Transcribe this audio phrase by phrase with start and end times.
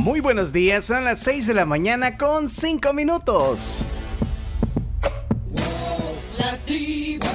[0.00, 3.84] Muy buenos días, son las 6 de la mañana con 5 minutos.
[6.38, 7.26] La tribu,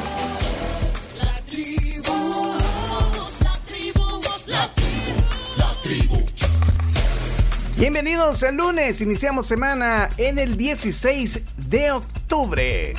[1.21, 2.55] la tribu,
[3.44, 4.04] la tribu,
[5.58, 6.26] la tribu.
[7.78, 12.95] Bienvenidos al lunes, iniciamos semana en el 16 de octubre.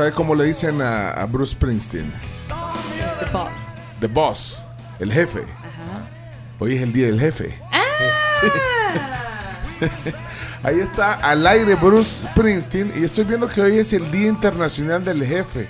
[0.00, 2.10] Sabe cómo le dicen a, a Bruce Springsteen.
[3.18, 3.52] The Boss.
[4.00, 4.64] The Boss,
[4.98, 5.44] el jefe.
[6.58, 7.58] Hoy es el día del jefe.
[10.62, 15.04] Ahí está al aire Bruce Springsteen y estoy viendo que hoy es el Día Internacional
[15.04, 15.68] del Jefe.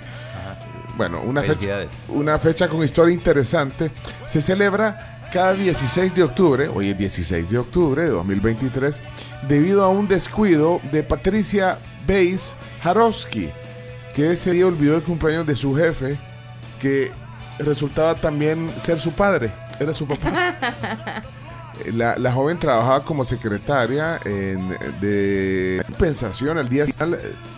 [0.95, 3.91] Bueno, una fecha, una fecha con historia interesante.
[4.27, 9.01] Se celebra cada 16 de octubre, hoy es 16 de octubre de 2023,
[9.49, 13.49] debido a un descuido de Patricia Bates Jarowski,
[14.15, 16.17] que ese día olvidó el cumpleaños de su jefe,
[16.79, 17.11] que
[17.59, 20.55] resultaba también ser su padre, era su papá.
[21.93, 26.85] La, la joven trabajaba como secretaria en- de compensación al día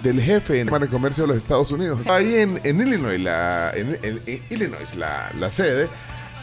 [0.01, 1.99] del jefe en el comercio de los Estados Unidos.
[2.05, 5.89] Ahí en, en Illinois, la, en, en- en Illinois la, la sede.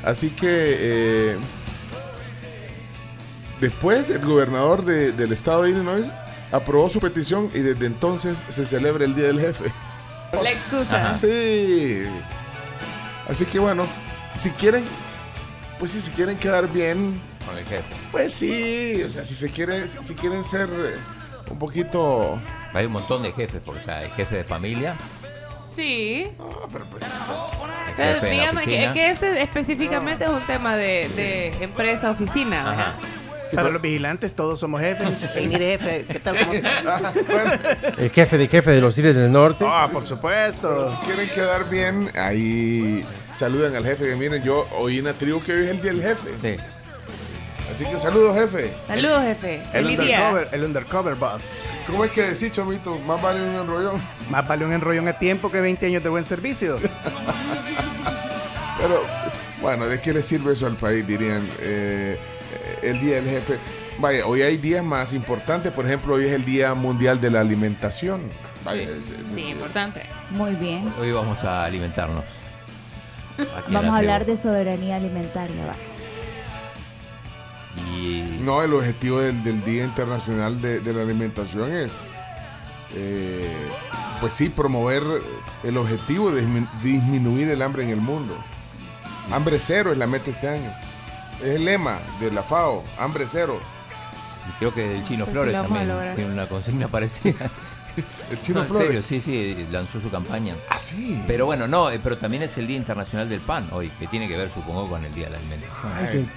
[0.04, 1.36] Así que eh,
[3.62, 6.12] después el gobernador de- del estado de Illinois
[6.52, 9.72] aprobó su petición y desde entonces se celebra el Día del Jefe.
[10.32, 11.16] La excusa.
[11.18, 12.04] Sí.
[13.28, 13.86] Así que bueno,
[14.36, 14.84] si quieren,
[15.78, 17.84] pues sí, si quieren quedar bien, Con el jefe.
[18.10, 20.96] pues sí, o sea, si se quiere, si, quieren ser eh,
[21.50, 22.38] un poquito,
[22.72, 24.96] Hay un montón de jefes, porque está el jefe de familia,
[25.68, 26.32] Sí.
[26.36, 27.04] no, pero pues
[27.98, 32.72] el la dígame que, ese específicamente es un tema de, de empresa, oficina.
[32.72, 32.94] Ajá.
[33.50, 35.08] Sí, Para pero- los vigilantes todos somos jefes.
[35.34, 36.38] Ey, mire, jefe, ¿qué tal?
[36.38, 36.70] ¿Cómo está?
[36.86, 37.52] Ah, bueno,
[37.98, 39.64] El jefe de jefe de los Tigres del Norte.
[39.66, 40.90] Ah, por pero supuesto.
[40.90, 44.08] si quieren quedar bien, ahí saluden al jefe.
[44.08, 46.28] Que miren, yo oí en la tribu que hoy es el día del jefe.
[46.40, 46.56] Sí.
[47.72, 48.72] Así que saludos, jefe.
[48.88, 49.62] Saludos, jefe.
[49.72, 51.64] El undercover, el undercover boss.
[51.86, 52.98] ¿Cómo es que decís, Chomito?
[52.98, 54.00] Más vale un enrollón.
[54.28, 56.78] Más vale un enrollón a tiempo que 20 años de buen servicio.
[58.80, 59.02] Pero,
[59.60, 61.06] bueno, ¿de qué le sirve eso al país?
[61.06, 62.18] Dirían, eh,
[62.82, 63.58] el Día del Jefe.
[63.98, 65.72] Vaya, hoy hay días más importantes.
[65.72, 68.22] Por ejemplo, hoy es el Día Mundial de la Alimentación.
[68.64, 68.88] Vaya,
[69.22, 70.02] Sí, importante.
[70.30, 70.92] Muy bien.
[71.00, 72.24] Hoy vamos a alimentarnos.
[73.68, 75.64] Vamos a hablar de soberanía alimentaria.
[75.66, 75.74] va.
[77.96, 82.00] Y No, el objetivo del, del Día Internacional de, de la Alimentación es,
[82.96, 83.50] eh,
[84.20, 85.02] pues sí, promover
[85.62, 88.36] el objetivo de dismi- disminuir el hambre en el mundo.
[89.30, 90.72] Hambre cero es la meta este año.
[91.42, 93.60] Es el lema de la FAO, hambre cero.
[94.48, 97.50] y creo que el Chino No sé si Flores también tiene una consigna parecida.
[98.30, 98.86] El chino No, en Flores.
[98.86, 100.54] serio, sí, sí, lanzó su campaña.
[100.70, 101.22] Ah, sí.
[101.26, 104.28] Pero bueno, no, eh, pero también es el Día Internacional del Pan hoy, que tiene
[104.28, 105.92] que ver, supongo, con el Día de la Alimentación.
[105.98, 106.28] Ay,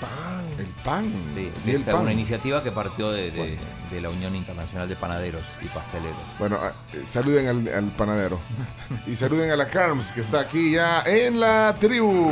[0.57, 1.05] el pan.
[1.35, 2.01] Sí, Día del esta es pan.
[2.03, 3.57] una iniciativa que partió de, de-
[3.91, 6.17] de la Unión Internacional de Panaderos y Pasteleros.
[6.39, 8.39] Bueno, ah, eh, saluden al, al panadero.
[9.07, 12.31] y saluden a la Carms, que está aquí ya en la tribu.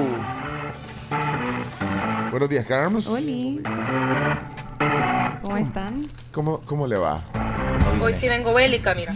[2.31, 3.09] Buenos días, Carms.
[3.09, 3.61] Oli.
[5.41, 6.07] ¿Cómo están?
[6.31, 7.21] ¿Cómo, ¿Cómo le va?
[8.01, 9.13] Hoy sí vengo bélica, mira.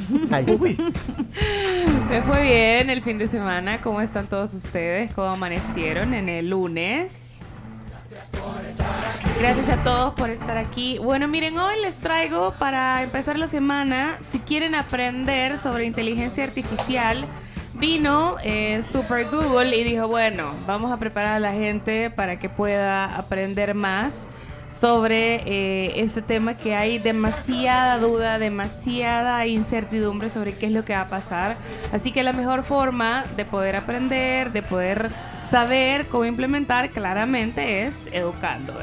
[2.10, 3.80] Me fue bien el fin de semana.
[3.80, 5.14] ¿Cómo están todos ustedes?
[5.14, 7.14] ¿Cómo amanecieron en el lunes?
[9.40, 10.98] Gracias a todos por estar aquí.
[10.98, 17.28] Bueno, miren, hoy les traigo para empezar la semana, si quieren aprender sobre inteligencia artificial,
[17.76, 22.50] vino eh, Super Google y dijo, bueno, vamos a preparar a la gente para que
[22.50, 24.28] pueda aprender más
[24.72, 30.94] sobre eh, ese tema que hay demasiada duda, demasiada incertidumbre sobre qué es lo que
[30.94, 31.56] va a pasar.
[31.94, 35.10] Así que la mejor forma de poder aprender, de poder
[35.50, 38.74] saber cómo implementar claramente es educando.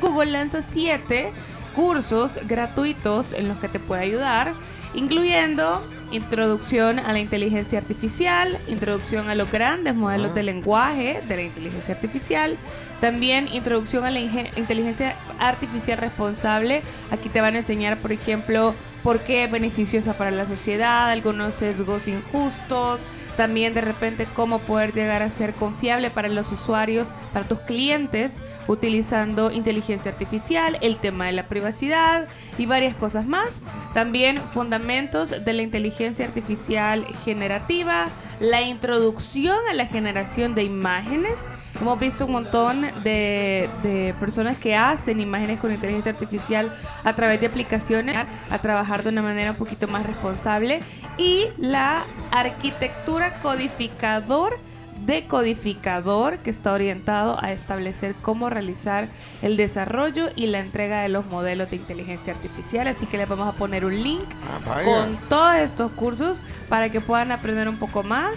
[0.00, 1.32] Google lanza siete
[1.74, 4.54] cursos gratuitos en los que te puede ayudar,
[4.94, 11.42] incluyendo introducción a la inteligencia artificial, introducción a los grandes modelos de lenguaje de la
[11.42, 12.56] inteligencia artificial,
[13.00, 16.82] también introducción a la inteligencia artificial responsable.
[17.10, 21.54] Aquí te van a enseñar, por ejemplo, por qué es beneficiosa para la sociedad, algunos
[21.54, 23.00] sesgos injustos,
[23.36, 28.40] también de repente cómo poder llegar a ser confiable para los usuarios, para tus clientes,
[28.66, 33.60] utilizando inteligencia artificial, el tema de la privacidad y varias cosas más.
[33.94, 38.08] También fundamentos de la inteligencia artificial generativa,
[38.40, 41.38] la introducción a la generación de imágenes.
[41.80, 47.40] Hemos visto un montón de, de personas que hacen imágenes con inteligencia artificial a través
[47.40, 48.16] de aplicaciones
[48.50, 50.80] a trabajar de una manera un poquito más responsable.
[51.18, 54.58] Y la arquitectura codificador
[55.06, 59.08] decodificador que está orientado a establecer cómo realizar
[59.42, 62.86] el desarrollo y la entrega de los modelos de inteligencia artificial.
[62.86, 67.00] Así que les vamos a poner un link Ah, con todos estos cursos para que
[67.00, 68.34] puedan aprender un poco más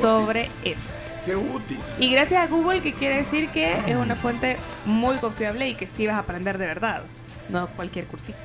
[0.00, 0.94] sobre eso.
[1.24, 1.78] Qué útil.
[1.98, 5.86] Y gracias a Google, que quiere decir que es una fuente muy confiable y que
[5.86, 7.02] sí vas a aprender de verdad,
[7.48, 8.38] no cualquier cursito.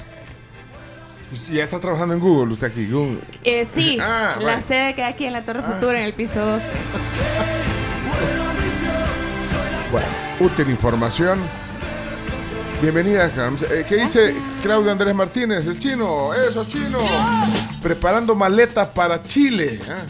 [1.51, 2.85] Ya está trabajando en Google usted aquí.
[2.89, 3.19] Google.
[3.43, 5.73] Eh, sí, Ah, la sede queda aquí en la Torre Ah.
[5.73, 6.63] Futura, en el piso 12.
[9.91, 10.07] Bueno,
[10.39, 11.39] útil información.
[12.81, 13.63] Bienvenida, Carms.
[13.63, 16.33] Eh, ¿Qué dice Claudio Andrés Martínez, el chino?
[16.33, 16.99] Eso, chino.
[17.81, 19.79] Preparando maletas para Chile.
[19.89, 20.03] Ah,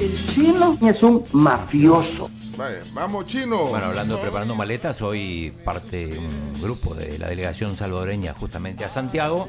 [0.00, 2.30] El chino es un mafioso.
[2.56, 3.66] vaya, vamos, chino.
[3.66, 8.84] Bueno, hablando de preparando maletas, soy parte de un grupo de la delegación salvadoreña justamente
[8.84, 9.48] a Santiago.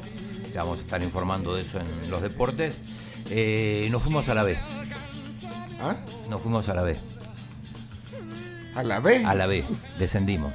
[0.52, 2.82] Ya vamos a estar informando de eso en los deportes.
[3.30, 4.58] Eh, nos fuimos a la B.
[5.80, 5.96] ¿Ah?
[6.28, 6.96] Nos fuimos a la B.
[8.74, 9.24] ¿A la B?
[9.24, 9.64] A la B.
[9.98, 10.54] Descendimos.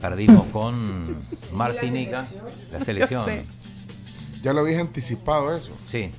[0.00, 1.22] Perdimos con
[1.52, 2.26] Martinica,
[2.72, 3.26] la selección.
[4.42, 5.72] Ya lo habías anticipado eso.
[5.90, 6.10] Sí.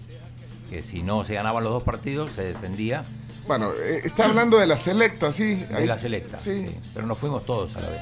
[0.69, 3.03] Que si no se ganaban los dos partidos, se descendía
[3.47, 5.55] Bueno, eh, está hablando de la selecta, sí.
[5.55, 6.39] de Ahí- la selecta.
[6.39, 6.67] Sí.
[6.67, 6.75] sí.
[6.95, 7.99] Pero nos fuimos todos a la B.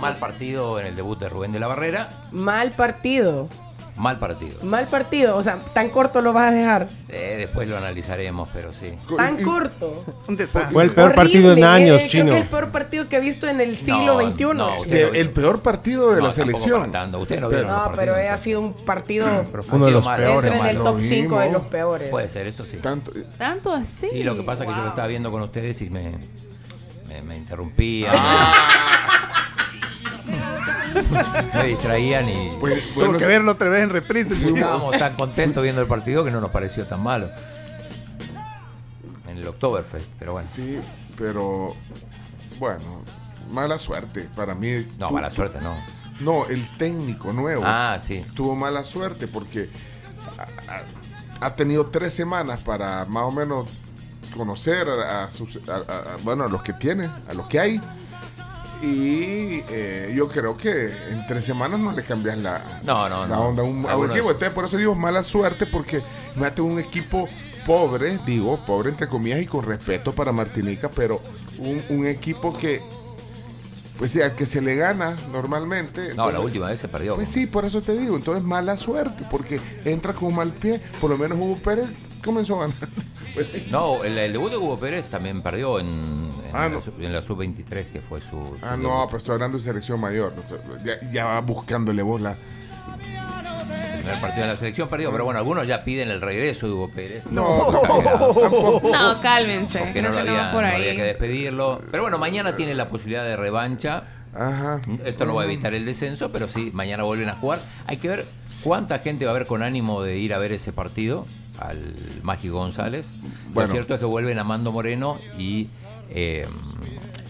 [0.00, 2.08] Mal partido en el debut de Rubén de la Barrera.
[2.32, 3.48] Mal partido.
[3.94, 4.58] Mal partido.
[4.64, 5.36] Mal partido.
[5.36, 6.88] O sea, tan corto lo vas a dejar.
[7.10, 8.94] Eh, después lo analizaremos, pero sí.
[9.18, 10.02] Tan Y- corto.
[10.26, 10.72] Un desastre.
[10.72, 11.22] Fue el peor Horrible.
[11.24, 12.32] partido en años, Eh, creo chino.
[12.32, 14.44] que el peor partido que he visto en el siglo No, XXI.
[14.54, 16.90] no, de- no el peor partido de No, la selección.
[16.90, 19.26] no pero ha sido un partido.
[19.70, 20.54] Uno de los peores.
[20.58, 22.08] en el top 5 de los peores.
[22.08, 22.78] Puede ser, eso sí.
[22.78, 24.08] Tanto, Tanto así.
[24.10, 26.12] Sí, lo que pasa es que yo lo estaba viendo con ustedes y me,
[27.08, 28.14] me, me interrumpían.
[31.54, 32.82] me distraían y pues,
[33.18, 34.34] que verlo otra vez en reprise.
[34.34, 37.30] estábamos tan contentos viendo el partido que no nos pareció tan malo.
[39.28, 40.48] En el Oktoberfest, pero bueno.
[40.48, 40.78] sí,
[41.16, 41.74] pero
[42.58, 43.02] bueno,
[43.50, 44.86] mala suerte para mí.
[44.98, 45.74] No, mala suerte, no.
[46.20, 48.22] No, el técnico nuevo Ah, sí.
[48.34, 49.68] tuvo mala suerte porque
[51.40, 53.68] ha, tenido tres semanas para más o menos
[54.36, 57.58] conocer a, a sus, a- a- a- bueno, a los que tiene, a los que
[57.60, 57.80] hay.
[58.82, 63.36] Y eh, yo creo que en tres semanas no le cambias la, No, no, la
[63.36, 63.42] no.
[63.48, 64.30] onda a un, a un equipo.
[64.30, 66.02] Entonces, por eso digo mala suerte, porque
[66.34, 67.28] mate un equipo
[67.64, 71.20] pobre, digo, pobre entre comillas y con respeto para Martinica, pero
[71.58, 72.82] un, un equipo que,
[73.98, 76.14] pues al que se le gana normalmente.
[76.16, 77.14] No, la última vez se perdió.
[77.14, 78.16] Pues sí, por eso te digo.
[78.16, 80.80] Entonces, mala suerte, porque entra con mal pie.
[81.00, 81.86] Por lo menos Hugo Pérez
[82.24, 82.86] comenzó ganando.
[83.34, 83.66] Pues sí.
[83.70, 86.80] No, el, el debut de Hugo Pérez también perdió en, en Ah, la, no.
[86.82, 88.28] sub- en la sub-23, que fue su.
[88.28, 88.82] su Ah, debut.
[88.82, 90.34] no, pues estoy hablando de selección mayor.
[90.36, 92.32] no Ya, ya va buscándole vos la.
[92.32, 96.72] El primer partido de la selección perdió, pero bueno, algunos ya piden el regreso de
[96.74, 97.24] Hugo Pérez.
[97.30, 98.82] No, tampoco.
[98.92, 99.78] No, cálmense.
[99.78, 100.74] Porque Creo no, lo que no había, va por no ahí.
[100.74, 101.80] había que despedirlo.
[101.90, 104.02] Pero bueno, mañana tiene la posibilidad de revancha.
[104.34, 104.80] Ajá.
[105.06, 107.60] Esto no va a evitar el descenso, pero sí, mañana vuelven a jugar.
[107.86, 108.26] Hay que ver
[108.62, 111.26] cuánta gente va a haber con ánimo de ir a ver ese partido
[111.68, 113.06] al Mágico González.
[113.52, 113.68] Bueno.
[113.68, 115.66] Lo cierto es que vuelven Amando Moreno y
[116.10, 116.46] eh,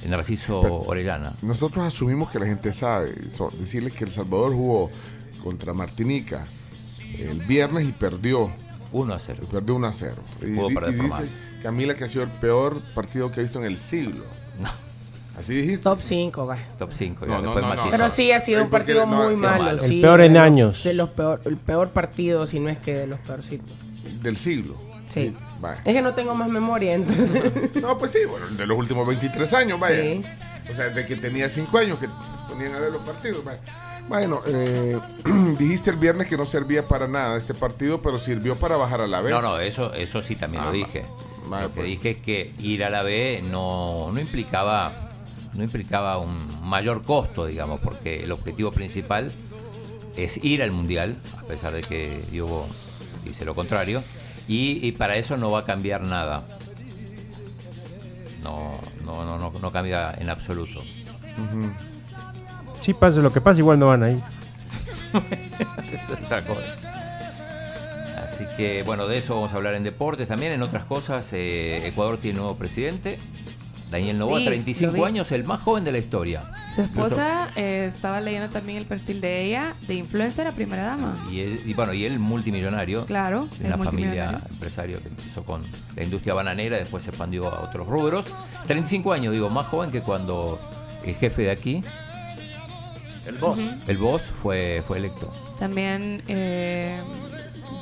[0.08, 1.32] Narciso Pero- Orellana.
[1.42, 3.30] Nosotros asumimos que la gente sabe.
[3.30, 4.90] So- decirles que El Salvador jugó
[5.42, 6.46] contra Martinica
[7.18, 8.50] el viernes y perdió.
[8.94, 9.44] 1 a 0.
[9.50, 10.16] Perdió 1 a 0.
[10.42, 13.40] Y, Pudo di- perder y por dice Camila que ha sido el peor partido que
[13.40, 14.24] ha visto en el siglo.
[14.58, 14.68] No,
[15.38, 15.84] Así dijiste.
[15.84, 16.58] Top 5, va.
[16.76, 17.24] top 5.
[17.24, 17.90] No, no, no, no.
[17.90, 19.64] Pero sí ha sido un partido no, muy malo.
[19.64, 19.78] malo.
[19.78, 20.84] sí, El peor en años.
[20.84, 23.72] De los peor, el peor partido, si no es que de los peorcitos.
[24.22, 24.76] Del siglo.
[25.08, 25.34] Sí.
[25.60, 25.80] Vaya.
[25.84, 27.74] Es que no tengo más memoria, entonces.
[27.82, 30.00] No, pues sí, bueno, el de los últimos 23 años, vaya.
[30.02, 30.20] Sí.
[30.70, 32.08] O sea, de que tenía 5 años que
[32.48, 33.60] ponían a ver los partidos, vaya.
[34.08, 34.98] Bueno, eh,
[35.58, 39.06] dijiste el viernes que no servía para nada este partido, pero sirvió para bajar a
[39.06, 39.30] la B.
[39.30, 41.04] No, no, eso, eso sí también Ah, lo ma- dije.
[41.46, 41.86] ma- lo que pues.
[41.88, 45.10] dije es que ir a la B no, no implicaba
[45.52, 49.30] no implicaba un mayor costo, digamos, porque el objetivo principal
[50.16, 52.66] es ir al mundial, a pesar de que Diogo
[53.24, 54.02] dice lo contrario,
[54.48, 56.44] y, y para eso no va a cambiar nada.
[58.42, 60.82] No, no, no, no, no cambia en absoluto.
[62.80, 64.22] Sí, pase lo que pase, igual no van ahí.
[65.92, 66.76] es otra cosa.
[68.24, 70.28] Así que bueno, de eso vamos a hablar en deportes.
[70.28, 73.18] También en otras cosas, eh, Ecuador tiene nuevo presidente.
[73.92, 75.02] Daniel Novoa, Sí, lo 35 vi.
[75.04, 76.50] años, el más joven de la historia.
[76.74, 81.24] Su esposa, eh, estaba leyendo también el perfil de ella, de influencer a primera dama.
[81.30, 83.04] Y, él- y bueno, y él multimillonario.
[83.06, 85.62] Claro, De una familia empresario que empezó con
[85.94, 88.24] la industria bananera, después se expandió a otros rubros.
[88.66, 90.58] 35 años, digo, más joven que cuando
[91.04, 91.82] el jefe de aquí,
[93.26, 93.76] El boss.
[93.86, 95.32] el boss, fue, fue electo.
[95.58, 96.98] También eh,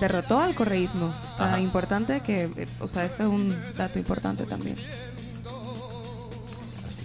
[0.00, 1.14] derrotó al correísmo.
[1.32, 1.60] O sea, Ajá.
[1.60, 4.76] importante que, eh, o sea, eso es un dato importante también.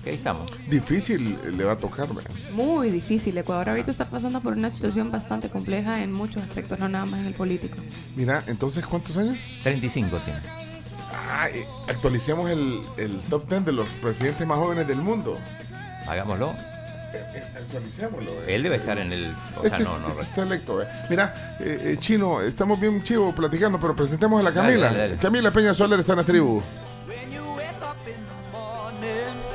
[0.05, 0.51] Ahí estamos.
[0.69, 2.29] Difícil le va a tocar, ¿verdad?
[2.53, 3.38] Muy difícil.
[3.38, 7.19] Ecuador ahorita está pasando por una situación bastante compleja en muchos aspectos, no nada más
[7.21, 7.75] en el político.
[8.15, 9.35] Mira, entonces, ¿cuántos años?
[9.63, 10.39] 35 tiene.
[11.31, 15.38] Ah, eh, actualicemos el, el top 10 de los presidentes más jóvenes del mundo.
[16.07, 16.51] Hagámoslo.
[16.51, 18.29] Eh, eh, actualicémoslo.
[18.43, 18.55] eh.
[18.55, 19.33] Él debe estar en el.
[19.57, 20.07] O sea, Este, no, no.
[20.09, 20.81] este está electo.
[20.83, 20.88] eh.
[21.09, 24.85] Mira, eh, eh, Chino, estamos bien chivo platicando, pero presentemos a la Dale, Camila.
[24.88, 25.15] dale, dale.
[25.17, 26.62] Camila Peña Soler está en la tribu.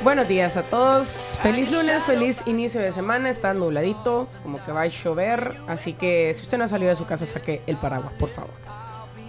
[0.03, 1.37] Buenos días a todos.
[1.43, 3.29] Feliz lunes, feliz inicio de semana.
[3.29, 5.55] Está nubladito, como que va a llover.
[5.67, 8.55] Así que si usted no ha salido de su casa, saque el paraguas, por favor.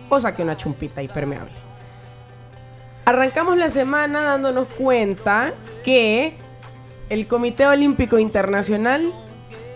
[0.08, 1.52] O saque una chumpita impermeable.
[3.04, 5.52] Arrancamos la semana dándonos cuenta
[5.84, 6.38] que
[7.10, 9.12] el Comité Olímpico Internacional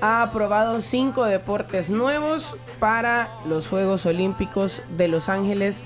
[0.00, 5.84] ha aprobado cinco deportes nuevos para los Juegos Olímpicos de Los Ángeles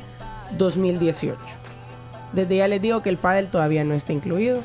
[0.57, 1.60] 2018.
[2.33, 4.61] Desde ya les digo que el pádel todavía no está incluido.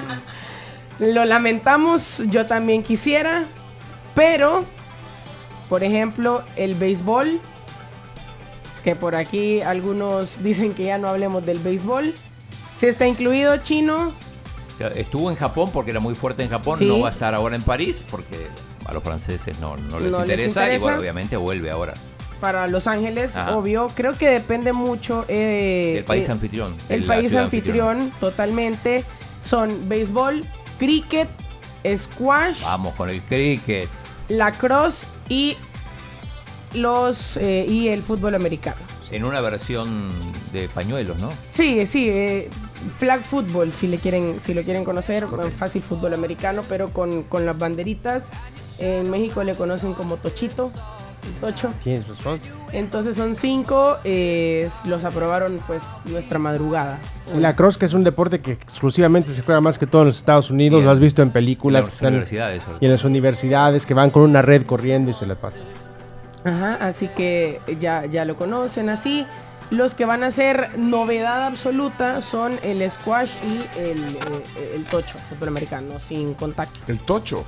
[0.98, 3.44] Lo lamentamos, yo también quisiera,
[4.14, 4.64] pero,
[5.68, 7.40] por ejemplo, el béisbol,
[8.84, 12.12] que por aquí algunos dicen que ya no hablemos del béisbol,
[12.78, 14.12] si está incluido chino,
[14.96, 16.86] Estuvo en Japón porque era muy fuerte en Japón, Sí.
[16.86, 18.48] no va a estar ahora en París porque
[18.84, 21.94] a los franceses no, no les, No les interesa, y bueno, obviamente vuelve ahora.
[22.42, 23.56] Para Los Ángeles, Ajá.
[23.56, 26.76] obvio, creo que depende mucho eh, El país eh, anfitrión.
[26.88, 29.04] de El país anfitrión, totalmente.
[29.44, 30.44] Son béisbol,
[30.76, 31.28] cricket,
[31.96, 33.88] squash, Vamos con el cricket.
[34.28, 35.56] lacrosse y
[36.74, 38.76] los eh, y el fútbol americano.
[39.12, 40.10] En una versión
[40.52, 41.30] de pañuelos, ¿no?
[41.52, 42.48] Sí, sí, eh,
[42.98, 47.46] flag football si le quieren si lo quieren conocer, fácil fútbol americano, pero con, con
[47.46, 48.24] las banderitas.
[48.78, 50.72] En México le conocen como tochito,
[51.24, 51.72] el tocho.
[51.82, 52.40] Tienes razón.
[52.72, 56.98] Entonces son cinco, eh, los aprobaron pues nuestra madrugada.
[57.32, 60.16] El lacrosse, que es un deporte que exclusivamente se juega más que todo en los
[60.16, 60.86] Estados Unidos, Bien.
[60.86, 61.82] lo has visto en En películas.
[61.82, 65.10] las que están- universidades, sobre y en las universidades que van con una red corriendo
[65.10, 65.62] y se la pasan.
[66.44, 69.26] Ajá, así que ya, ya lo conocen así.
[69.70, 75.16] Los que van a ser novedad absoluta son el squash y el, eh, el tocho,
[75.30, 76.78] fútbol americano, sin contacto.
[76.88, 77.44] El tocho.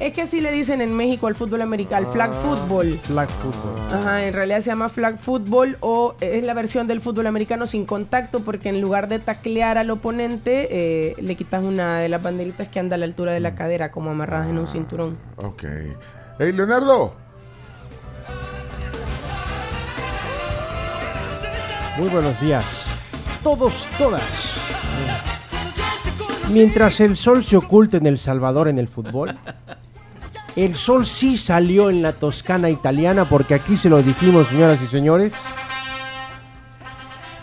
[0.00, 3.00] Es que así le dicen en México al fútbol americano, al flag football.
[3.02, 4.00] Flag football.
[4.00, 7.84] Ajá, en realidad se llama flag football o es la versión del fútbol americano sin
[7.84, 12.68] contacto porque en lugar de taclear al oponente eh, le quitas una de las banderitas
[12.68, 15.18] que anda a la altura de la cadera como amarradas en un cinturón.
[15.36, 15.64] Ok.
[16.38, 17.14] Hey, Leonardo.
[21.96, 22.88] Muy buenos días.
[23.42, 24.22] Todos, todas.
[26.52, 29.36] Mientras el sol se oculta en El Salvador en el fútbol,
[30.64, 34.88] el sol sí salió en la Toscana italiana porque aquí se lo dijimos, señoras y
[34.88, 35.32] señores.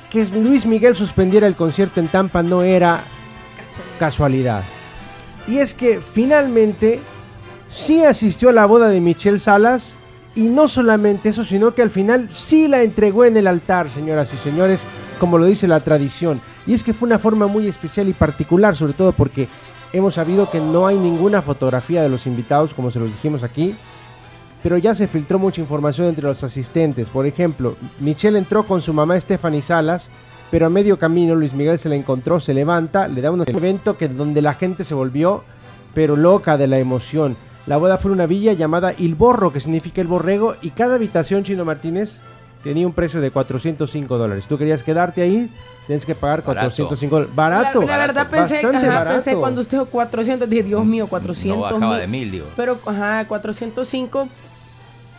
[0.09, 3.01] Que Luis Miguel suspendiera el concierto en Tampa no era
[3.99, 4.63] casualidad.
[5.47, 6.99] Y es que finalmente
[7.69, 9.95] sí asistió a la boda de Michelle Salas
[10.35, 14.33] y no solamente eso, sino que al final sí la entregó en el altar, señoras
[14.33, 14.81] y señores,
[15.19, 16.41] como lo dice la tradición.
[16.67, 19.47] Y es que fue una forma muy especial y particular, sobre todo porque
[19.93, 23.75] hemos sabido que no hay ninguna fotografía de los invitados, como se los dijimos aquí,
[24.63, 27.09] pero ya se filtró mucha información entre los asistentes.
[27.09, 30.09] Por ejemplo, Michelle entró con su mamá Stephanie Salas,
[30.51, 33.97] pero a medio camino Luis Miguel se la encontró, se levanta, le da un evento
[33.97, 35.43] que donde la gente se volvió
[35.95, 37.35] pero loca de la emoción.
[37.65, 40.95] La boda fue en una villa llamada Il Borro, que significa el borrego, y cada
[40.95, 42.19] habitación, Chino Martínez,
[42.65, 44.45] tenía un precio de 405 dólares.
[44.47, 45.49] Tú querías quedarte ahí,
[45.87, 46.65] tienes que pagar Barato.
[46.67, 47.35] 405 dólares.
[47.35, 47.81] Barato.
[47.81, 49.15] La, la verdad pensé, Bastante ajá, barato.
[49.23, 52.01] pensé cuando usted dijo 400, dije, Dios mío, 400 No bajaba mil.
[52.01, 52.45] de mil, digo.
[52.55, 54.27] Pero, ajá, 405.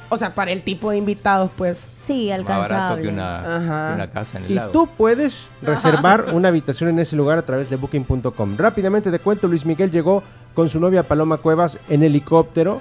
[0.09, 1.85] O sea, para el tipo de invitados, pues.
[1.93, 3.03] Sí, Más barato alcanzable.
[3.03, 3.89] que una, Ajá.
[3.89, 4.71] que una casa en el Y lago.
[4.73, 8.57] tú puedes reservar una habitación en ese lugar a través de booking.com.
[8.57, 10.23] Rápidamente te cuento, Luis Miguel llegó
[10.55, 12.81] con su novia Paloma Cuevas en helicóptero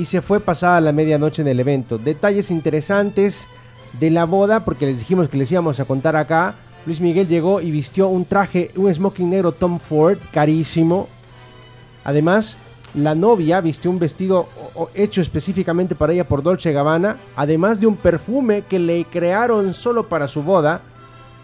[0.00, 1.98] y se fue pasada la medianoche en el evento.
[1.98, 3.46] Detalles interesantes
[4.00, 6.54] de la boda, porque les dijimos que les íbamos a contar acá.
[6.86, 11.06] Luis Miguel llegó y vistió un traje, un smoking negro Tom Ford, carísimo.
[12.02, 12.56] Además,
[12.94, 14.48] la novia vistió un vestido
[14.94, 20.08] hecho específicamente para ella por Dolce Gabbana, además de un perfume que le crearon solo
[20.08, 20.80] para su boda,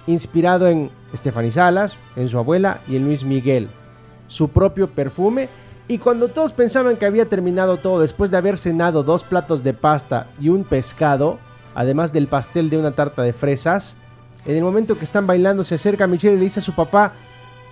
[0.06, 3.68] inspirado en Stephanie Salas, en su abuela y en Luis Miguel.
[4.28, 5.50] Su propio perfume.
[5.88, 9.72] Y cuando todos pensaban que había terminado todo después de haber cenado dos platos de
[9.72, 11.38] pasta y un pescado,
[11.74, 13.96] además del pastel de una tarta de fresas,
[14.44, 17.12] en el momento que están bailando se acerca Michelle y le dice a su papá,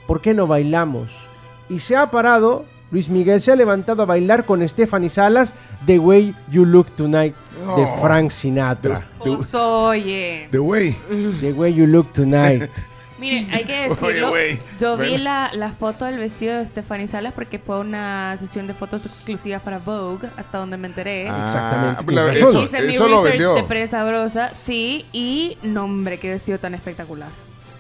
[0.06, 1.26] ¿por qué no bailamos?
[1.68, 5.56] Y se ha parado, Luis Miguel se ha levantado a bailar con Stephanie Salas,
[5.86, 7.34] The Way You Look Tonight,
[7.76, 7.98] de Oh.
[8.00, 9.08] Frank Sinatra.
[9.18, 10.48] Pues, oye.
[10.52, 10.96] The Way.
[11.40, 12.70] The Way You Look Tonight.
[13.18, 14.30] Miren, hay que Oye, decirlo.
[14.30, 14.60] güey.
[14.78, 15.24] Yo vi Bueno.
[15.24, 19.62] la, la foto del vestido de Stephanie Salas porque fue una sesión de fotos exclusivas
[19.62, 21.28] para Vogue, hasta donde me enteré.
[21.28, 22.62] Ah, Exactamente, la- tienes eso.
[22.64, 23.54] Hice mi eso lo vendió.
[23.54, 27.28] de prensa brosa, sí, y nombre, qué vestido tan espectacular.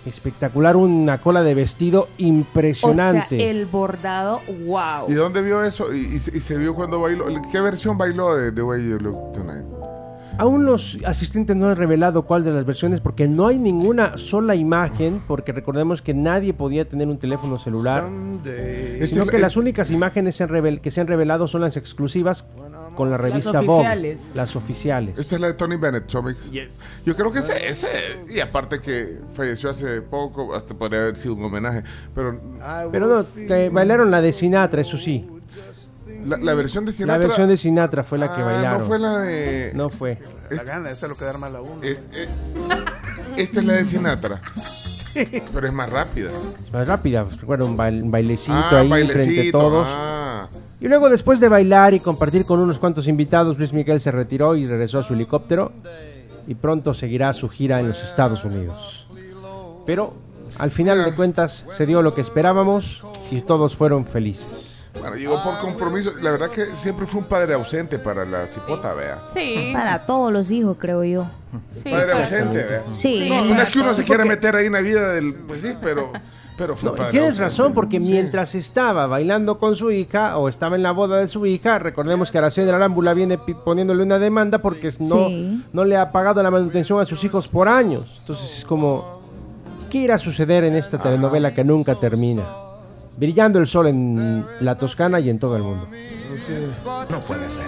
[0.06, 3.36] Espectacular, una cola de vestido impresionante.
[3.36, 5.08] O sea, el bordado, wow.
[5.10, 5.94] ¿Y dónde vio eso?
[5.94, 7.24] ¿Y, y se- y se vio cuando bailó?
[7.50, 9.64] ¿Qué versión bailó de The Way You Look Tonight?
[10.36, 14.54] Aún los asistentes no han revelado cuál de las versiones porque no hay ninguna sola
[14.56, 18.04] imagen, porque recordemos que nadie podía tener un teléfono celular,
[18.44, 20.36] Este sino es- que las únicas imágenes
[20.82, 22.48] que se han revelado son las exclusivas
[22.96, 24.20] con la revista Vogue, oficiales.
[24.34, 25.18] las oficiales.
[25.18, 26.50] Esta es la de Tony Bennett, Chomix.
[27.04, 27.88] Yo creo que ese, ese,
[28.34, 31.82] y aparte que falleció hace poco, hasta podría haber sido un homenaje,
[32.14, 32.40] pero
[32.90, 35.28] Pero no, que bailaron la de Sinatra, eso sí.
[36.26, 37.26] La, la versión de La Sinatra...
[37.26, 38.80] versión de Sinatra fue la que Ah, bailaron.
[38.80, 39.72] No fue la de...
[39.74, 40.18] No fue.
[40.50, 41.82] La gana, esa es lo que da arma a uno.
[41.82, 42.28] es- eh,
[43.36, 44.40] esta es la de Sinatra,
[45.52, 46.30] pero es más rápida.
[46.72, 49.58] Más rápida, pues, recuerda un, bail- un bailecito Ah, ahí frente a bailecito.
[49.58, 49.88] todos.
[49.90, 50.48] ah.
[50.80, 54.54] Y luego después de bailar y compartir con unos cuantos invitados, Luis Miguel se retiró
[54.56, 55.72] y regresó a su helicóptero
[56.46, 59.06] y pronto seguirá su gira en los Estados Unidos.
[59.86, 60.14] Pero
[60.58, 64.46] al final de cuentas se dio lo que esperábamos y todos fueron felices.
[64.98, 66.12] Bueno, llegó por compromiso.
[66.22, 69.18] La verdad que siempre fue un padre ausente para la cipota, vea.
[69.32, 71.26] Sí, Para todos los hijos, creo yo.
[71.70, 71.90] sí.
[71.90, 72.20] Padre claro.
[72.22, 72.82] ausente, vea.
[72.92, 73.26] Sí.
[73.28, 75.34] No, no es que uno se quiera porque- meter ahí en la vida del...
[75.34, 76.10] Pues sí, pero,
[76.56, 77.42] pero fue No, padre tienes ausente.
[77.44, 78.04] razón, porque Sí.
[78.10, 82.30] mientras estaba bailando con su hija o estaba en la boda de su hija, recordemos
[82.30, 85.64] que Araceli Arámbula viene poniéndole una demanda porque no, Sí.
[85.72, 88.18] no le ha pagado la manutención a sus hijos por años.
[88.20, 89.20] Entonces es como,
[89.90, 92.42] ¿qué irá a suceder en esta telenovela que nunca termina?
[93.16, 95.88] Brillando el sol en la Toscana y en todo el mundo.
[97.10, 97.64] No puede ser.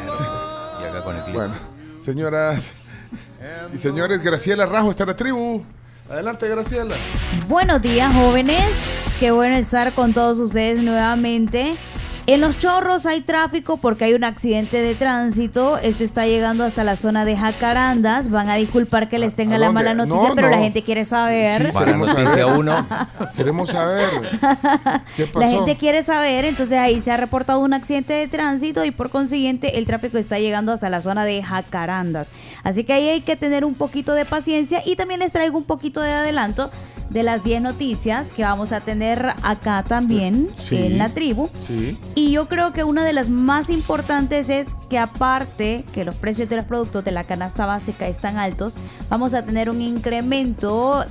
[0.80, 1.32] Y acá con Eclipse.
[1.32, 1.54] Bueno,
[2.00, 2.70] señoras
[3.72, 5.62] y señores, Graciela Rajo está en la tribu.
[6.09, 6.96] Adelante, Graciela.
[7.48, 9.16] Buenos días, jóvenes.
[9.18, 11.76] Qué bueno estar con todos ustedes nuevamente.
[12.28, 15.78] En los chorros hay tráfico porque hay un accidente de tránsito.
[15.78, 18.30] Esto está llegando hasta la zona de Jacarandas.
[18.30, 19.84] Van a disculpar que les tenga ¿A la dónde?
[19.84, 21.66] mala noticia, No, pero la gente quiere saber.
[21.66, 22.58] Sí, Para Queremos noticia saber.
[22.58, 22.86] uno,
[23.36, 24.08] Queremos saber
[25.14, 25.38] qué pasó.
[25.46, 29.10] La gente quiere saber, entonces ahí se ha reportado un accidente de tránsito y por
[29.10, 32.32] consiguiente el tráfico está llegando hasta la zona de Jacarandas.
[32.64, 35.64] Así que ahí hay que tener un poquito de paciencia y también les traigo un
[35.64, 36.72] poquito de adelanto
[37.10, 40.76] de las 10 noticias que vamos a tener acá también Sí.
[40.76, 41.48] en la tribu.
[41.56, 41.96] Sí.
[42.14, 46.48] Y yo creo que una de las más importantes es que aparte que los precios
[46.48, 48.76] de los productos de la canasta básica están altos,
[49.08, 51.04] vamos a tener un incremento,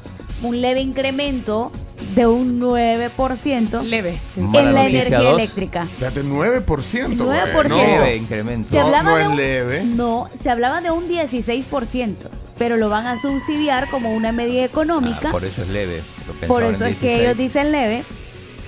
[0.43, 1.71] un leve incremento
[2.13, 4.19] de un 9% Leve.
[4.36, 5.34] Mala en la energía dos.
[5.39, 5.84] eléctrica.
[5.84, 7.23] Espérate, 9%.
[7.23, 7.73] 9%.
[7.73, 7.88] güey.
[7.97, 8.67] leve incremento.
[8.69, 9.84] Se No, hablaba no de es un- leve.
[9.86, 15.30] No, se hablaba de un 16%, pero lo van a subsidiar como una medida económica.
[15.30, 16.02] Ah, por eso es leve.
[16.41, 17.22] Yo Por eso es que 16.
[17.22, 18.04] ellos dicen leve.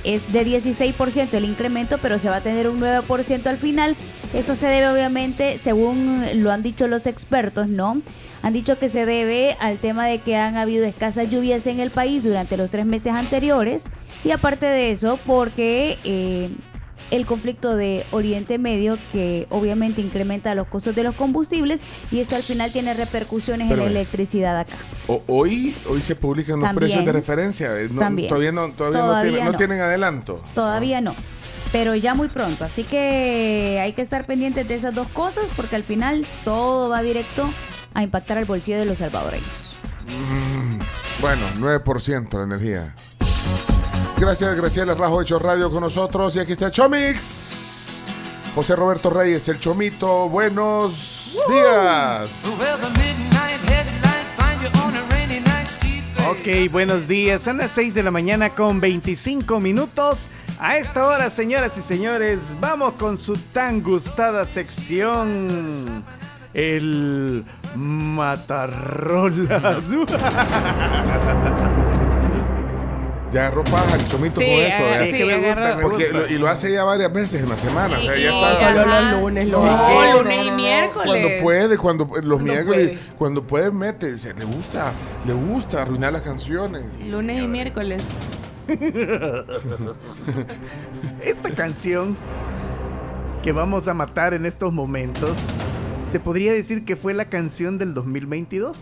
[0.03, 3.95] Es de 16% el incremento, pero se va a tener un 9% al final.
[4.33, 8.01] Esto se debe obviamente, según lo han dicho los expertos, ¿no?
[8.43, 11.89] Han dicho que se debe al tema de que han habido escasas lluvias en el
[11.91, 13.89] país durante los tres meses anteriores.
[14.23, 16.51] Y aparte de eso, porque eh,
[17.11, 22.35] el conflicto de Oriente Medio, que obviamente incrementa los costos de los combustibles, y esto
[22.35, 24.75] al final tiene repercusiones Pero en la electricidad acá.
[25.27, 26.75] Hoy, hoy se publican los También.
[26.91, 27.79] precios de referencia.
[27.79, 28.29] eh, no- También.
[28.29, 29.57] Todavía, no, todavía, no, Todavía no no.
[29.57, 30.41] tienen adelanto.
[30.53, 31.15] Todavía no,
[31.71, 32.65] pero ya muy pronto.
[32.65, 37.01] Así que hay que estar pendientes de esas dos cosas porque al final todo va
[37.01, 37.49] directo
[37.93, 39.75] a impactar al bolsillo de los salvadoreños.
[40.07, 42.93] Mm, bueno, 9% la energía.
[44.19, 46.35] Gracias, Graciela Rajo, hecho radio con nosotros.
[46.35, 48.01] Y aquí está Chomix.
[48.55, 50.27] José Roberto Reyes, el Chomito.
[50.27, 52.41] Buenos días.
[56.27, 57.43] Ok, buenos días.
[57.43, 60.29] Son las 6 de la mañana con 25 minutos.
[60.59, 66.03] A esta hora, señoras y señores, vamos con su tan gustada sección.
[66.55, 69.83] El Matarrolas.
[73.31, 74.85] Ya agarró paja el chomito Sí, con esto.
[75.03, 76.19] Es que me gusta, agarró- me Porque gusta.
[76.19, 77.99] lo- y lo hace ya varias veces en la semana.
[77.99, 78.71] O sea, ya está.
[78.73, 80.21] Solo los lunes, No, hago.
[80.23, 81.05] lunes y miércoles.
[81.05, 82.99] Cuando puede, cuando los miércoles, puede.
[83.17, 84.17] cuando puede, mete.
[84.17, 84.93] Se, le gusta,
[85.25, 87.05] le gusta arruinar las canciones.
[87.07, 88.01] Lunes y miércoles.
[91.23, 92.15] Esta canción
[93.43, 95.37] que vamos a matar en estos momentos,
[96.05, 98.77] se podría decir que fue la canción del 2022.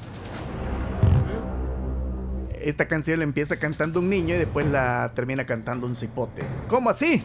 [2.66, 6.42] Esta canción la empieza cantando un niño y después la termina cantando un cipote.
[6.68, 7.22] ¿Cómo así?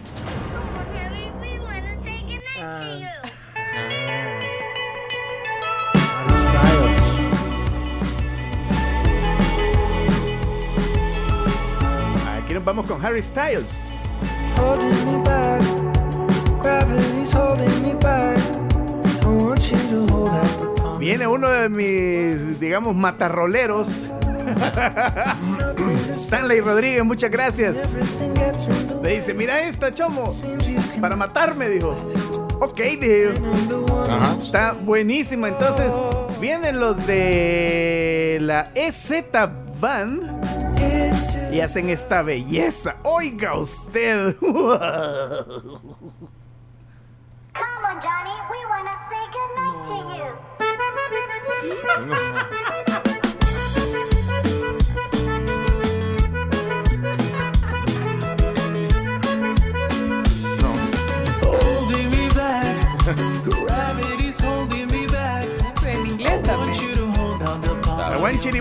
[12.44, 14.02] Aquí nos vamos con Harry Styles.
[14.58, 15.62] holding me back.
[16.60, 18.38] Gravity's holding me back.
[19.22, 20.98] I want you to hold out the palm.
[20.98, 24.10] Viene uno de mis, digamos, matarroleros.
[26.16, 27.88] Stanley Rodríguez, muchas gracias.
[29.02, 30.30] Me dice, mira esta, chomo.
[31.00, 31.96] Para matarme, dijo.
[32.60, 33.34] Ok, dije.
[34.08, 34.36] Ajá.
[34.40, 35.48] Está buenísima.
[35.48, 35.92] Entonces,
[36.40, 39.12] vienen los de la EZ
[39.80, 40.22] Band
[41.52, 42.96] y hacen esta belleza.
[43.02, 44.36] Oiga usted.
[44.40, 44.54] Come
[47.84, 48.30] on, Johnny.
[48.50, 50.28] We want to say goodnight to you.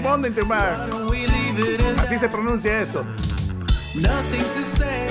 [0.01, 0.37] Buen it
[1.81, 3.03] at Así se pronuncia eso.
[3.95, 5.09] Nothing to say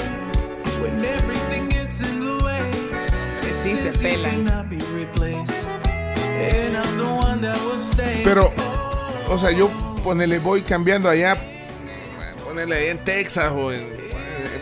[0.81, 2.71] when everything gets in the way.
[3.43, 4.49] It Sí, se pelan.
[8.25, 8.53] Pero,
[9.29, 9.69] o sea, yo
[10.05, 11.37] ponele, voy cambiando allá.
[12.45, 13.87] Ponele ahí en Texas o en,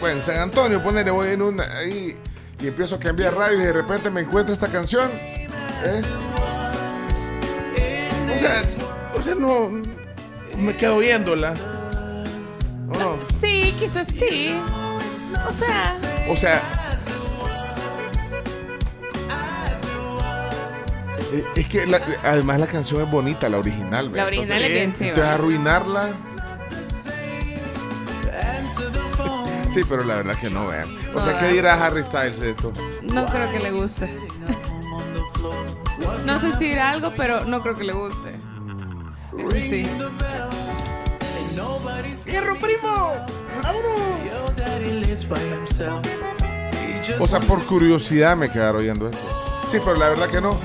[0.03, 0.83] en San Antonio.
[0.83, 2.17] Ponele, voy en una ahí
[2.61, 5.11] y empiezo a cambiar radio y de repente me encuentro esta canción.
[5.85, 6.03] ¿eh?
[8.35, 8.63] O sea,
[9.15, 9.86] o sea, no
[10.59, 11.55] me quedo oyéndola.
[12.89, 13.19] ¿O no?
[13.41, 14.55] Sí, quizás sí.
[15.49, 15.95] O sea,
[16.29, 16.63] O sea.
[21.33, 24.09] eh, Es que la- además la canción es bonita, la original.
[24.11, 24.19] ¿ve?
[24.19, 25.35] la original es bien Entonces, chiva.
[25.35, 26.09] arruinarla.
[29.71, 30.89] Sí, pero la verdad que no, vean.
[31.15, 32.73] O sea, ¿qué dirá Harry Styles de esto?
[33.13, 34.11] No creo que le guste.
[36.25, 38.33] No sé si dirá algo, pero no creo que le guste.
[39.53, 39.87] Sí.
[42.27, 43.13] ¡Hierro primo!
[44.25, 46.05] Your daddy lives by himself.
[46.83, 49.19] He just O sea, por curiosidad me quedaron oyendo esto.
[49.71, 50.59] Sí, pero la verdad que no.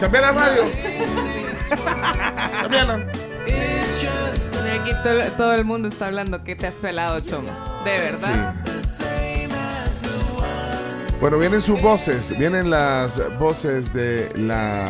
[0.00, 0.62] Cambia la radio.
[2.62, 2.96] Cambiala.
[4.62, 7.50] Mira, aquí to- todo el mundo está hablando que te has pelado, Chomo.
[7.84, 8.54] De verdad.
[11.20, 12.36] Bueno, vienen sus voces.
[12.38, 14.86] Vienen las voces de la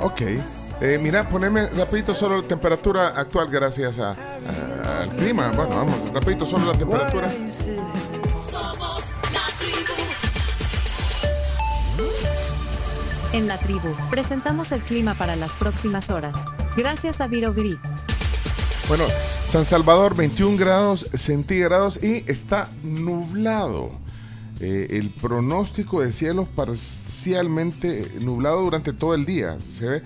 [0.00, 0.22] Ok.
[0.82, 5.52] Eh, mira, poneme rapidito solo la temperatura actual gracias a, a- al clima.
[5.52, 7.30] Bueno, vamos, rapidito solo la temperatura.
[8.50, 9.92] Somos la tribu.
[13.34, 16.46] En la tribu, presentamos el clima para las próximas horas.
[16.76, 17.78] Gracias a Viro Gri.
[18.88, 19.04] Bueno,
[19.46, 23.90] San Salvador 21 grados centígrados y está nublado.
[24.60, 29.56] Eh, el pronóstico de cielos parcialmente nublado durante todo el día.
[29.60, 30.02] Se ve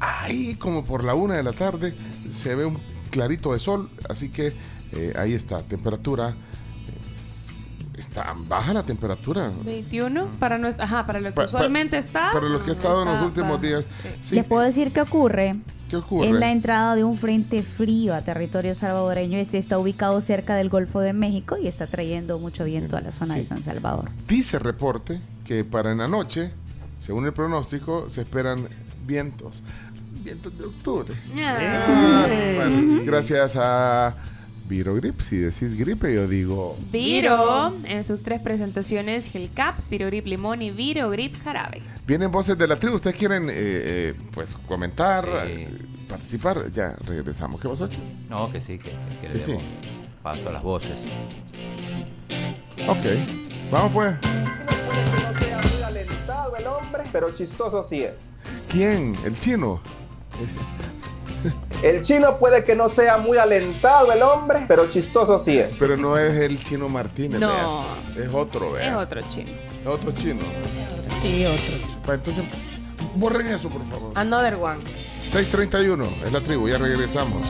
[0.00, 1.94] ahí como por la una de la tarde,
[2.32, 2.78] se ve un
[3.10, 4.52] clarito de sol, así que
[4.92, 6.30] eh, ahí está, temperatura.
[6.30, 9.50] eh, está baja la temperatura.
[9.64, 12.32] 21 para nuestra, ajá, para lo que Pa- pa- usualmente está.
[12.32, 13.84] Para lo que ha estado en los últimos días.
[14.02, 14.08] Sí.
[14.28, 14.34] Sí.
[14.34, 15.54] Les puedo decir qué ocurre.
[15.88, 16.28] ¿Qué ocurre?
[16.28, 19.38] Es la entrada de un frente frío a territorio salvadoreño.
[19.38, 23.12] Este está ubicado cerca del Golfo de México y está trayendo mucho viento a la
[23.12, 24.10] zona de San Salvador.
[24.26, 26.50] Dice el reporte que para en la noche,
[26.98, 28.66] según el pronóstico, se esperan
[29.06, 29.62] vientos.
[30.24, 31.14] Vientos de octubre.
[31.38, 34.14] Ah, bueno, gracias a
[34.68, 35.20] Virogrip.
[35.20, 36.76] Si decís gripe, yo digo.
[36.92, 41.82] Viro, en sus tres presentaciones, Gelcaps, Virogrip Limón y Virogrip Jarabe.
[42.06, 42.96] Vienen voces de la tribu.
[42.96, 45.68] ¿Ustedes quieren eh, eh, pues comentar, eh,
[46.08, 46.70] participar?
[46.70, 47.60] Ya regresamos.
[47.60, 47.88] ¿Qué Chu?
[48.28, 49.54] No, que sí, que, que le Que sí.
[50.22, 50.98] paso a las voces.
[52.88, 53.04] Ok.
[53.70, 54.14] Vamos pues.
[55.72, 58.14] muy alentado el hombre, pero chistoso sí es.
[58.68, 59.16] ¿Quién?
[59.24, 59.80] ¿El chino?
[61.82, 65.70] El chino puede que no sea muy alentado el hombre, pero chistoso sí es.
[65.78, 67.84] Pero no es el chino Martínez, No.
[68.16, 68.24] vea.
[68.26, 68.88] Es otro, vea.
[68.90, 69.50] Es otro chino.
[69.82, 70.40] Es otro chino.
[71.22, 71.74] Sí, otro.
[72.08, 72.44] Va, entonces,
[73.14, 74.12] borren eso, por favor.
[74.14, 74.78] Another one.
[75.28, 77.42] 631 es la tribu, ya regresamos.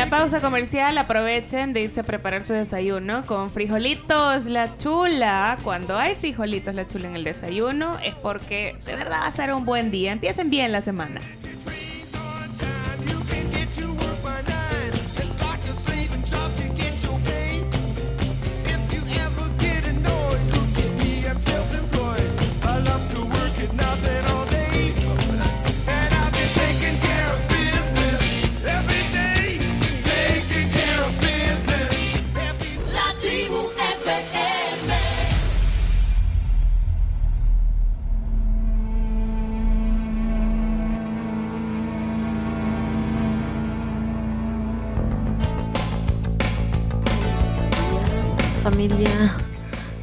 [0.00, 5.58] La pausa comercial aprovechen de irse a preparar su desayuno con frijolitos la chula.
[5.62, 9.52] Cuando hay frijolitos la chula en el desayuno es porque de verdad va a ser
[9.52, 10.12] un buen día.
[10.12, 11.20] Empiecen bien la semana.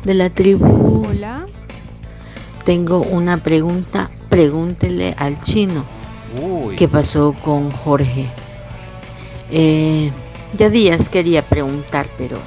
[0.07, 1.05] De la tribu.
[1.05, 1.45] Hola.
[2.63, 4.09] Tengo una pregunta.
[4.29, 5.83] Pregúntele al chino.
[6.41, 6.77] Uy.
[6.77, 8.25] ¿Qué pasó con Jorge?
[9.51, 10.11] Eh,
[10.57, 12.37] ya días quería preguntar, pero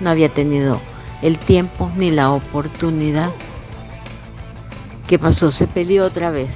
[0.00, 0.80] no había tenido
[1.20, 3.30] el tiempo ni la oportunidad.
[5.06, 5.50] ¿Qué pasó?
[5.50, 6.50] Se peleó otra vez.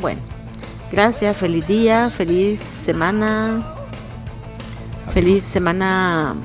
[0.00, 0.20] Bueno,
[0.92, 3.74] gracias, feliz día, feliz semana.
[5.12, 6.36] Feliz semana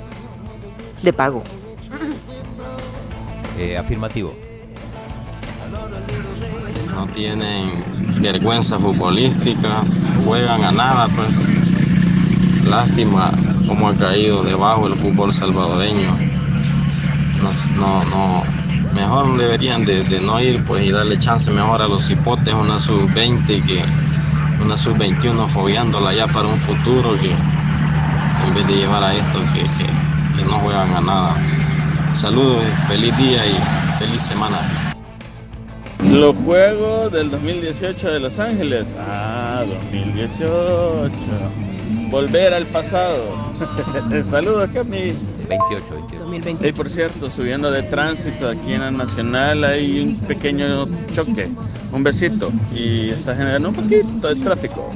[1.04, 1.44] de pago.
[3.62, 4.34] Eh, afirmativo.
[6.96, 7.84] no tienen
[8.22, 9.82] vergüenza futbolística,
[10.26, 11.46] juegan a nada, pues
[12.66, 13.32] lástima
[13.68, 16.18] cómo ha caído debajo el fútbol salvadoreño.
[17.78, 18.44] No, no,
[18.94, 23.64] mejor deberían de, no ir pues y darle chance mejor a los hipotes, una sub-20
[23.66, 23.84] que
[24.64, 30.40] una sub-21 fogueándola ya para un futuro que en vez de llevar a esto que-
[30.42, 31.36] que no juegan a nada.
[32.20, 34.60] Saludos, feliz día y feliz semana.
[36.04, 38.94] Los Juegos del 2018 de Los Ángeles.
[39.00, 41.14] Ah, 2018.
[42.12, 43.24] Volver al pasado.
[44.26, 45.14] Saludos, Cami.
[45.48, 46.68] 28, 28.
[46.68, 51.50] Y por cierto, subiendo de tránsito aquí en la Nacional hay un pequeño choque.
[51.94, 52.52] Un besito.
[52.76, 54.92] Y está generando un poquito de tráfico.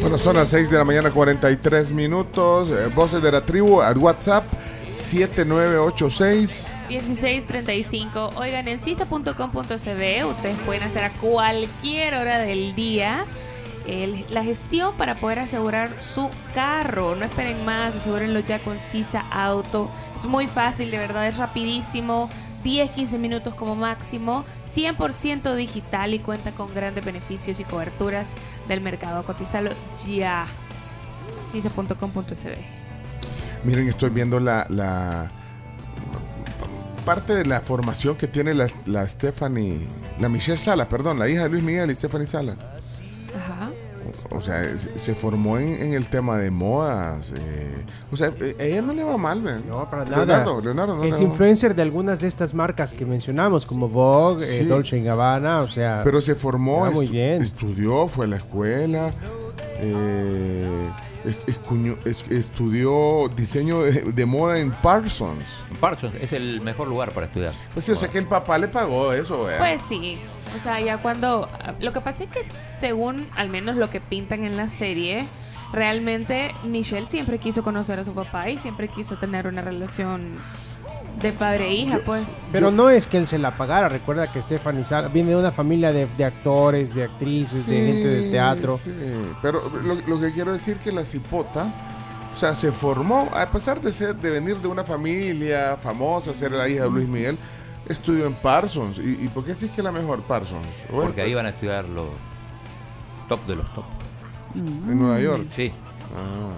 [0.00, 2.70] Bueno, son las 6 de la mañana, 43 minutos.
[2.70, 4.44] Eh, voces de la tribu al WhatsApp
[4.90, 6.72] 7986.
[6.88, 8.30] 1635.
[8.36, 13.26] Oigan, en cisa.com.cb ustedes pueden hacer a cualquier hora del día
[14.30, 17.14] la gestión para poder asegurar su carro.
[17.14, 19.88] No esperen más, asegúrenlo ya con Cisa Auto.
[20.16, 22.28] Es muy fácil, de verdad, es rapidísimo.
[22.64, 24.44] 10, 15 minutos como máximo.
[24.74, 28.26] 100% digital y cuenta con grandes beneficios y coberturas
[28.68, 29.24] del mercado.
[29.24, 29.70] Cotizalo
[30.06, 30.46] ya.
[31.52, 32.56] cisa.com.cb.
[33.64, 35.30] Miren, estoy viendo la, la
[37.04, 39.80] parte de la formación que tiene la, la Stephanie,
[40.20, 42.56] la Michelle Sala, perdón, la hija de Luis Miguel y Stephanie Sala.
[44.30, 47.32] O sea, se, formó en, en el tema de modas.
[47.36, 49.52] eh, o sea, eh, a ella no le va mal, ¿ve?
[49.68, 50.16] No, para nada.
[50.24, 54.60] Leonardo, Leonardo, no es influencer de algunas de estas marcas que mencionamos, como Vogue, eh,
[54.60, 54.64] Sí.
[54.64, 56.00] Dolce Gabbana, o sea.
[56.04, 57.42] Pero se formó, muy estu- bien.
[57.42, 59.12] estudió, fue a la escuela,
[59.78, 60.90] eh,
[61.26, 65.62] es- escuñó- es- estudió diseño de, de moda en Parsons.
[65.80, 67.52] Parsons es el mejor lugar para estudiar.
[67.74, 69.58] Pues sí, o sea que el papá le pagó eso, ¿vea?
[69.58, 70.18] Pues sí,
[70.56, 71.48] o sea, ya cuando...
[71.80, 75.26] Lo que pasa es que según al menos lo que pintan en la serie,
[75.72, 80.38] realmente Michelle siempre quiso conocer a su papá y siempre quiso tener una relación
[81.20, 82.24] de padre e hija, pues.
[82.52, 83.88] Pero no es que él se la pagara.
[83.88, 88.08] Recuerda que Stephanie Sala viene de una familia de, de actores, de actrices, de gente
[88.08, 88.76] de teatro.
[88.76, 88.92] Sí,
[89.42, 91.72] pero lo, lo que quiero decir que la cipota,
[92.32, 96.52] o sea, se formó, a pesar de ser, de venir de una familia famosa, ser
[96.52, 97.38] la hija de Luis Miguel,
[97.88, 98.98] Estudió en Parsons.
[98.98, 100.66] ¿Y, y por qué sí que es la mejor Parsons?
[100.90, 102.06] Bueno, Porque ahí van a estudiar los
[103.28, 103.84] top de los top.
[104.54, 105.46] En Nueva York.
[105.52, 105.72] Sí.
[106.14, 106.50] Ah.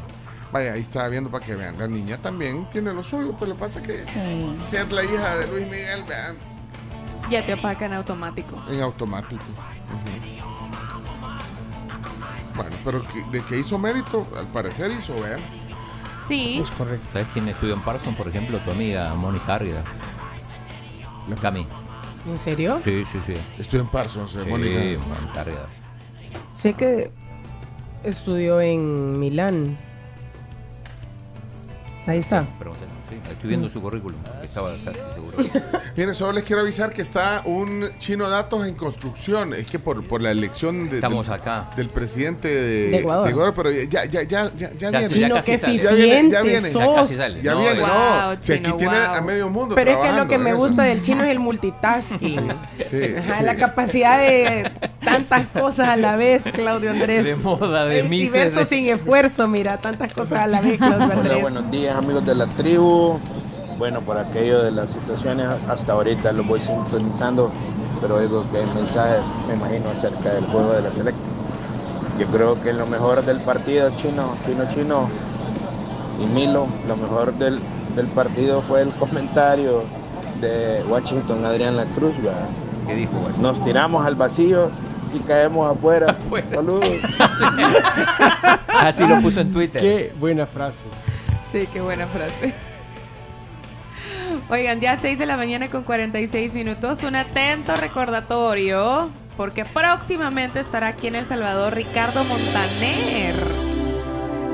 [0.52, 1.78] Vaya, ahí estaba viendo para que vean.
[1.78, 4.54] La niña también tiene lo suyo, pero lo que pasa es que Sí.
[4.56, 6.37] ser la hija de Luis Miguel, vean,
[7.30, 8.62] Ya te opacan automático.
[8.70, 9.42] en automático.
[12.54, 15.40] Bueno, pero que- de que hizo mérito, al parecer hizo, vean.
[16.26, 16.58] Sí.
[16.61, 17.06] Es correcto.
[17.12, 18.14] ¿Sabes quién estudió en Parson?
[18.14, 19.84] Por ejemplo, tu amiga Mónica Árvidas.
[21.42, 21.66] Cami.
[22.26, 22.80] ¿En serio?
[22.82, 23.34] Sí, sí, sí.
[23.58, 24.80] Estudió en Parsons, eh, Sí, Mónica.
[25.06, 25.68] Mónica Árvidas.
[26.54, 27.12] Sé que
[28.02, 29.78] estudió en Milán.
[32.08, 32.46] Ahí está.
[33.31, 35.37] Estoy viendo su currículum, que estaba casi seguro.
[35.96, 39.54] Miren, solo les quiero avisar que está un chino datos en construcción.
[39.54, 41.70] Es que por, por la elección de- Estamos del, acá.
[41.76, 43.52] del presidente de, De Ecuador.
[43.54, 45.09] pero ya, ya, ya, ya, ya, Ya viene.
[45.09, 45.76] sí, ya Chino, casi.
[45.78, 46.70] Ya viene, ya eficiente viene.
[46.70, 46.81] sos.
[46.83, 47.42] Ya casi sale.
[47.42, 48.42] Ya No, viene, ya- Wow, no.
[48.42, 49.14] Si aquí chino, tiene wow.
[49.14, 50.59] a medio mundo Pero es que lo que me eso.
[50.59, 52.28] gusta del chino es el multitasking.
[52.90, 53.44] Sí, Ajá, sí.
[53.44, 54.70] La capacidad de
[55.04, 57.24] tantas cosas a la vez, Claudio Andrés.
[57.24, 61.40] De moda, de de- sin esfuerzo, mira, tantas cosas a la vez, Claudio Hola, Andrés.
[61.42, 63.07] buenos días amigos de la tribu.
[63.78, 67.50] Bueno, por aquello de las situaciones, hasta ahorita lo voy sintonizando,
[68.00, 71.20] pero oigo que hay mensajes, me imagino, acerca del juego de la selecta.
[72.18, 75.08] Yo creo que lo mejor del partido, chino, chino, chino
[76.20, 77.60] y Milo, lo mejor del,
[77.94, 79.84] del partido fue el comentario
[80.40, 82.16] de Washington Adrián La Cruz.
[82.20, 82.48] ¿verdad?
[82.88, 83.38] ¿Qué dijo, güey?
[83.40, 84.70] Nos tiramos al vacío
[85.14, 86.16] y caemos afuera.
[86.50, 86.88] Saludos.
[88.68, 89.80] Así lo puso en Twitter.
[89.80, 90.84] Qué buena frase.
[91.52, 92.54] Sí, qué buena frase.
[94.50, 97.02] Oigan, ya 6 de la mañana con 46 minutos.
[97.02, 103.34] Un atento recordatorio, porque próximamente estará aquí en El Salvador Ricardo Montaner.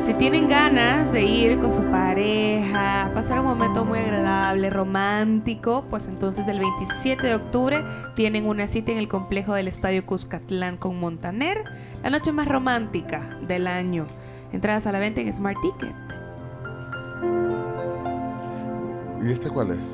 [0.03, 6.09] Si tienen ganas de ir con su pareja, pasar un momento muy agradable, romántico, pues
[6.09, 7.85] entonces el 27 de octubre
[8.17, 11.63] tienen una cita en el complejo del Estadio Cuscatlán con Montaner,
[12.03, 14.07] la noche más romántica del año.
[14.53, 16.14] Entradas a la venta en Smart Ticket.
[19.25, 19.91] ¿Y este cuál es?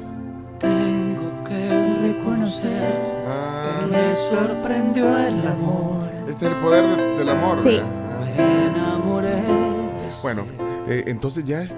[0.58, 1.68] Tengo que
[2.02, 6.08] reconocer Ah, me sorprendió el amor.
[6.28, 7.56] este es el poder de- del amor.
[7.56, 7.76] Sí.
[7.76, 8.20] ¿verdad?
[8.36, 9.30] Me enamoré.
[9.42, 9.88] de
[10.22, 10.42] Bueno,
[10.88, 11.76] eh, entonces ya es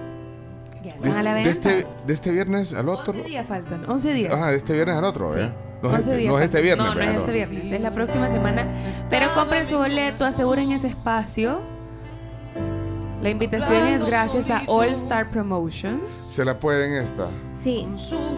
[0.83, 1.51] Ya de, están a la de venta.
[1.51, 3.13] este, de este viernes al otro.
[3.13, 4.33] 11 días faltan, 11 días.
[4.35, 5.39] Ah, de este viernes al otro, Sí.
[5.41, 5.55] ¿verdad?
[5.83, 7.91] No, es 11 este, no es este viernes, No, no es este viernes, es la
[7.91, 8.67] próxima semana.
[9.11, 11.61] Pero compren su boleto, aseguren ese espacio.
[13.23, 16.03] La invitación es gracias a All Star Promotions.
[16.33, 17.29] Se la pueden esta.
[17.53, 17.87] Sí.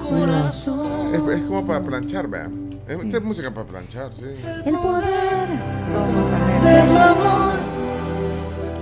[0.02, 1.14] corazón.
[1.14, 2.78] Es, es como para planchar, vean.
[2.86, 4.24] Es esta es música para planchar, sí.
[4.66, 5.48] El poder.
[6.62, 7.54] de tu amor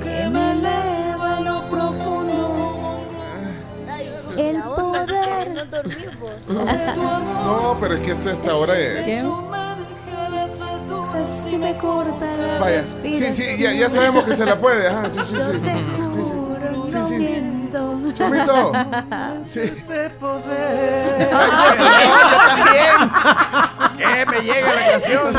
[0.03, 3.07] que me eleva a lo profundo
[4.37, 5.55] El poder.
[5.55, 7.45] de tu amor.
[7.45, 9.25] No, pero es que esta, esta hora es.
[11.25, 13.35] Si me corta la Vaya, sí, respiración.
[13.37, 14.89] sí, ya, ya sabemos que se la puede.
[14.89, 15.59] Ajá, sí, sí, Yo sí.
[15.59, 17.15] te juro, Sí, no sí.
[17.15, 17.99] miento.
[18.17, 18.73] Chomito.
[19.45, 19.61] Sí.
[19.61, 21.31] Ese poder.
[22.47, 23.11] también.
[23.97, 25.33] Que me llega la canción.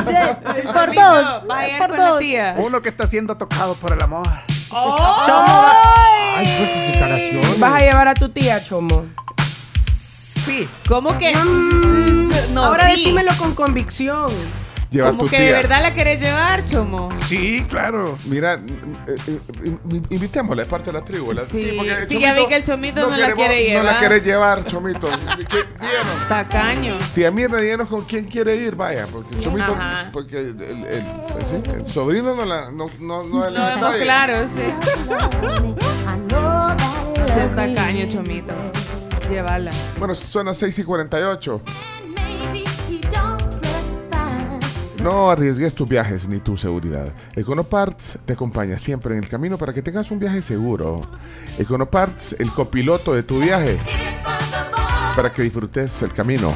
[0.74, 1.46] Por dos.
[1.78, 2.19] Por con la dos.
[2.19, 2.56] tía.
[2.58, 4.28] Uno que está siendo tocado por el amor.
[4.72, 7.60] Ay, fuertes declaraciones.
[7.60, 9.06] Vas a llevar a tu tía, Chomo.
[9.91, 10.67] Sí.
[10.89, 11.34] ¿Cómo que?
[12.54, 12.98] No, Ahora sí.
[12.98, 14.28] decímelo con convicción.
[14.93, 15.45] Lleva Como tu que tía.
[15.47, 17.10] de verdad la querés llevar, Chomo.
[17.25, 18.15] Sí, claro.
[18.25, 18.53] Mira,
[19.08, 19.39] eh, eh,
[20.12, 21.29] invitémosla, es parte de la tribu.
[21.29, 21.43] ¿verdad?
[21.49, 21.73] Sí.
[21.75, 23.99] porque el Sí, ya vi que el Chomito no la quiere No la llevar.
[23.99, 25.08] quiere llevar, Chomito.
[25.49, 26.29] ¿Qué- díganos.
[26.29, 26.95] Tacaño.
[27.15, 30.10] Tía Mirna, díganos con quién quiere ir, vaya, porque el Chomito, Ajá.
[30.13, 31.03] porque el, el- el-
[31.45, 34.62] sí, el sobrino no la, no, no, no le No, claro, sí.
[37.34, 38.53] Seas tacaño, Chomito.
[39.29, 39.71] Llévala.
[39.97, 41.62] Bueno, son las 6 y 48.
[45.04, 47.13] No arriesgues tus viajes ni tu seguridad.
[47.36, 51.02] Econoparts te acompaña siempre en el camino para que tengas un viaje seguro.
[51.60, 53.78] Econoparts, el copiloto de tu viaje,
[55.13, 56.56] para que disfrutes el camino.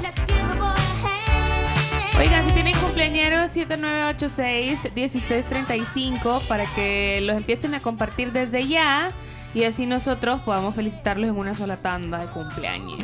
[2.17, 9.11] Oigan, si tienen cumpleaños 7986-1635 para que los empiecen a compartir desde ya
[9.57, 12.99] y así nosotros podamos felicitarlos en una sola tanda de cumpleaños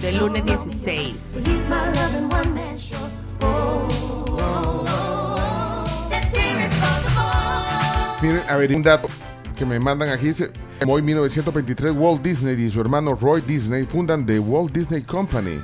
[0.00, 1.16] del lunes 16.
[8.22, 9.08] Miren, a ver, un dato
[9.58, 10.52] que me mandan aquí dice,
[10.86, 15.58] hoy 1923 Walt Disney y su hermano Roy Disney fundan The Walt Disney Company.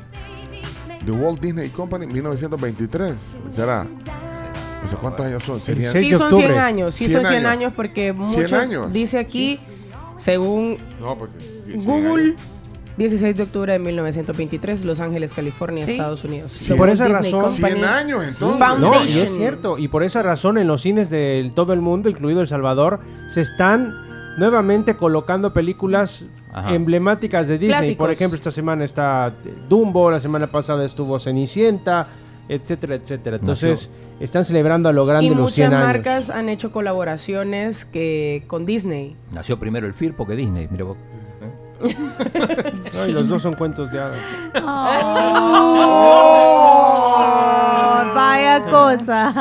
[1.07, 3.37] The Walt Disney Company 1923.
[3.49, 3.85] ¿Será?
[3.85, 5.61] No sé cuántos años son.
[5.61, 6.95] Serían Sí, son 100 años.
[6.97, 7.53] Sí, 100 son 100 años.
[7.53, 8.53] años porque 100 muchos.
[8.53, 8.93] años.
[8.93, 9.61] Dice aquí,
[10.23, 11.35] según No, porque
[11.67, 12.35] dice Google,
[12.97, 15.93] 16 de octubre de 1923, Los Ángeles, California, Sí.
[15.93, 16.53] Estados Unidos.
[16.53, 16.75] Sí.
[16.75, 17.43] Por esa Disney razón.
[17.43, 18.79] Company 100 años, entonces.
[18.81, 19.79] No, y es cierto.
[19.79, 23.01] Y por esa razón en los cines de todo el mundo, incluido El Salvador,
[23.31, 23.93] se están
[24.39, 26.75] nuevamente colocando películas Ajá.
[26.75, 27.69] emblemáticas de Disney.
[27.79, 27.97] Clásicos.
[28.05, 29.33] Por ejemplo, esta semana está
[29.69, 32.07] Dumbo, la semana pasada estuvo Cenicienta,
[32.49, 33.37] etcétera, etcétera.
[33.37, 33.89] Entonces,
[34.23, 35.87] están celebrando a lo grande Y los muchas 100 años.
[35.87, 39.17] marcas han hecho colaboraciones que con Disney.
[39.33, 40.97] Nació primero el Firpo que Disney, mira vos.
[42.95, 44.21] No, y los dos son cuentos de hadas.
[47.15, 49.33] Oh, vaya cosa.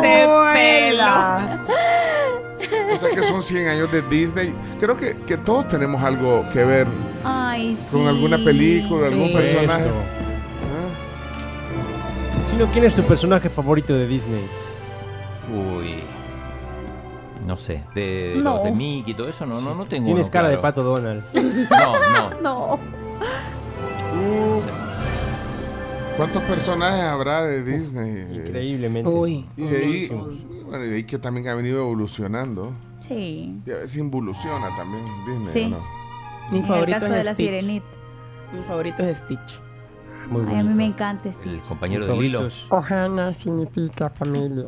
[0.00, 1.60] Se pela.
[2.94, 4.54] O sea que son 100 años de Disney.
[4.80, 6.86] Creo que, que todos tenemos algo que ver
[7.24, 7.96] Ay, sí.
[7.96, 9.34] con alguna película, algún Sí.
[9.34, 9.84] personaje.
[9.84, 10.17] Esto.
[12.50, 14.42] Chino, ¿quién es tu personaje favorito de Disney?
[15.52, 15.94] Uy.
[17.46, 18.54] No sé, de, de No.
[18.56, 20.06] los de Mickey y todo eso, no, no, no tengo.
[20.06, 20.62] Tienes uno cara de claro.
[20.62, 21.22] pato Donald.
[21.70, 22.78] No, no.
[24.14, 24.60] No.
[26.16, 28.46] ¿Cuántos personajes habrá de Disney?
[28.46, 29.08] Increíblemente.
[29.08, 29.44] Uy.
[29.56, 30.08] Y de ahí,
[30.66, 32.72] bueno, y de ahí que también ha venido evolucionando.
[33.06, 33.54] Sí.
[33.64, 35.64] Y a veces involuciona también Disney, Sí.
[35.66, 35.86] ¿o no?
[36.50, 37.46] Mi En el favorito caso es de la Stitch.
[37.46, 37.86] sirenita.
[38.52, 39.60] Mi favorito es Stitch.
[40.30, 41.62] Muy Ay, a mí me encanta El Stitch.
[41.68, 42.48] compañero Mis de Lilo.
[42.68, 44.64] Ohana significa familia.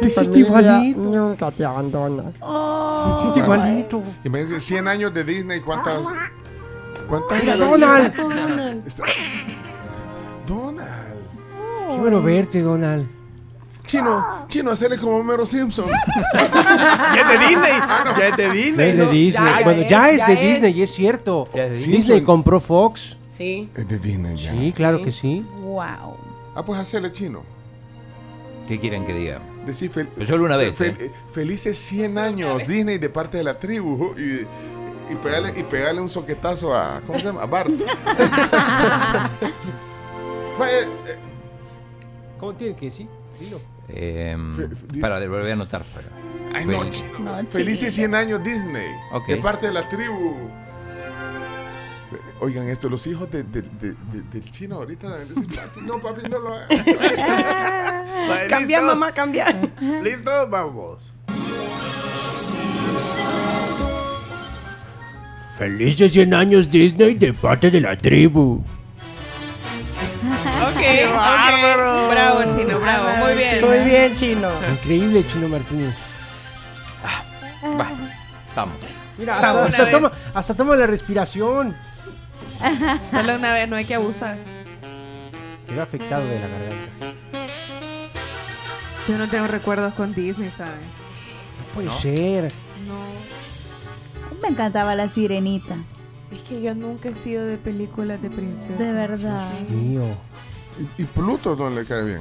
[0.00, 1.00] Te hiciste igualito.
[1.00, 2.24] nunca te abandona.
[2.32, 4.02] Te hiciste igualito.
[4.24, 6.06] Imagínense, 100 años de Disney, ¿cuántas?
[7.08, 7.56] ¿Cuántas Mira?
[7.56, 8.82] Donald.
[8.86, 9.04] Está-
[10.46, 11.18] Donald.
[11.90, 13.06] Qué bueno verte, Donald.
[13.86, 15.84] Chino, chino, hacerle como Homero Simpson.
[16.34, 17.72] Ya es de Disney.
[18.16, 18.88] Ya es de No Disney.
[18.90, 19.30] es de no, Disney.
[19.58, 20.36] ya bueno, es, ya es ya de.
[20.36, 21.48] Disney, es cierto.
[21.54, 23.16] Ya es de Disney compró Fox.
[23.34, 23.70] Sí.
[23.74, 24.52] Es de Disney ya.
[24.52, 25.04] Sí, claro Sí.
[25.04, 25.46] que sí.
[25.62, 26.16] Wow.
[26.54, 27.42] Ah, pues hacerle chino.
[28.68, 29.40] ¿Qué quieren que diga?
[29.66, 31.10] Decir fel- solo una vez, fel- ¿eh?
[31.32, 34.46] felices 100 años Disney de parte de la tribu y,
[35.12, 37.42] y pegarle, y pegarle un soquetazo a ¿cómo se llama?
[37.42, 37.70] A Bart.
[40.58, 40.86] Vaya, eh,
[42.38, 43.08] ¿Cómo tiene que decir?
[43.40, 43.60] Dilo.
[43.88, 45.82] Eh, Fe- para, le voy a anotar.
[45.84, 46.06] Para.
[46.58, 47.18] ay no, Fel- chino.
[47.18, 49.26] No, Felices 100 años Disney Ok.
[49.28, 50.36] de parte de la tribu.
[52.44, 56.00] Oigan esto, los hijos de- de- de- de- del chino ahorita deben decir, papi, no,
[56.00, 56.68] papi, no lo hagas.
[58.28, 58.94] Vale, Cambia, ¿listo?
[58.96, 59.46] mamá, cambia.
[60.02, 60.48] ¿Listo?
[60.48, 61.04] Vamos.
[65.56, 68.54] Felices 100 años Disney de parte de la tribu.
[70.64, 72.10] Ok, ok.
[72.10, 73.08] Bravo, chino, bravo.
[73.24, 73.64] Muy bien.
[73.64, 74.48] Muy bien, chino.
[74.68, 75.96] Increíble, Chino Martínez.
[77.64, 77.88] Va,
[78.56, 78.74] vamos.
[79.16, 81.76] Mira, hasta, hasta toma, hasta toma la respiración.
[83.10, 84.36] Solo una vez, no hay que abusar.
[85.66, 87.18] Quedó afectado de la garganta.
[89.08, 90.74] Yo no tengo recuerdos con Disney, ¿saben?
[91.58, 92.52] No puede ser.
[92.86, 93.04] No.
[94.40, 95.74] Me encantaba la sirenita.
[96.32, 98.74] Es que yo nunca he sido de películas de princesa.
[98.74, 99.50] De verdad.
[99.68, 100.04] Mío.
[100.98, 102.20] Y, y Pluto no le cae bien.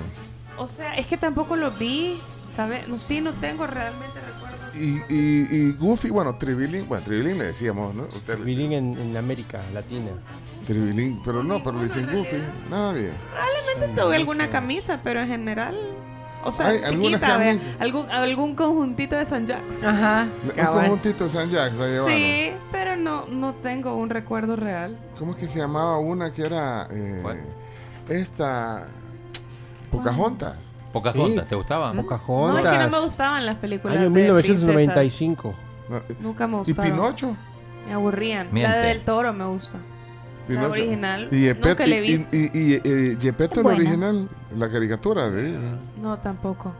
[0.57, 2.19] O sea, es que tampoco lo vi,
[2.55, 2.87] ¿sabes?
[2.87, 4.50] No, sí, no tengo realmente recuerdos.
[4.75, 8.03] Y, y, y Goofy, bueno, Tribilín, bueno, Tribilín le decíamos, ¿no?
[8.03, 10.11] Usted, Vivían en, en América Latina.
[10.65, 12.37] Tribilín, pero no, pero le dicen Goofy,
[12.69, 13.11] nadie.
[13.31, 15.75] Probablemente tuve alguna camisa, pero en general.
[16.43, 17.39] O sea, Hay chiquita,
[17.79, 19.83] algún, algún conjuntito de San Jacques.
[19.83, 20.27] Ajá.
[20.43, 20.81] Un cabal.
[20.81, 22.07] conjuntito de San la llevaron.
[22.09, 24.97] Sí, pero no, no tengo un recuerdo real.
[25.19, 27.21] ¿Cómo es que se llamaba una que era eh,
[28.09, 28.87] esta
[29.91, 30.70] Pocahontas?
[30.91, 31.49] Pocahontas, Sí.
[31.49, 31.93] ¿te gustaba?
[31.93, 32.91] No, es que no Pocahontas.
[32.91, 33.95] me gustaban las películas.
[33.97, 35.55] Año de 1995.
[35.89, 36.23] No, eh, princesas.
[36.23, 36.91] Nunca me ¿Y gustaron.
[36.91, 37.35] Pinocho?
[37.87, 38.47] Me aburrían.
[38.51, 38.75] Miente.
[38.75, 39.77] La de del toro me gusta.
[40.47, 40.67] Pinocho.
[40.67, 41.27] La original.
[41.31, 42.35] Y Gepetto, Nunca la he y, visto.
[42.37, 44.27] y, y, eh, Gepetto, original,
[44.57, 45.59] la caricatura de ella.
[46.01, 46.73] No, tampoco.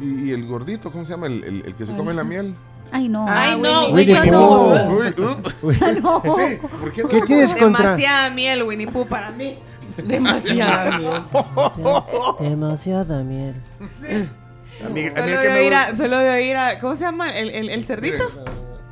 [0.00, 1.26] Y, y el gordito, ¿cómo se llama?
[1.28, 2.54] El, el- el que se come la miel.
[2.92, 3.24] Ay, no.
[3.28, 4.30] Ay, no, Winnie Pooh.
[4.32, 4.90] no.
[4.90, 6.00] Uy, uh.
[6.02, 6.20] no.
[6.36, 7.82] Jefe, ¿por qué, no ¿Qué le tienes contra?
[7.96, 9.54] Demasiada miel, Winnie Pooh, para mí.
[10.04, 10.92] Demasiado.
[10.92, 12.36] amigo.
[12.40, 13.54] Demasiada miel.
[14.84, 16.78] A mí, a mí Solo el que de, me oír a, solo de oír a.
[16.78, 17.30] ¿Cómo se llama?
[17.36, 18.24] ¿El, el, el cerdito?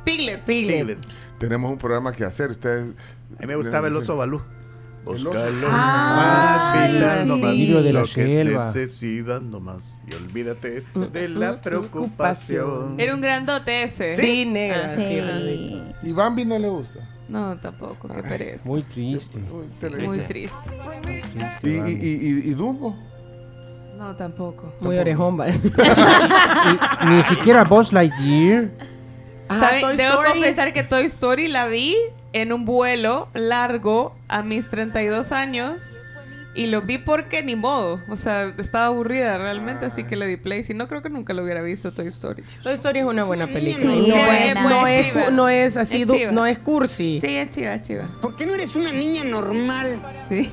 [0.05, 0.43] Piglet.
[0.43, 0.97] Piglet.
[1.39, 2.51] Tenemos un programa que hacer.
[2.51, 2.93] Ustedes.
[3.37, 4.41] A mí me gustaba el oso balú.
[5.05, 7.27] Búscalo Ah, más vidas, sí.
[7.27, 8.65] nomás Libro de la lo que es selva.
[8.67, 9.91] necesidad nomás.
[10.09, 12.97] Y olvídate de la preocupación.
[12.97, 14.13] Era un grandote ese.
[14.13, 14.45] Sí.
[14.45, 15.03] Sí.
[15.03, 15.83] Sí, Rodrigo.
[16.03, 16.99] Y Bambi no le gusta.
[17.33, 18.61] No, tampoco, qué pereza.
[18.69, 19.39] Muy triste.
[19.39, 20.57] Muy triste.
[21.63, 22.95] Y, y, y, y- y Dumbo.
[23.97, 24.71] No, tampoco.
[24.81, 25.49] Muy orejón, va.
[25.49, 25.59] Y
[27.09, 28.69] ni siquiera Buzz Lightyear.
[29.49, 29.79] Ajá.
[29.81, 30.29] Toy Debo Story.
[30.31, 31.95] confesar que Toy Story la vi
[32.33, 35.97] en un vuelo largo a mis 32 años
[36.55, 37.99] Y lo vi porque ni modo.
[38.09, 40.63] O sea, estaba aburrida realmente, así que le di play.
[40.63, 42.43] Si no, creo que nunca lo hubiera visto Toy Story.
[42.61, 43.81] Toy Story es una buena película.
[43.93, 44.45] Sí, no, buena.
[44.45, 47.19] es, no, es, no es así, Es no es cursi.
[47.21, 48.07] Sí, es chiva, es chiva.
[48.21, 49.99] ¿Por qué no eres una niña normal?
[50.29, 50.51] Sí.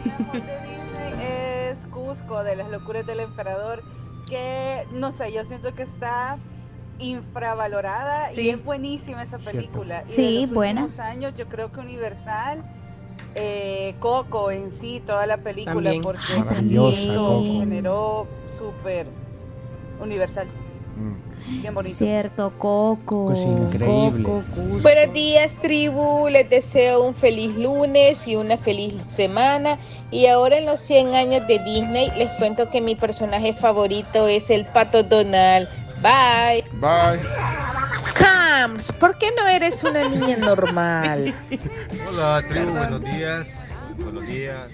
[1.23, 3.83] es Cusco de las locuras del emperador
[4.29, 6.39] que no sé yo siento que está
[6.99, 8.43] infravalorada Sí.
[8.43, 10.83] y es buenísima esa película y Sí, de los buena.
[10.83, 12.63] últimos años yo creo que Universal
[13.35, 16.03] eh, Coco en sí toda la película También.
[16.03, 17.43] porque sentido Coco.
[17.43, 19.07] que generó súper
[20.01, 20.49] universal
[21.47, 23.27] bien bonito Cierto, Coco.
[23.27, 24.23] Pues increíble.
[24.23, 24.61] Coco.
[24.83, 26.29] Buenos días, tribu.
[26.29, 29.79] Les deseo un feliz lunes y una feliz semana.
[30.11, 34.51] Y ahora en los 100 años de Disney, les cuento que mi personaje favorito es
[34.51, 35.69] el pato Donald.
[36.03, 36.65] Bye.
[36.81, 37.21] Bye.
[38.21, 41.35] Cams, ¿por qué no eres una niña normal?
[42.09, 43.49] Hola, tribu, buenos días.
[43.99, 44.71] Buenos días.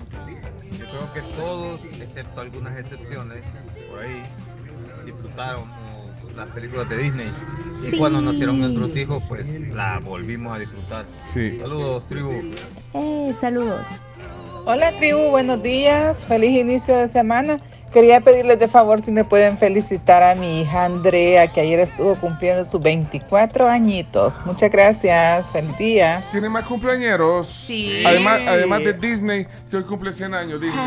[0.73, 3.45] Yo creo que todos, excepto algunas excepciones,
[3.89, 4.25] por ahí
[5.05, 5.69] disfrutamos
[6.37, 7.33] las películas de Disney.
[7.93, 11.05] Y cuando nacieron nuestros hijos, pues la volvimos a disfrutar.
[11.25, 11.59] Sí.
[11.61, 12.33] Saludos, tribu.
[12.95, 14.01] Eh, saludos.
[14.65, 16.27] Hola, tribu, buenos días.
[16.27, 17.61] Feliz inicio de semana.
[17.93, 22.15] Quería pedirles de favor si me pueden felicitar a mi hija Andrea, que ayer estuvo
[22.17, 24.35] cumpliendo sus 24 añitos.
[24.45, 25.51] Muchas gracias.
[25.51, 26.23] Feliz día.
[26.31, 27.49] ¿Tiene más cumpleañeros?
[27.67, 28.03] Sí.
[28.05, 30.87] Además, además de Disney, que hoy cumple 100 años Disney.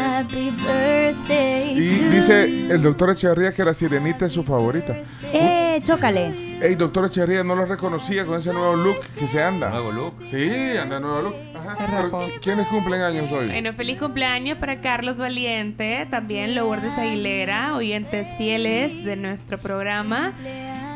[1.76, 4.95] Y dice el doctor Echeverría que la sirenita es su favorita.
[5.34, 6.50] Eh, chócale.
[6.62, 9.70] Ey, doctor Echeverría, no lo reconocía con ese nuevo look que se anda.
[9.70, 10.14] ¿Nuevo look?
[10.30, 11.36] Sí, anda nuevo look.
[11.56, 11.76] Ajá.
[11.78, 12.22] Se Pero, rapó.
[12.28, 13.48] ¿qui- ¿Quiénes cumplen años hoy?
[13.48, 20.34] Bueno, feliz cumpleaños para Carlos Valiente, también Lourdes Aguilera, oyentes fieles de nuestro programa.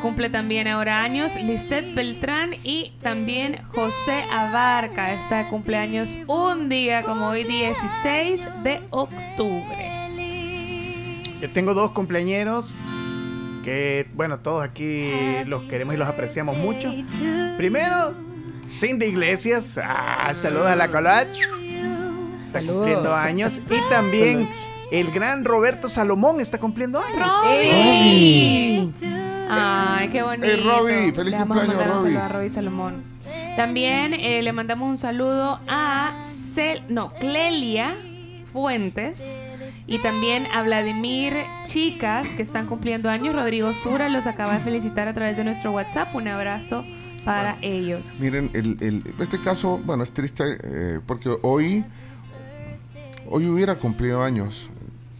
[0.02, 5.14] Cumple también ahora años Lisette Beltrán y también José Abarca.
[5.14, 9.90] Está de cumpleaños un día como hoy, 16 de octubre.
[11.40, 12.76] Yo tengo dos cumpleañeros
[13.64, 15.10] que, bueno, todos aquí
[15.46, 16.94] los queremos y los apreciamos mucho.
[17.56, 18.14] Primero,
[18.72, 19.80] Cindy Iglesias.
[19.82, 21.40] Ah, saludos a la colache.
[22.44, 23.60] Está cumpliendo años.
[23.70, 24.48] Y también
[24.92, 27.32] el gran Roberto Salomón está cumpliendo años.
[27.42, 28.92] ¡Robbie!
[29.50, 30.46] Ay, qué bonito.
[30.46, 32.12] Hey, Robbie, feliz le vamos a cumpleaños, mandar un Robbie.
[32.12, 33.02] saludo a Robbie Salomón.
[33.56, 37.94] También eh, le mandamos un saludo a Cel no, Clelia
[38.52, 39.22] Fuentes
[39.86, 43.34] y también a Vladimir Chicas que están cumpliendo años.
[43.34, 46.14] Rodrigo Sura los acaba de felicitar a través de nuestro WhatsApp.
[46.14, 46.84] Un abrazo
[47.24, 48.18] para ellos.
[48.20, 51.84] Miren, el, el- este caso, bueno, es triste eh, porque hoy,
[53.28, 54.70] hoy hubiera cumplido años.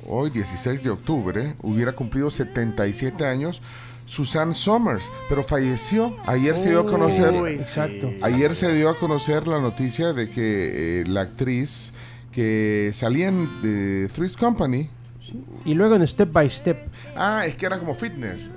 [0.07, 3.63] Hoy, 16 de octubre, hubiera cumplido 77 años
[4.07, 6.15] Susan Somers, pero falleció.
[6.27, 7.33] Ayer se dio a conocer.
[7.33, 8.11] Uy, Exacto.
[8.23, 11.95] Ayer se dio a conocer la noticia de que eh, la actriz
[12.35, 14.91] que salía en eh, Three's Company.
[15.65, 16.89] Y luego en Step by Step.
[17.17, 18.51] Ah, es que era como fitness.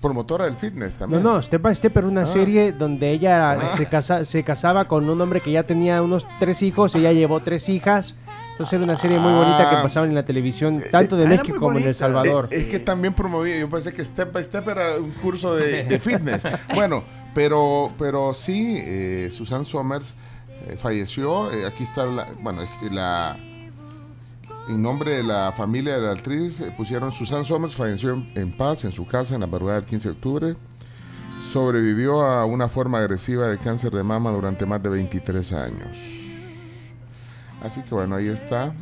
[0.00, 1.22] Promotora del fitness No, también.
[1.22, 2.26] no, Step by Step era una Ah.
[2.26, 3.76] serie donde ella Ah.
[3.76, 7.40] se, casa, se casaba con un hombre que ya tenía unos tres hijos, ella llevó
[7.40, 8.14] tres hijas.
[8.52, 9.82] Entonces era una serie muy bonita que Ah.
[9.82, 11.94] pasaba en la televisión, tanto de era México como en El.
[11.94, 12.48] Salvador.
[12.50, 15.84] Eh, Es que también promovía, yo pensé que Step by Step era un curso de,
[15.84, 16.44] de fitness.
[16.74, 17.02] bueno,
[17.34, 20.14] pero, pero sí, eh, Susan Somers
[20.66, 21.50] eh, falleció.
[21.52, 23.36] eh, aquí está la, bueno, la,
[24.68, 28.52] en nombre de la familia de la actriz eh, pusieron Susan Somers falleció en, en
[28.52, 30.56] paz en su casa en la madrugada del 15 de octubre.
[31.52, 35.98] Sobrevivió a una forma agresiva de cáncer de mama durante más de 23 años.
[37.62, 38.74] Así que bueno, ahí está.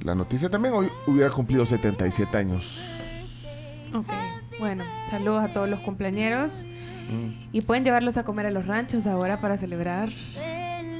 [0.00, 2.80] La noticia también hoy hubiera cumplido 77 años.
[3.92, 4.08] Ok,
[4.60, 6.64] bueno, saludos a todos los cumpleañeros.
[7.08, 7.56] Mm.
[7.56, 10.08] Y pueden llevarlos a comer a los ranchos ahora para celebrar.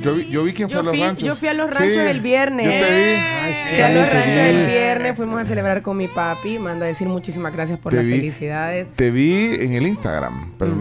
[0.03, 1.27] Yo vi, yo vi quién Yo fue a fui, los ranchos.
[1.27, 2.67] yo fui a los ranchos Sí, el viernes.
[2.67, 3.71] Yo te vi.
[3.71, 6.59] Fui a los ranchos el viernes, fuimos a celebrar con mi papi.
[6.59, 8.17] Manda a decir muchísimas gracias por Te las vi.
[8.17, 8.91] felicidades.
[8.95, 10.53] Te vi en el Instagram.
[10.59, 10.75] pero-.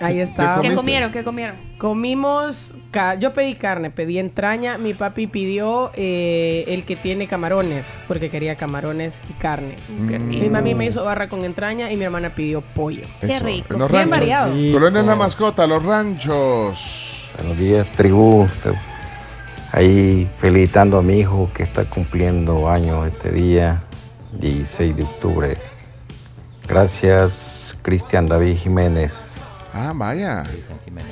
[0.00, 0.60] Ahí ¿Qué- está.
[0.62, 1.12] ¿Qué comieron?
[1.12, 1.56] ¿Qué comieron?
[1.76, 2.74] Comimos,
[3.18, 8.56] yo pedí carne, pedí entraña, mi papi pidió eh, el que tiene camarones, porque quería
[8.56, 9.76] camarones y carne.
[9.88, 10.28] Mm.
[10.28, 13.02] Mi mami me hizo barra con entraña y mi hermana pidió pollo.
[13.20, 14.52] Eso, En los Bien variado.
[14.72, 17.32] Colonia es la mascota, los ranchos.
[17.38, 18.46] Buenos días, tribu.
[19.72, 23.82] Ahí felicitando a mi hijo que está cumpliendo años este día,
[24.32, 25.56] 16 de octubre.
[26.66, 27.32] Gracias,
[27.82, 29.29] Cristian David Jiménez.
[29.72, 30.44] Ah, vaya.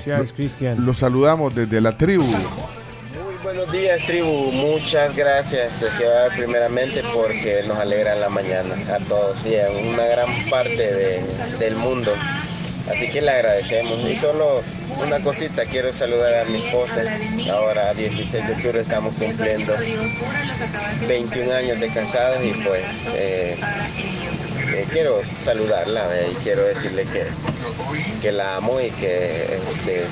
[0.05, 0.85] Gracias, Cristian.
[0.85, 2.25] Los saludamos desde la tribu.
[2.25, 4.51] Muy buenos días, tribu.
[4.53, 10.51] Muchas gracias, dar primeramente, porque nos alegran la mañana a todos y a una gran
[10.51, 11.25] parte de-
[11.59, 12.13] del mundo.
[12.91, 14.09] Así que le agradecemos.
[14.09, 14.63] Y solo
[15.03, 17.03] una cosita, quiero saludar a mi esposa.
[17.51, 19.75] Ahora, 16 de octubre, estamos cumpliendo
[21.07, 22.85] 21 años de casados y pues
[23.15, 23.57] eh,
[24.75, 27.27] eh, quiero saludarla eh, y quiero decirle que,
[28.21, 30.05] que la amo y que este,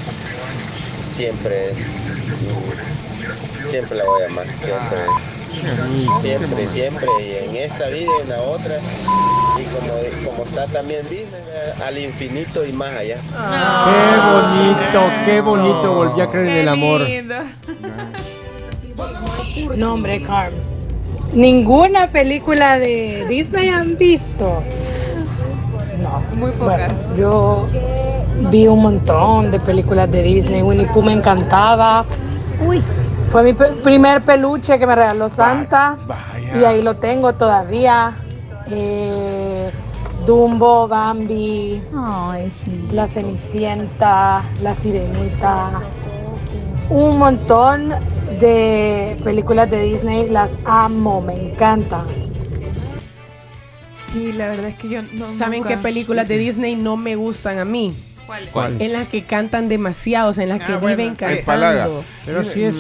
[1.07, 1.75] siempre,
[3.65, 4.47] siempre la voy a amar.
[6.21, 7.07] Siempre, siempre.
[7.21, 8.79] Y en esta vida y en la otra.
[9.59, 11.41] Y como, como está también Disney,
[11.85, 13.17] al infinito y más allá.
[13.87, 15.95] Qué bonito, qué bonito.
[15.95, 17.03] Volví a creer en el amor.
[19.77, 20.69] Nombre, Carms.
[21.33, 24.63] Ninguna película de Disney han visto.
[26.03, 26.93] No, muy pocas.
[27.19, 27.67] yo
[28.51, 30.63] vi un montón de películas de Disney.
[30.63, 32.05] Winnie Pooh me encantaba.
[32.65, 32.83] Uy.
[33.37, 35.99] Fue mi pe- primer peluche que me regaló Santa.
[36.59, 38.15] Y ahí lo tengo todavía.
[38.67, 39.71] Eh,
[40.27, 41.83] Dumbo, Bambi,
[42.93, 45.69] La Cenicienta, La Sirenita.
[46.89, 47.91] Un montón
[48.41, 50.31] de películas de Disney.
[50.31, 52.07] Las amo, me encantan.
[53.93, 55.35] Sí, la verdad es que yo no.
[55.35, 57.95] ¿Saben nunca- qué películas de Disney no me gustan a mí?
[58.27, 58.49] ¿Cuál?
[58.51, 58.81] ¿Cuál?
[58.81, 61.25] En las que cantan demasiados, en las que Ah, bueno, viven sí.
[61.45, 62.03] Cantando.
[62.25, 62.75] Pero sí es-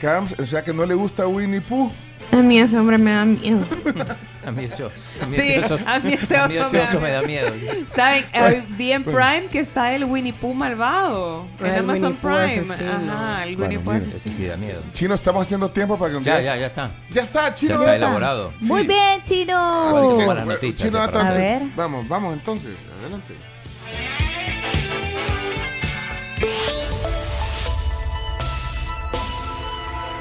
[0.00, 1.90] Carms, o sea que no le gusta Winnie Pooh.
[2.32, 3.64] A mí ese hombre me da miedo.
[4.42, 4.90] A mí eso,
[5.20, 7.10] a mí Sí, eso- a mí ese a mí oso ese me oso da me
[7.10, 7.48] da miedo.
[7.94, 8.24] ¿Saben?
[8.32, 9.18] Bueno, Eh, vi en bueno.
[9.18, 11.46] Prime que está el Winnie Pooh malvado.
[11.62, 12.62] Ah, En Amazon Prime.
[12.72, 14.16] Ajá, el Bueno, Winnie Pooh asesino.
[14.16, 14.82] Ese sí da miedo.
[14.94, 16.90] Chino, estamos haciendo tiempo para que un Ya, día- ya, ya está.
[17.10, 17.74] Ya está, Chino.
[17.74, 18.52] Ya está elaborado.
[18.60, 19.90] Muy bien, chino.
[19.94, 21.62] Así que, Buenas noticias, Chino, A ver.
[21.76, 23.34] Vamos, vamos entonces, adelante.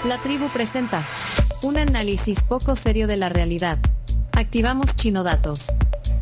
[0.05, 1.03] La tribu presenta
[1.61, 3.77] un análisis poco serio de la realidad.
[4.33, 5.73] Activamos Chino Datos.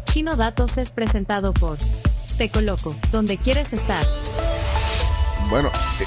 [0.05, 1.78] Chino Datos es presentado por
[2.38, 4.05] Te Coloco, donde quieres estar.
[5.49, 6.05] Bueno, eh,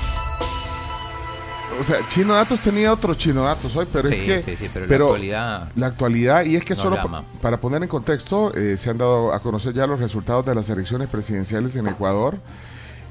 [1.80, 4.42] o sea, Chino Datos tenía otro Chino Datos hoy, pero Sí, es que.
[4.42, 7.88] sí, sí, pero la actualidad La actualidad, y es que solo pa- para poner en
[7.88, 11.86] contexto, eh, se han dado a conocer ya los resultados de las elecciones presidenciales en
[11.86, 12.38] Ecuador.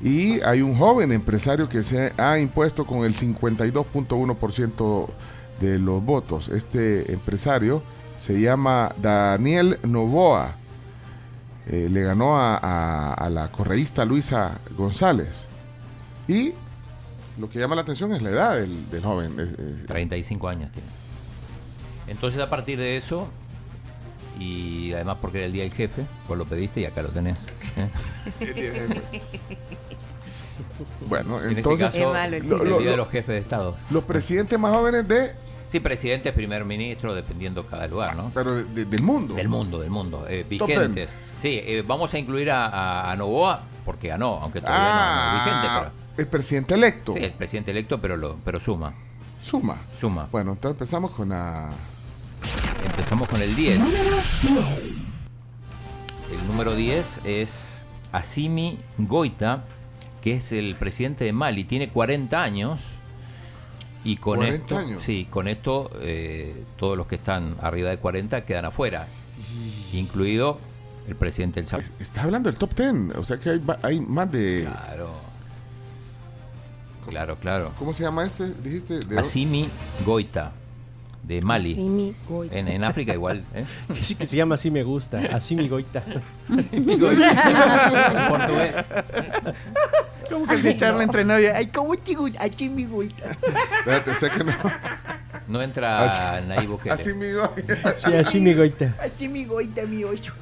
[0.02, 5.08] Y hay un joven empresario que se ha impuesto con el 52.1%
[5.60, 6.48] de los votos.
[6.50, 7.82] Este empresario
[8.18, 10.56] se llama Daniel Novoa.
[11.68, 15.48] Eh, le ganó a, la correísta Luisa González.
[16.28, 16.54] Y
[17.38, 19.38] lo que llama la atención es la edad del, joven.
[19.40, 20.88] Es- es- 35 años tiene.
[22.08, 23.28] Entonces, a partir de eso,
[24.40, 27.48] y además porque era el día del jefe, vos lo pediste y acá lo tenés.
[27.80, 27.90] ¿Eh?
[31.08, 31.88] Bueno, En entonces.
[31.88, 33.76] este caso, malo el el Lo- lo- día de lo- los jefes de Estado.
[33.92, 35.32] los presidentes más jóvenes de.
[35.72, 38.32] Sí, presidente, primer ministro, dependiendo cada lugar, ¿no?
[38.34, 39.36] Pero de- de- del mundo.
[39.36, 40.26] Del mundo, del mundo.
[40.28, 41.12] eh, Top vigentes.
[41.42, 45.38] Sí, eh, vamos a incluir a, a- a Novoa, porque ganó, aunque todavía no- no,
[45.40, 45.68] es vigente.
[45.70, 47.14] Ah, el presidente electo.
[47.14, 48.94] Pero, sí, el presidente electo, pero, lo, pero suma.
[49.42, 49.78] Suma.
[50.02, 50.28] Suma.
[50.32, 51.72] Bueno, entonces empezamos con la.
[52.86, 53.80] Empezamos con el 10.
[56.32, 59.64] El número 10 es Asimi Goita,
[60.22, 61.64] que es el presidente de Mali.
[61.64, 62.96] Tiene 40 años.
[64.04, 65.04] Y con 40 esto, años.
[65.04, 69.08] sí, con esto eh, todos los que están arriba de 40 quedan afuera,
[69.92, 70.58] incluido
[71.08, 71.94] el presidente del Salvador.
[72.00, 73.18] Estás hablando del top 10.
[73.18, 74.68] O sea que hay, hay más de.
[74.70, 75.30] Claro.
[77.10, 77.72] Claro, claro.
[77.78, 78.54] ¿Cómo se llama este?
[78.54, 79.00] Dijiste.
[79.00, 79.68] De Asimi
[80.06, 80.52] Goita,
[81.30, 82.14] de Mali.
[82.28, 82.58] Goita.
[82.58, 83.44] En, en África igual.
[83.54, 83.64] ¿eh?
[83.94, 86.04] Que sí que se llama así me gusta, así mi goita.
[86.58, 87.30] Asimi Goita.
[88.12, 88.74] En portugués.
[90.30, 91.54] ¿Cómo que se charla entre novios?
[91.56, 92.28] Ay, ¿cómo chico?
[92.40, 93.30] Ay, chimigüita.
[93.80, 94.54] Espérate, sé que no.
[95.48, 96.94] No entra Así- Nayib Bukele.
[96.94, 97.54] Así mi go-
[98.06, 98.94] Sí, así mi goita.
[99.00, 100.34] Ay, chimigüita, mi ocho.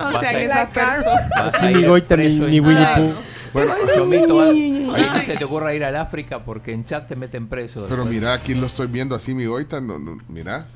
[0.00, 0.48] O sea, que.
[0.48, 2.86] Vas Así mi goita ni en Winnie.
[2.96, 3.14] Pooh.
[3.54, 7.86] Bueno, Chomito, no se te ocurra ir al África porque en chat te meten preso.
[7.88, 9.80] pero mira, aquí lo estoy viendo así mi goita.
[9.80, 10.66] No, no, mira.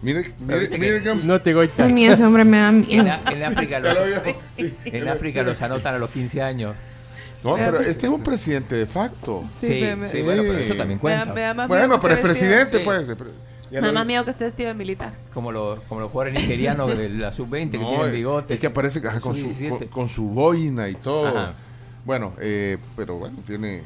[0.00, 1.14] Mire, mire, mire, que-.
[1.26, 1.84] No te goita.
[1.84, 3.04] A mí ese hombre me da miedo.
[3.32, 3.98] en África, los.
[4.56, 4.74] Sí.
[4.84, 6.76] en África los anotan a los 15 años.
[7.44, 9.42] No, pero este es un presidente de facto.
[9.48, 11.34] Sí, Sí, me- sí, bueno, pero eso también Me da, cuenta.
[11.34, 12.84] me da Bueno, que pero es presidente, Sí.
[12.84, 13.06] pues.
[13.14, 13.28] pre-
[13.70, 15.12] ya Me lo da más miedo que esté vestido de militar.
[15.34, 18.54] Como, los como los jugadores nigerianos de la sub-20 que No, tienen eh, bigote.
[18.54, 19.78] Es que aparece ajá, con, su, Sub-17.
[19.78, 21.26] con, con su boina y todo.
[21.28, 21.54] Ajá.
[22.04, 23.82] Bueno, eh, pero bueno, tiene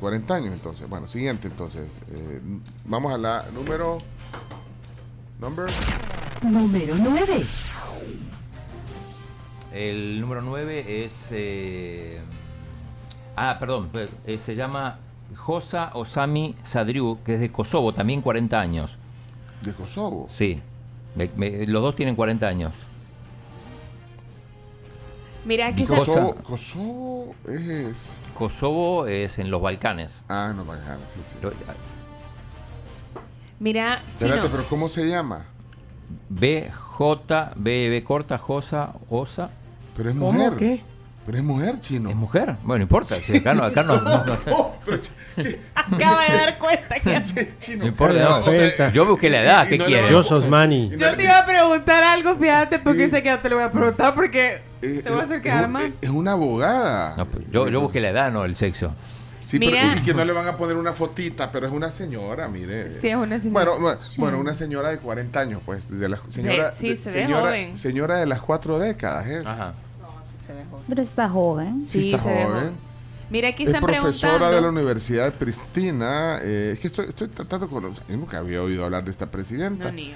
[0.00, 0.88] 40 años entonces.
[0.88, 1.88] Bueno, siguiente entonces.
[2.10, 2.40] Eh,
[2.84, 3.98] vamos a la número...
[5.40, 5.66] Number.
[6.42, 7.44] Número 9.
[9.72, 11.28] El número 9 es.
[11.30, 12.18] eh,
[13.36, 13.90] ah, perdón.
[14.24, 14.98] eh, se llama
[15.36, 18.96] Josa Osami Sadriu, que es de Kosovo, también 40 años.
[19.62, 20.26] De Kosovo.
[20.30, 20.60] Sí.
[21.14, 22.72] Me- me- los dos tienen 40 años.
[25.46, 25.94] Mira, aquí se...
[25.94, 28.16] Kosovo, Kosovo es.
[28.36, 30.24] Kosovo es en los Balcanes.
[30.28, 31.38] Ah, en los Balcanes, sí, sí.
[33.60, 35.46] Mira, Espérate, Chino, pero ¿cómo se llama?
[36.28, 39.50] B, J, B, B corta, Josa, Osa.
[39.96, 40.32] Pero es ¿Cómo?
[40.32, 40.56] mujer.
[40.56, 40.82] ¿Qué?
[41.26, 42.08] Pero es mujer, chino.
[42.08, 42.54] ¿Es mujer?
[42.62, 43.16] Bueno, no importa.
[43.16, 44.72] si acá no, acá no, no- no-
[45.74, 47.76] acaba de dar cuenta que...
[47.76, 48.22] no importa.
[48.22, 48.90] no.
[48.90, 49.66] yo busqué la edad.
[49.68, 50.10] ¿Qué quieres?
[50.10, 50.92] Yo sos Manny.
[50.96, 53.70] Yo te iba a preguntar algo, fíjate, porque sé que no te lo voy a
[53.70, 55.92] preguntar porque te voy a hacer quedar es, mal.
[56.00, 57.14] es una abogada.
[57.16, 58.92] No, pues, yo, yo busqué la edad, no el sexo.
[59.44, 59.80] Sí, Mira.
[59.80, 63.00] pero y que no le van a poner una fotita, pero es una señora, mire.
[63.00, 63.64] Sí, es una señora.
[63.70, 67.04] Bueno, no, bueno, una señora de 40 años, pues, de la señora, sí, de- se
[67.04, 67.74] ve señora, joven.
[67.76, 69.46] señora de las cuatro décadas, es.
[69.46, 69.74] Ajá.
[70.88, 71.84] Pero está joven.
[71.84, 72.58] Sí, Sí, está se ve joven.
[72.60, 72.70] joven.
[73.30, 74.54] Mira, aquí Es están profesora preguntando.
[74.56, 76.38] de la Universidad de Pristina.
[76.42, 77.84] eh, es que estoy, estoy tratando con...
[78.08, 79.86] Nunca había oído hablar de esta presidenta.
[79.86, 80.14] No, ni yo.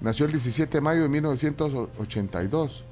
[0.00, 2.82] Nació el 17 de mayo de 1982.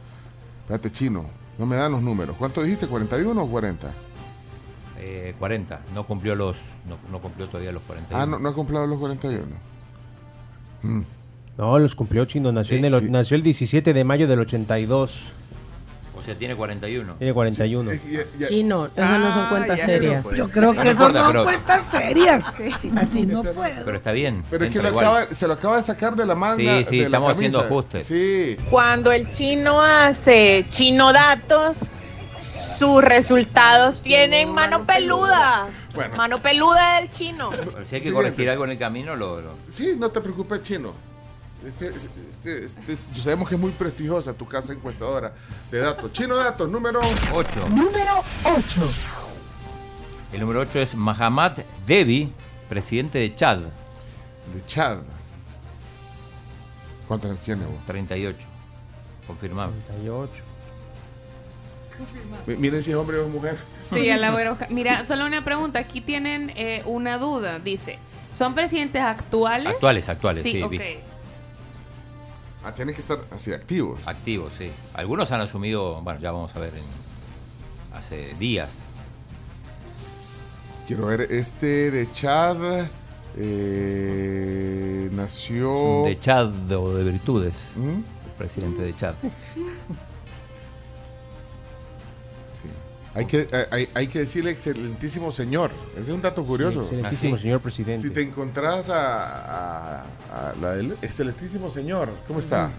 [0.63, 1.25] Espérate, chino.
[1.59, 2.37] No me dan los números.
[2.39, 2.87] ¿Cuánto dijiste?
[2.89, 3.93] ¿41 o 40?
[5.01, 5.81] Eh, 40.
[5.95, 6.57] No cumplió los.
[6.89, 8.23] No, no cumplió todavía los 40.
[8.23, 9.45] Ah, no, no ha cumplido los 41.
[10.83, 11.01] Mm.
[11.59, 12.53] No, los cumplió chino.
[12.53, 13.11] Nació, Sí, en el, sí.
[13.11, 15.23] nació el 17 de mayo del 82.
[16.21, 17.15] O sea, tiene 41.
[17.19, 17.93] Tiene 41.
[18.49, 20.27] Chino, esas no son cuentas serias.
[20.37, 22.55] Yo creo que eso no pero- cuentas serias.
[22.97, 23.85] Así no puedo.
[23.85, 24.43] Pero está bien.
[24.51, 26.57] Pero es que lo acaba- se lo acaba de sacar de la manga.
[26.79, 28.07] Sí, sí, de la estamos haciendo ajustes.
[28.07, 28.57] Sí.
[28.71, 31.79] Cuando el chino hace chino datos,
[32.39, 35.67] sus resultados tienen mano peluda.
[35.95, 36.17] Bueno.
[36.17, 37.51] Mano peluda del chino.
[37.51, 38.13] Pero si hay que Siguiente.
[38.13, 39.41] corregir algo en el camino, lo.
[39.41, 40.93] lo- Sí, no te preocupes, chino.
[41.67, 45.33] Este, este, este- sabemos que es muy prestigiosa tu casa encuestadora
[45.71, 46.11] de datos.
[46.13, 47.01] Chino Datos, número
[47.33, 47.69] 8.
[47.69, 48.81] Número 8.
[50.33, 52.33] El número 8 es Mahamat Devi,
[52.69, 53.59] presidente de Chad.
[53.59, 54.99] de Chad.
[57.07, 57.85] ¿Cuántos años tiene vos?
[57.87, 58.47] 38.
[59.27, 59.73] Confirmado.
[59.89, 60.33] 38.
[62.47, 63.59] Mi- Miren si es hombre o es mujer.
[63.93, 64.71] Sí, a la voy a buscar.
[64.71, 65.79] Mira, solo una pregunta.
[65.81, 67.59] Aquí tienen eh, una duda.
[67.59, 67.99] Dice,
[68.33, 69.67] ¿son presidentes actuales?
[69.75, 70.53] Actuales, actuales, sí.
[70.53, 70.81] Sí, vi.
[72.65, 74.01] Ah, tienen que estar así activos.
[74.07, 74.71] Activos, sí.
[74.95, 78.79] Algunos han asumido, bueno, ya vamos a ver en- hace días.
[80.87, 82.89] Quiero ver, este de Chad
[83.37, 86.03] eh, nació.
[86.05, 87.55] De Chad o de virtudes.
[87.77, 88.01] ¿Mm?
[88.37, 89.15] Presidente de Chad.
[93.15, 95.73] Hay que, eh, hay, hay que decirle excelentísimo señor.
[95.93, 96.83] Ese es un dato curioso.
[96.83, 98.01] Excelentísimo señor presidente.
[98.03, 100.03] Si te encontrás a, a-
[100.51, 102.71] a la del excelentísimo señor, ¿cómo está?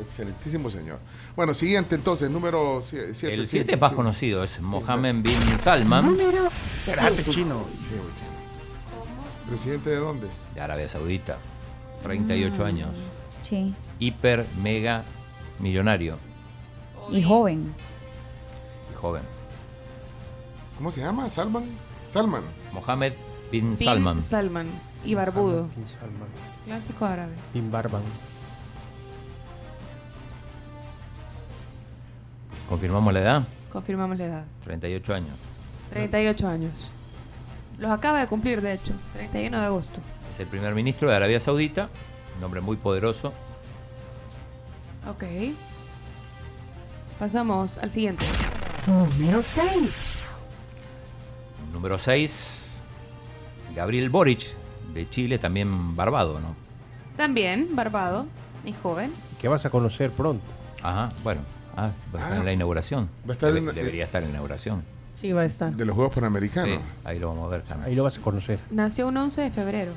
[0.00, 0.98] Excelentísimo señor.
[1.36, 3.32] Bueno, siguiente entonces, número 7.
[3.32, 6.48] El 7 es más conocido, es Mohammed bin Salman, Número
[6.78, 7.30] Espérate, 7.
[7.30, 7.64] chino.
[9.48, 10.26] ¿Presidente de dónde?
[10.54, 11.38] de Arabia Saudita.
[12.02, 12.64] 38 Mm.
[12.64, 12.90] años.
[13.48, 13.74] Sí.
[13.98, 15.02] Hiper, mega
[15.58, 16.16] millonario
[17.10, 17.72] Y joven.
[18.90, 19.22] y joven.
[20.80, 21.28] ¿Cómo se llama?
[21.28, 21.64] ¿Salman?
[22.06, 22.42] Salman.
[22.72, 23.12] Mohammed
[23.52, 24.22] bin, Bin Salman.
[24.22, 24.66] Salman.
[25.04, 25.68] Y barbudo.
[25.76, 26.28] Bin Salman.
[26.64, 27.34] Clásico árabe.
[27.52, 28.00] Bin Barban.
[32.66, 33.42] Confirmamos la edad.
[33.70, 34.44] Confirmamos la edad.
[34.64, 35.34] 38 años.
[35.90, 36.90] 38 años.
[37.78, 38.94] Los acaba de cumplir, de hecho.
[39.12, 40.00] 31 de agosto.
[40.30, 41.90] Es el primer ministro de Arabia Saudita.
[42.38, 43.34] Un hombre muy poderoso.
[45.06, 45.24] Ok.
[47.18, 48.24] Pasamos al siguiente.
[48.86, 50.19] Número 6.
[51.72, 52.56] Número 6.
[53.74, 54.46] Gabriel Boric,
[54.94, 56.54] de Chile, también barbado, ¿no?
[57.16, 58.26] También, barbado
[58.64, 59.12] y joven.
[59.40, 60.44] Que vas a conocer pronto.
[60.82, 61.40] Ajá, bueno.
[61.76, 63.08] Ah, va a estar en la inauguración.
[63.26, 64.82] Va a estar Debe- en- debería estar en la inauguración.
[65.14, 65.72] Sí, va a estar.
[65.72, 66.68] De los Juegos Panamericanos.
[66.70, 67.88] Sí, ahí lo vamos a ver también.
[67.90, 68.58] Ahí lo vas a conocer.
[68.70, 69.92] Nació un 11 de febrero.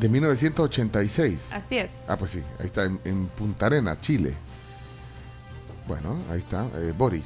[0.00, 1.50] De 1986.
[1.52, 1.90] Así es.
[2.08, 4.34] Ah, pues sí, ahí está, en, en Punta Arena, Chile.
[5.88, 7.24] Bueno, ahí está, eh, Boric.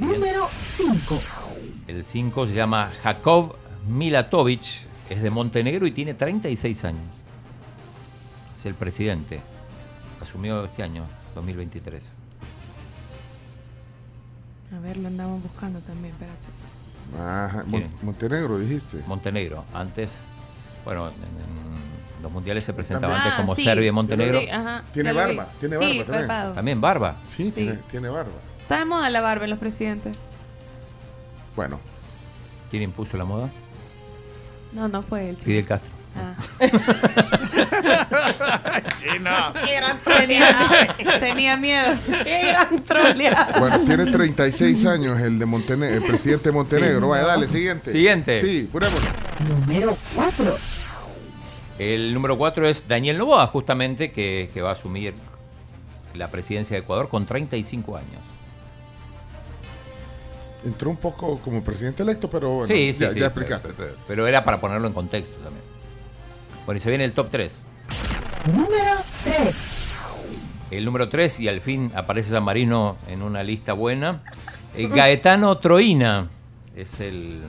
[0.00, 1.20] Número 5.
[1.88, 3.54] el 5 se llama Jakov
[3.88, 4.60] Milatovic,
[5.08, 7.00] es de Montenegro y tiene 36 años.
[8.58, 9.40] Es el presidente.
[10.20, 12.16] Asumió este año, 2023.
[14.76, 16.36] A ver, lo andamos buscando también, espérate.
[17.16, 17.90] Ajá, Mon- Tiene.
[18.02, 18.98] Montenegro, dijiste.
[19.06, 20.24] Montenegro, antes,
[20.84, 23.22] bueno, en, en los mundiales se presentaba También.
[23.32, 23.62] antes Ah, como sí.
[23.62, 24.40] Serbia y Montenegro.
[24.92, 26.28] Tiene barba, tiene Sí, barba también.
[26.28, 26.52] barbado.
[26.52, 27.16] También barba.
[27.24, 28.32] Sí, Tiene, tiene barba.
[28.66, 30.16] Está de moda la barba en los presidentes.
[31.54, 31.78] Bueno,
[32.70, 33.48] ¿Quién impuso la moda?
[34.72, 35.36] No, no fue él.
[35.36, 35.90] Fidel Castro.
[36.16, 36.34] Ah.
[38.98, 39.52] Chino.
[40.04, 41.94] tenía, tenía miedo.
[42.24, 43.58] Eran troleados.
[43.58, 47.08] bueno, tiene 36 años el de Montene el presidente de Montenegro.
[47.08, 47.92] Vaya, dale, siguiente.
[47.92, 48.40] Siguiente.
[48.40, 49.08] Sí, purémonos.
[49.48, 50.56] Número 4.
[51.78, 55.12] El número 4 es Daniel Novoa, justamente, que, que va a asumir
[56.14, 58.22] la presidencia de Ecuador con 35 años.
[60.66, 63.68] Entró un poco como presidente electo, pero bueno, sí, sí, ya, sí, ya pero- explicaste.
[63.76, 65.62] Pero, pero era para ponerlo en contexto también.
[66.66, 67.64] Bueno, y se viene el top 3.
[68.52, 69.84] Número 3.
[70.72, 74.22] El número 3, y al fin aparece San Marino en una lista buena.
[74.76, 76.28] Eh, Gaetano Troina
[76.74, 77.40] es el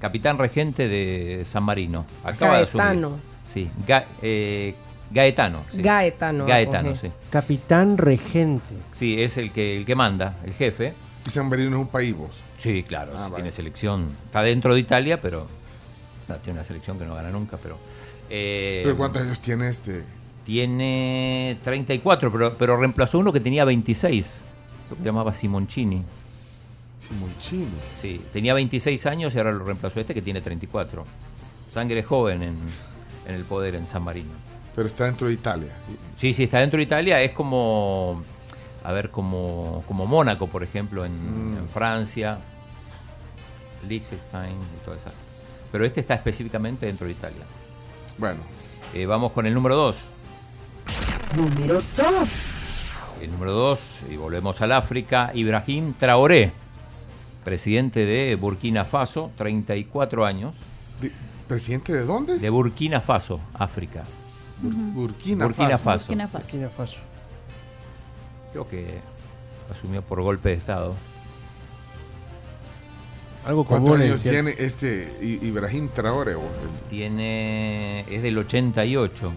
[0.00, 2.06] capitán regente de San Marino.
[2.22, 3.06] Acaba de Gaetano.
[3.08, 3.22] asumir.
[3.52, 4.74] Sí, Ga- eh,
[5.10, 5.64] Gaetano.
[5.74, 5.82] sí.
[5.82, 6.46] Gaetano.
[6.46, 6.96] Gaetano, ok.
[7.00, 7.10] sí.
[7.30, 8.74] Capitán regente.
[8.92, 10.94] Sí, es el que, el que manda, el jefe.
[11.28, 12.30] Y San Marino es un país, vos.
[12.56, 13.52] Sí, claro, Ah, tiene vale.
[13.52, 14.08] selección.
[14.24, 15.46] Está dentro de Italia, pero
[16.26, 17.58] no, tiene una selección que no gana nunca.
[17.58, 17.76] Pero,
[18.30, 20.02] eh, ¿Pero cuántos años tiene este?
[20.46, 24.40] Tiene 34, pero, pero reemplazó uno que tenía 26.
[24.88, 26.02] Lo que llamaba Simoncini.
[26.98, 27.68] Simoncini.
[28.00, 31.04] Sí, tenía 26 años y ahora lo reemplazó este que tiene 34.
[31.70, 32.56] Sangre joven en,
[33.26, 34.30] en el poder en San Marino.
[34.74, 35.72] Pero está dentro de Italia.
[36.16, 37.20] Sí, sí, está dentro de Italia.
[37.20, 38.22] Es como,
[38.84, 42.38] a ver, como, como Mónaco, por ejemplo, en, en Francia.
[43.86, 45.10] Liechtenstein y todo eso.
[45.70, 47.42] Pero este está específicamente dentro de Italia.
[48.16, 48.40] Bueno.
[48.94, 49.96] Eh, vamos con el número 2.
[51.36, 52.54] Número 2.
[53.20, 56.52] El número 2, y volvemos al África, Ibrahim Traoré,
[57.44, 60.56] presidente de Burkina Faso, 34 años.
[61.48, 62.38] ¿Presidente de dónde?
[62.38, 64.04] De Burkina Faso, África.
[64.62, 65.84] Burkina, Burkina Faso.
[65.84, 66.06] Faso.
[66.06, 66.44] Burkina Faso.
[66.44, 66.96] Burkina Faso.
[68.52, 68.98] Creo que
[69.70, 70.94] asumió por golpe de Estado.
[73.44, 74.02] Algo ¿Cuántos común.
[74.04, 74.50] años es cierto.
[74.50, 76.34] tiene este Ibrahim Traore?
[76.34, 76.44] vos?
[76.88, 78.00] Tiene.
[78.10, 79.32] es del 88.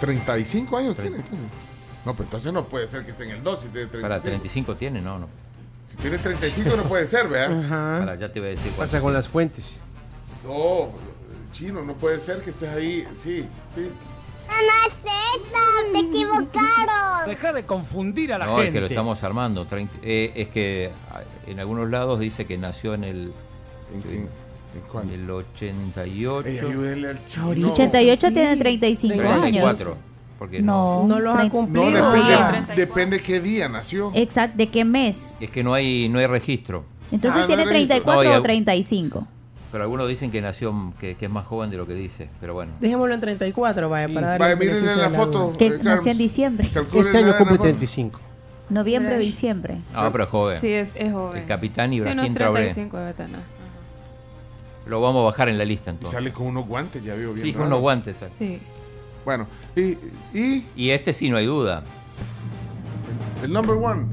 [0.00, 1.16] 35 años tiene.
[1.16, 1.38] entonces.
[2.06, 4.02] No, pues entonces no puede ser que esté en el 2 si tiene 35.
[4.02, 5.28] Para 35 tiene, no, no.
[5.84, 7.98] Si tiene 35 no puede ser, ¿verdad?
[8.00, 9.18] Para, ya te voy a decir ¿Qué cuánto pasa con tiene.
[9.18, 9.64] las fuentes?
[10.46, 10.88] No,
[11.52, 13.06] chino, no puede ser que estés ahí.
[13.14, 13.90] Sí, sí.
[14.66, 17.28] No es eso, te equivocaron.
[17.28, 18.68] Deja de confundir a la No, gente.
[18.68, 19.64] es que lo estamos armando.
[19.64, 20.90] 30 eh, es que
[21.46, 23.32] en algunos lados dice que nació en el.
[23.94, 24.28] ¿En,
[24.90, 25.10] cuál?
[25.10, 26.48] el 88.
[26.48, 27.72] Ey, ayúdenle al chino.
[27.72, 29.40] 88 tiene 35 años.
[29.42, 29.96] 34.
[30.38, 31.90] Porque No, No los ha cumplido.
[31.90, 32.64] No, depende, Ah.
[32.76, 34.10] depende qué día nació.
[34.14, 35.36] Exacto, ¿de qué mes?
[35.40, 36.84] Es que no hay, no hay registro.
[37.12, 37.88] Entonces Ah, tiene no era eso.
[37.88, 39.26] 34 No, y o al- 35.
[39.72, 42.28] Pero algunos dicen que nació, que, que es más joven de lo que dice.
[42.40, 42.72] Pero bueno.
[42.80, 45.52] Dejémoslo en 34, vaya, para darle Vaya, mírenle beneficio la foto.
[45.56, 46.68] Que eh, nació en diciembre.
[46.72, 47.62] Calculen Este año cumple foto.
[47.68, 48.20] 35.
[48.70, 49.78] Noviembre, diciembre.
[49.94, 50.60] No, pero es joven.
[50.60, 51.38] Sí, es, es joven.
[51.42, 52.62] El capitán Sí, Ibrahim Traoré.
[52.72, 53.40] 35 debe tener.
[54.86, 56.14] Lo vamos a bajar en la lista Y entonces.
[56.18, 57.46] sale con unos guantes, ya veo bien.
[57.46, 58.16] Sí, con unos guantes.
[58.16, 58.32] sale.
[58.36, 58.58] Sí.
[59.24, 59.46] Bueno,
[59.76, 59.96] y,
[60.36, 61.84] y Y este sí, no hay duda.
[63.44, 64.06] el number one.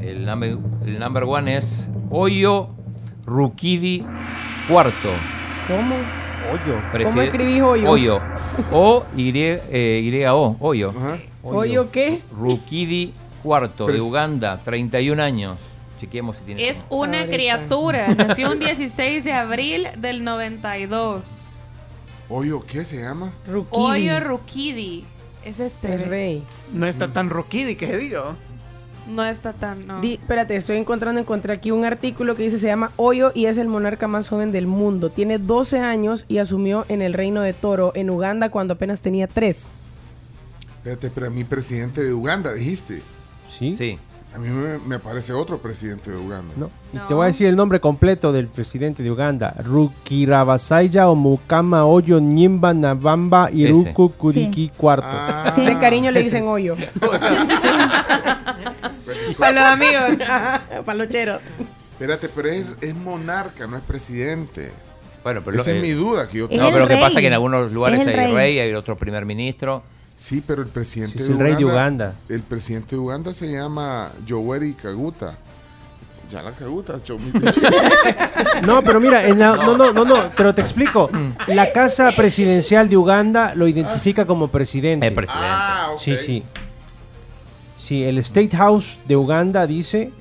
[0.00, 2.68] El number, el number one es Oyo
[3.24, 4.04] Rukidi
[4.68, 5.10] Cuarto.
[5.66, 5.96] ¿Cómo?
[6.52, 6.80] Hoyo.
[6.92, 7.90] Preside- escribís Hoyo?
[7.90, 8.18] Hoyo.
[8.72, 10.56] O Y, eh, Y O.
[10.60, 10.90] Hoyo.
[10.90, 11.18] Ajá.
[11.42, 12.20] ¿Oyo qué?
[12.36, 15.58] Rukidi Cuarto de Uganda, 31 años.
[15.98, 16.68] Chequeemos si tiene.
[16.68, 17.36] Es una Ahorita.
[17.36, 18.08] criatura.
[18.16, 21.22] Nació un 16 de abril del 92.
[22.28, 23.32] Oyo, ¿qué se llama?
[23.48, 23.68] Rukidi.
[23.82, 25.04] Oyo Rukidi.
[25.44, 25.92] Es este.
[25.94, 26.42] El rey.
[26.72, 28.36] No está tan roquidi que digo.
[29.08, 29.86] No está tan.
[29.86, 30.00] No.
[30.00, 33.58] Di- espérate, estoy encontrando, encontré aquí un artículo que dice se llama Oyo y es
[33.58, 35.10] el monarca más joven del mundo.
[35.10, 39.26] Tiene 12 años y asumió en el reino de Toro, en Uganda, cuando apenas tenía
[39.26, 39.58] 3.
[40.78, 43.02] Espérate, pero a mí presidente de Uganda, dijiste.
[43.58, 43.74] ¿Sí?
[43.76, 43.98] Sí.
[44.34, 46.54] A mí me, me parece otro presidente de Uganda.
[46.56, 46.70] No.
[46.92, 47.06] Y No.
[47.06, 49.54] te voy a decir el nombre completo del presidente de Uganda.
[49.62, 55.04] Rukirabasaya o Mukama Oyo Nyimba Nabamba Iruku Kuriki Cuarto.
[55.06, 56.44] Ah, De cariño le dicen.
[56.46, 56.76] Oyo.
[59.38, 60.28] Para los amigos.
[60.84, 61.40] Para los cheros.
[61.92, 64.70] Espérate, pero es, es monarca, no es presidente.
[65.22, 66.66] Bueno, pero Esa lo- es mi duda que yo No, tengo.
[66.66, 68.32] el pero lo que pasa es que en algunos lugares hay rey.
[68.32, 69.82] rey, hay otro primer ministro.
[70.16, 72.14] Sí, pero el presidente Sí, es de el rey de Uganda.
[72.28, 75.36] El presidente de Uganda se llama Yoweri Kaguta.
[76.30, 76.94] Ya la Kaguta.
[78.66, 81.10] No, pero mira, en la- no, no, no, no, pero te explico.
[81.48, 85.06] La casa presidencial de Uganda lo identifica como presidente.
[85.06, 85.48] El presidente.
[85.50, 86.00] ah, ok.
[86.00, 86.42] Sí, sí.
[87.82, 90.12] Sí, el State House de Uganda dice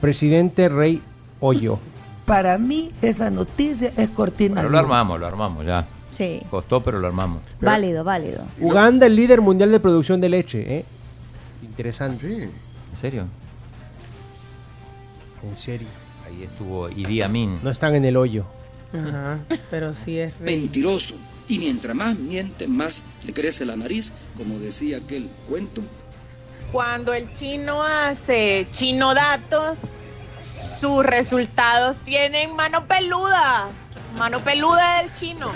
[0.00, 1.02] presidente Rey
[1.40, 1.80] Oyo.
[2.24, 4.54] Para mí esa noticia es cortina.
[4.54, 5.84] Pero lo armamos, lo armamos ya.
[6.16, 6.40] Sí.
[6.48, 7.42] Costó, pero lo armamos.
[7.60, 8.44] Válido, válido.
[8.60, 10.84] Uganda, el líder mundial de producción de leche, ¿eh?
[11.64, 12.18] Interesante.
[12.20, 12.42] Sí.
[12.92, 13.24] ¿En serio?
[15.42, 15.88] En serio.
[16.24, 17.58] Ahí estuvo Idi Amin.
[17.64, 18.44] No están en el hoyo.
[18.92, 19.40] Ajá,
[19.72, 20.56] pero sí es rey.
[20.60, 21.16] mentiroso.
[21.48, 25.82] Y mientras más miente, más le crece la nariz, como decía aquel cuento.
[26.72, 29.78] Cuando el chino hace chino datos,
[30.38, 33.68] sus resultados tienen mano peluda.
[34.16, 35.50] Mano peluda del chino.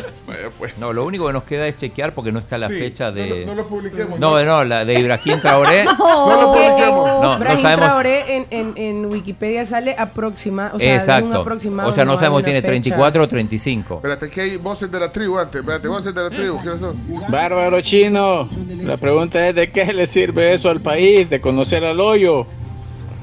[0.59, 0.79] Pues.
[0.79, 3.45] No, lo único que nos queda es chequear porque no está la Sí, fecha de.
[3.47, 4.45] no lo publiquemos, No, ¿no?
[4.45, 5.85] no, la de Ibrahim Traoré.
[5.99, 7.07] No, lo publiquemos.
[7.23, 7.85] No, no Brahim sabemos.
[7.87, 11.41] Traoré en, en, en Wikipedia sale aproxima, o sea, un Exacto.
[11.41, 11.89] aproximado.
[11.89, 12.69] O sea, no sabemos si tiene fecha.
[12.71, 13.95] 34 o 35.
[13.97, 15.61] Espérate, que hay voces de la tribu antes.
[15.61, 16.59] Espérate, voces de la tribu.
[16.61, 16.97] ¿Quiénes son?
[17.29, 18.49] Bárbaro chino,
[18.83, 22.47] la pregunta es de qué le sirve eso al país, de conocer al hoyo.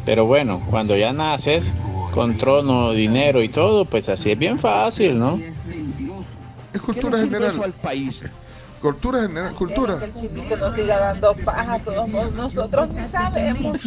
[0.06, 1.74] Pero bueno, cuando ya naces
[2.20, 5.40] con trono, dinero y todo, pues así es bien fácil, ¿no?
[6.74, 7.50] Es cultura general.
[7.64, 8.22] al país?
[8.82, 10.00] Cultura general, cultura.
[10.00, 13.78] Que el chinito no siga dando paja a todos nosotros ni sabemos.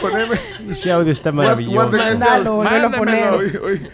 [0.00, 0.34] Poneme.
[0.68, 1.92] Ese audio está maravilloso.
[1.92, 3.60] Mándalo, a Mándamelo, poner.
[3.62, 3.88] oye.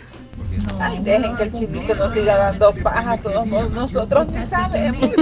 [0.80, 5.10] Ay, dejen que el chinito no siga dando paja a todos modos, nosotros ni sabemos.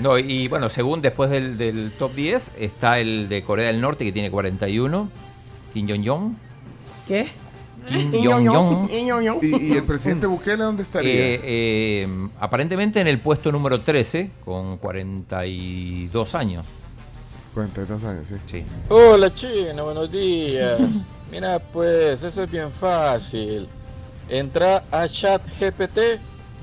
[0.00, 4.04] No, y bueno, según después del, del top 10 está el de Corea del Norte
[4.04, 5.08] que tiene 41.
[5.74, 6.36] Kim Jong-un.
[7.06, 7.28] ¿Qué?
[7.86, 8.88] Kim Jong-un.
[8.90, 11.12] ¿Y, y el presidente Bukele dónde estaría?
[11.12, 16.66] Eh, eh, aparentemente en el puesto número 13 con 42 años.
[17.54, 18.36] 42 años, sí.
[18.46, 18.64] Sí.
[18.88, 21.04] Hola chino, buenos días.
[21.30, 23.68] Mira, pues eso es bien fácil.
[24.28, 26.20] Entra a chat GPT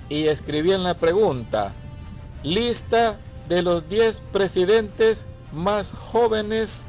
[0.09, 1.73] y escribí en la pregunta,
[2.43, 3.17] lista
[3.47, 6.83] de los 10 presidentes más jóvenes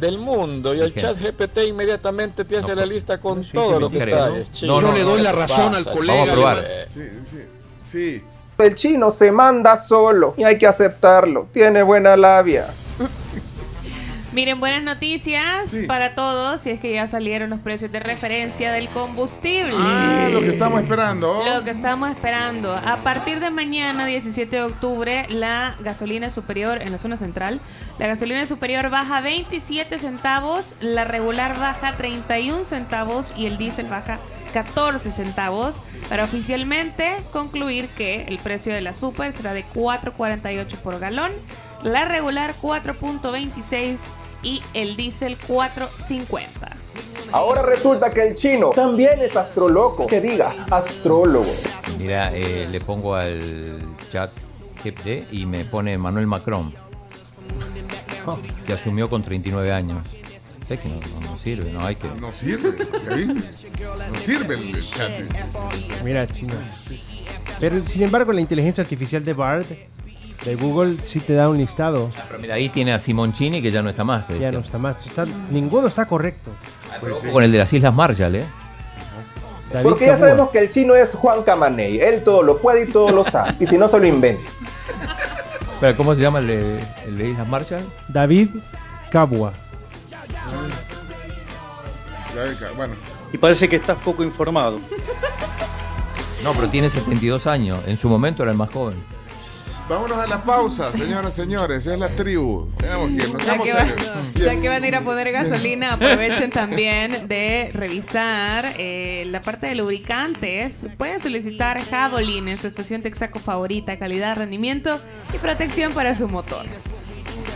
[0.00, 0.74] del mundo.
[0.74, 3.98] Y el chat GPT inmediatamente te hace la lista con sí, todos que los me
[4.00, 4.62] creo, detalles.
[4.62, 4.80] ¿no?
[4.80, 6.66] No, no, ¿Qué no, te la razón pasa, al colega, Vamos a probar.
[6.92, 7.38] Sí, sí.
[7.86, 8.22] Sí.
[8.58, 11.48] El chino se manda solo y hay que aceptarlo.
[11.52, 12.66] Tiene buena labia.
[14.32, 18.88] Miren, buenas noticias para todos, si es que ya salieron los precios de referencia del
[18.88, 19.74] combustible.
[19.74, 21.42] Ah, lo que estamos esperando.
[21.46, 22.74] Lo que estamos esperando.
[22.74, 27.58] A partir de mañana, 17 de octubre, la gasolina superior en la zona central,
[27.98, 34.18] la gasolina superior baja 27 centavos, la regular baja 31 centavos y el diésel baja
[34.52, 35.76] 14 centavos
[36.10, 41.32] para oficialmente concluir que el precio de la super será de 4.48 por galón,
[41.82, 43.96] la regular 4.26
[44.42, 46.40] y el diésel 4.50.
[47.32, 50.06] Ahora resulta que el chino también es astroloco.
[50.06, 51.44] Que diga, astrólogo.
[51.98, 53.78] Mira, eh, le pongo al
[54.10, 54.30] chat
[54.82, 56.74] GPT y me pone Manuel Macron,
[58.66, 60.06] que asumió con 39 años.
[60.66, 62.08] Sé que no, no- no sirve, no hay que...
[62.20, 62.76] No sirve,
[63.06, 63.34] ¿ya viste?
[64.12, 65.10] No sirve el, el chat.
[66.04, 66.52] Mira, chino.
[67.58, 69.64] Pero sin embargo, la inteligencia artificial de Bard
[70.44, 72.10] de Google sí te da un listado.
[72.28, 74.24] Pero mira, ahí tiene a Simoncini que ya no está más.
[74.24, 74.52] que Ya decía.
[74.52, 75.04] no está más.
[75.06, 76.50] Está- ninguno está correcto.
[77.02, 78.44] Ojo Con el de las Islas Marshall, ¿eh?
[79.72, 80.28] David Porque ya Cabúa.
[80.28, 82.00] sabemos que el chino es Juan Camaney.
[82.00, 83.54] Él todo lo puede y todo lo sabe.
[83.60, 84.48] Y si no, se lo inventa.
[85.80, 87.82] Pero, ¿Cómo se llama el de, el de Islas Marshall?
[88.08, 88.48] David
[89.10, 89.52] Cabua.
[92.76, 92.94] Bueno,
[93.32, 94.78] Y parece que estás poco informado.
[96.42, 97.80] No, pero tiene 72 años.
[97.86, 98.96] En su momento era el más joven.
[99.88, 101.86] Vámonos a la pausa, señoras y señores.
[101.86, 102.68] Es la tribu.
[102.78, 103.46] Tenemos que irnos.
[103.46, 109.24] Ya que, ya que van a ir a poner gasolina, aprovechen también de revisar eh,
[109.30, 110.86] la parte de lubricantes.
[110.96, 114.98] Pueden solicitar Javelin en su estación Texaco favorita, calidad, rendimiento
[115.34, 116.66] y protección para su motor.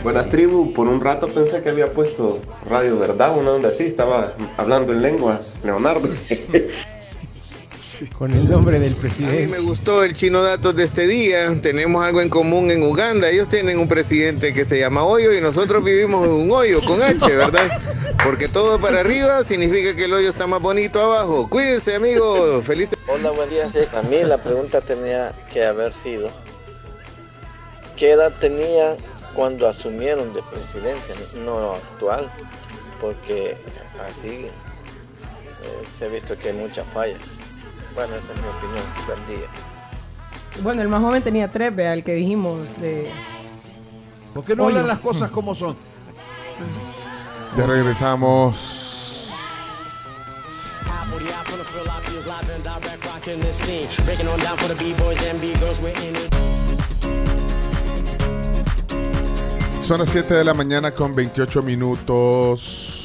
[0.03, 4.33] Buenas tribu, por un rato pensé que había puesto Radio Verdad, una onda así, estaba
[4.57, 6.09] hablando en lenguas, Leonardo.
[8.17, 9.47] Con el nombre del A mí presidente.
[9.47, 11.53] me gustó el chino datos de este día.
[11.61, 13.29] Tenemos algo en común en Uganda.
[13.29, 17.01] Ellos tienen un presidente que se llama Hoyo y nosotros vivimos en un hoyo con
[17.03, 17.69] H, ¿verdad?
[18.23, 21.47] Porque todo para arriba significa que el hoyo está más bonito abajo.
[21.49, 22.65] Cuídense, amigos.
[22.65, 22.97] Felices.
[23.07, 23.69] Hola, buen día.
[23.69, 26.29] Sí, a mí la pregunta tenía que haber sido,
[27.97, 28.95] ¿qué edad tenía
[29.35, 31.15] cuando asumieron de presidencia?
[31.45, 32.31] No actual,
[33.01, 33.55] porque
[34.09, 37.19] así eh, se ha visto que hay muchas fallas.
[37.95, 38.85] Bueno, esa es mi opinión.
[39.05, 39.47] Buen día.
[40.61, 43.11] Bueno, el más joven tenía tres, vea, el que dijimos de...
[44.33, 44.77] ¿Por qué no Hoyo.
[44.77, 45.75] hablan las cosas como son?
[47.57, 48.83] Ya regresamos.
[59.81, 63.02] Son las 7 de la mañana con 28 minutos.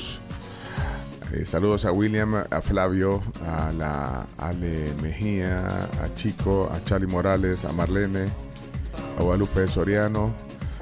[1.33, 5.66] Eh, saludos a William, a Flavio, a la Ale Mejía,
[6.03, 8.29] a Chico, a Charlie Morales, a Marlene,
[9.18, 10.33] a Guadalupe Soriano.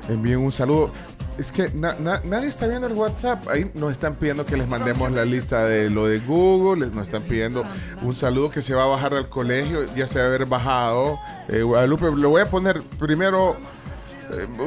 [0.09, 0.91] Envíen un saludo.
[1.37, 3.47] Es que na- na- nadie está viendo el WhatsApp.
[3.49, 6.87] Ahí nos están pidiendo que les mandemos la lista de lo de Google.
[6.93, 7.65] Nos están pidiendo
[8.03, 9.85] un saludo que se va a bajar al colegio.
[9.97, 11.19] Ya se va a haber bajado.
[11.49, 13.57] Eh, Guadalupe, lo voy a poner primero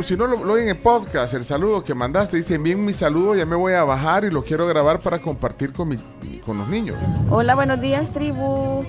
[0.02, 2.38] si no, lo, lo oyen en podcast, el saludo que mandaste.
[2.38, 5.74] Dice, envíen mi saludo, ya me voy a bajar y lo quiero grabar para compartir
[5.74, 5.98] con, mi,
[6.46, 6.98] con los niños.
[7.30, 8.84] Hola, buenos días, tribu.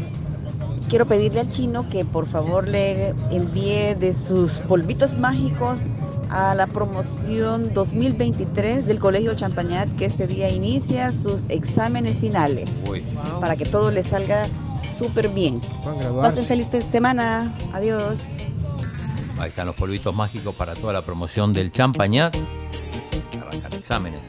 [0.88, 5.80] Quiero pedirle al chino que por favor le envíe de sus polvitos mágicos
[6.30, 12.82] a la promoción 2023 del Colegio Champañat, que este día inicia sus exámenes finales.
[13.40, 14.46] Para que todo le salga
[14.82, 15.60] súper bien.
[16.20, 17.52] Pasen feliz semana.
[17.72, 18.22] Adiós.
[19.40, 22.36] Ahí están los polvitos mágicos para toda la promoción del champañat.
[23.40, 24.26] Arrancar exámenes.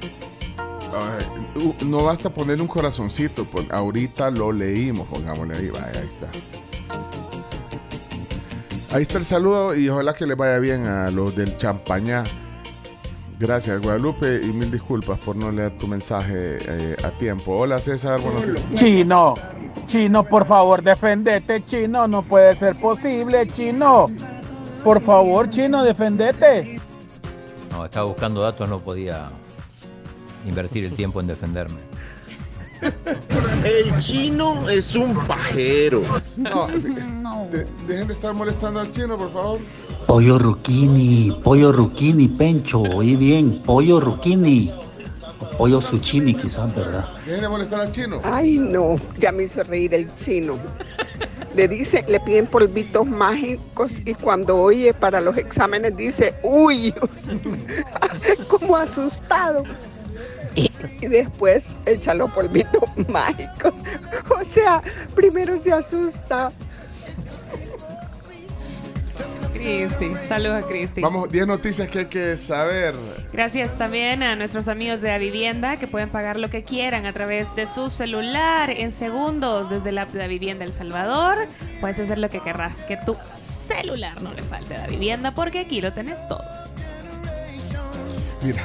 [1.56, 6.30] Uh, no basta poner un corazoncito, pues ahorita lo leímos, pongámosle ahí, vaya, ahí está.
[8.96, 12.24] Ahí está el saludo y ojalá que les vaya bien a los del champañá.
[13.38, 17.58] Gracias, Guadalupe, y mil disculpas por no leer tu mensaje eh, a tiempo.
[17.58, 18.62] Hola, César, buenos días.
[18.76, 19.34] Chino,
[19.88, 22.08] chino, por favor, defendete, chino.
[22.08, 24.08] No puede ser posible, chino.
[24.84, 26.80] Por favor, chino, defendete.
[27.72, 29.30] No, estaba buscando datos, no podía
[30.48, 31.78] invertir el tiempo en defenderme.
[32.82, 36.02] El chino es un pajero.
[36.36, 36.68] No,
[37.52, 39.60] de- dejen de estar molestando al chino, por favor.
[40.08, 44.74] Pollo Ruquini, pollo Ruquini, Pencho, oí bien, pollo Ruquini.
[45.58, 47.06] Pollo Zucchini quizás, ¿verdad?
[47.26, 48.18] Dejen de molestar al chino.
[48.24, 50.56] Ay, no, ya me hizo reír el chino.
[51.56, 56.94] Le dice, le piden polvitos mágicos y cuando oye para los exámenes dice, uy,
[58.48, 59.64] como asustado.
[60.56, 60.72] Y,
[61.02, 63.74] y después echa los polvitos mágicos.
[64.30, 64.82] O sea,
[65.14, 66.52] primero se asusta.
[69.54, 71.02] Cristi, saludos a Cristi.
[71.02, 72.96] Vamos, 10 noticias que hay que saber.
[73.34, 77.14] Gracias también a nuestros amigos de la vivienda que pueden pagar lo que quieran a
[77.14, 81.38] través de su celular en segundos desde la app de la vivienda El Salvador.
[81.80, 85.60] Puedes hacer lo que querrás, que tu celular no le falte a la vivienda porque
[85.60, 86.44] aquí lo tenés todo.
[88.44, 88.64] Mira,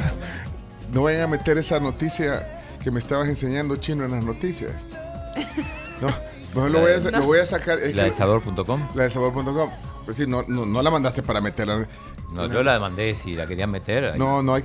[0.93, 2.43] no vayan a meter esa noticia
[2.83, 4.89] que me estabas enseñando chino en las noticias.
[5.99, 6.13] No,
[6.55, 7.79] no lo voy a, lo voy a sacar.
[7.79, 8.87] es La de sabor.com.
[8.95, 9.71] La de sabor.com.
[10.07, 11.87] Pues sí, no, no, no la mandaste para meterla.
[12.33, 14.05] No, yo la mandé si la querían meter.
[14.07, 14.19] ahí.
[14.19, 14.65] No, no hay.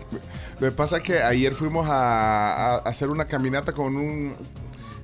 [0.60, 4.34] Lo que pasa es que ayer fuimos a, a hacer una caminata con un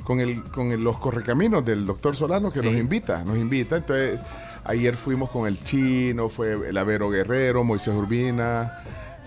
[0.04, 2.66] con el con el- los correcaminos del doctor Solano que Sí.
[2.66, 3.76] nos invita, nos invita.
[3.78, 4.20] Entonces,
[4.64, 8.72] ayer fuimos con el chino, fue el Avero Guerrero, Moisés Urbina,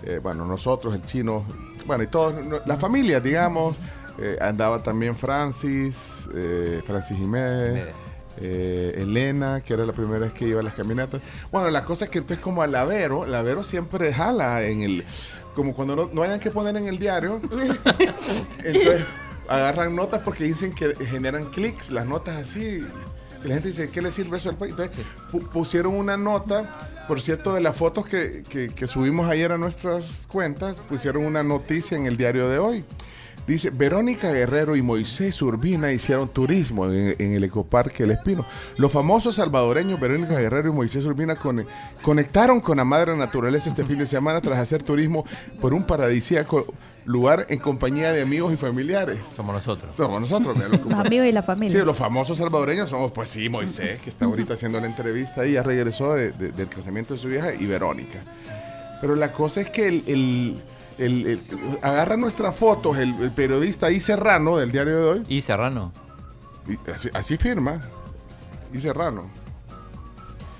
[0.04, 1.44] eh, bueno, nosotros, el chino,
[1.86, 2.34] bueno, y todos,
[2.66, 3.76] la familia, digamos.
[4.22, 7.86] eh, andaba también Francis, eh, Francis Jiménez.
[8.40, 11.20] Eh, Elena, que era la primera vez que iba a las caminatas.
[11.52, 15.04] Bueno, la cosa es que entonces como al Lavero, Lavero siempre jala en el...
[15.54, 17.40] Como cuando no, no hayan que poner en el diario,
[18.64, 19.02] entonces
[19.48, 22.84] agarran notas porque dicen que generan clics, las notas así.
[23.44, 24.72] Y la gente dice, ¿qué le sirve eso al país?
[24.78, 29.50] Entonces pu- pusieron una nota, por cierto, de las fotos que, que- que subimos ayer
[29.50, 32.84] a nuestras cuentas, pusieron una noticia en el diario de hoy.
[33.46, 38.46] Dice, Verónica Guerrero y Moisés Urbina hicieron turismo en, en el Ecoparque El Espino.
[38.76, 41.66] Los famosos salvadoreños Verónica Guerrero y Moisés Urbina con-
[42.02, 45.24] conectaron con la madre naturaleza este fin de semana tras hacer turismo
[45.60, 46.64] por un paradisíaco
[47.06, 49.18] lugar en compañía de amigos y familiares.
[49.34, 49.96] Somos nosotros.
[49.96, 50.54] Somos nosotros.
[50.54, 51.80] mira, los- Los amigos y la familia.
[51.80, 55.52] Sí, los famosos salvadoreños somos, pues sí, Moisés, que está ahorita haciendo la entrevista y
[55.54, 58.20] ya regresó de- de- del casamiento de su vieja, y Verónica.
[59.00, 60.62] Pero la cosa es que el, el-
[61.00, 61.42] el- el-
[61.82, 64.00] agarra nuestras fotos el, el periodista I.
[64.00, 65.24] Serrano del diario de hoy.
[65.28, 65.92] ¿Y Serrano?
[66.68, 67.80] y así, así firma.
[68.72, 68.80] I.
[68.80, 69.22] Serrano.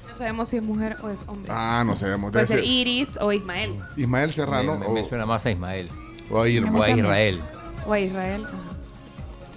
[0.09, 1.51] No sabemos si es mujer o es hombre.
[1.55, 2.31] Ah, no sabemos.
[2.31, 3.77] Puede Debe ser ser Iris o Ismael.
[3.97, 5.89] Ismael Serrano Me, me- suena más a Ismael.
[6.31, 6.79] o a Irma.
[6.79, 7.41] O a Israel.
[7.87, 8.47] O a Israel.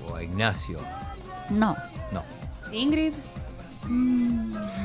[0.09, 0.77] O a Ignacio.
[1.49, 1.75] No.
[2.13, 2.23] No.
[2.71, 3.13] Ingrid.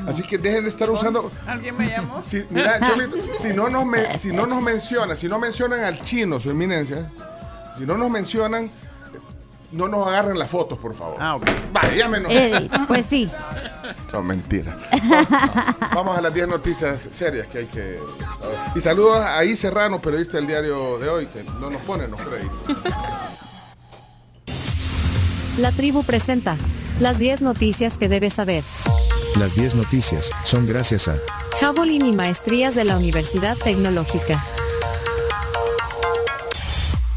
[0.06, 1.30] Así que dejen de estar usando.
[1.46, 2.20] Así me llamo.
[2.22, 6.00] Si, mira, Cholito, si no nos me- si no nos mencionan, si no mencionan al
[6.00, 7.08] chino, su eminencia,
[7.76, 8.70] si no nos mencionan,
[9.70, 11.16] no nos agarren las fotos, por favor.
[11.20, 11.42] Ah, ok.
[11.74, 12.32] Vale, llámenos.
[12.86, 13.30] Pues sí.
[14.10, 14.88] Son mentiras.
[15.94, 17.98] Vamos a las 10 noticias serias que hay que
[18.40, 18.58] saber.
[18.74, 19.54] Y saludos a I.
[19.56, 22.76] Serrano, periodista del diario de hoy, que no nos pone los créditos.
[25.58, 26.56] La tribu presenta
[27.00, 28.64] las 10 noticias que debes saber.
[29.36, 31.16] Las 10 noticias son gracias a
[31.60, 34.42] Javelin y maestrías de la Universidad Tecnológica.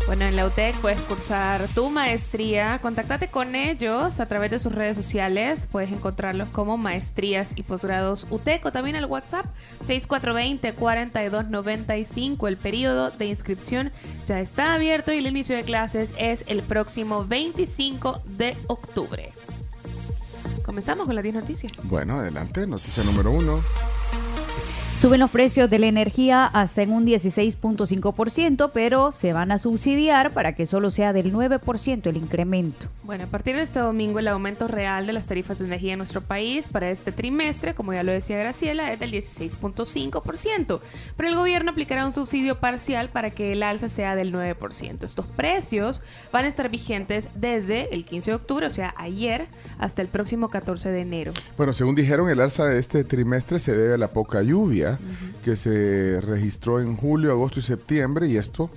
[0.05, 2.79] Bueno, en la UTEC puedes cursar tu maestría.
[2.81, 5.69] Contáctate con ellos a través de sus redes sociales.
[5.71, 9.45] Puedes encontrarlos como Maestrías y Posgrados UTEC o también al WhatsApp
[9.87, 12.49] 6420-4295.
[12.49, 13.93] El periodo de inscripción
[14.27, 19.31] ya está abierto y el inicio de clases es el próximo 25 de octubre.
[20.71, 21.73] Comenzamos con las 10 noticias.
[21.89, 23.61] Bueno, adelante, noticia número uno.
[24.95, 30.31] Suben los precios de la energía hasta en un 16.5%, pero se van a subsidiar
[30.31, 32.87] para que solo sea del 9% el incremento.
[33.01, 35.97] Bueno, a partir de este domingo el aumento real de las tarifas de energía en
[35.97, 40.79] nuestro país para este trimestre, como ya lo decía Graciela, es del 16.5%,
[41.17, 45.03] pero el gobierno aplicará un subsidio parcial para que el alza sea del 9%.
[45.03, 49.47] Estos precios van a estar vigentes desde el 15 de octubre, o sea, ayer,
[49.79, 51.33] hasta el próximo 14 de enero.
[51.57, 54.80] Bueno, según dijeron, el alza de este trimestre se debe a la poca lluvia
[55.43, 58.69] que se registró en julio, agosto y septiembre y esto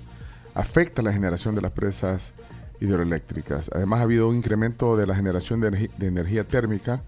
[0.53, 2.33] afecta la generación de las presas
[2.79, 3.69] hidroeléctricas.
[3.73, 7.01] Además ha habido un incremento de la generación de, de energía térmica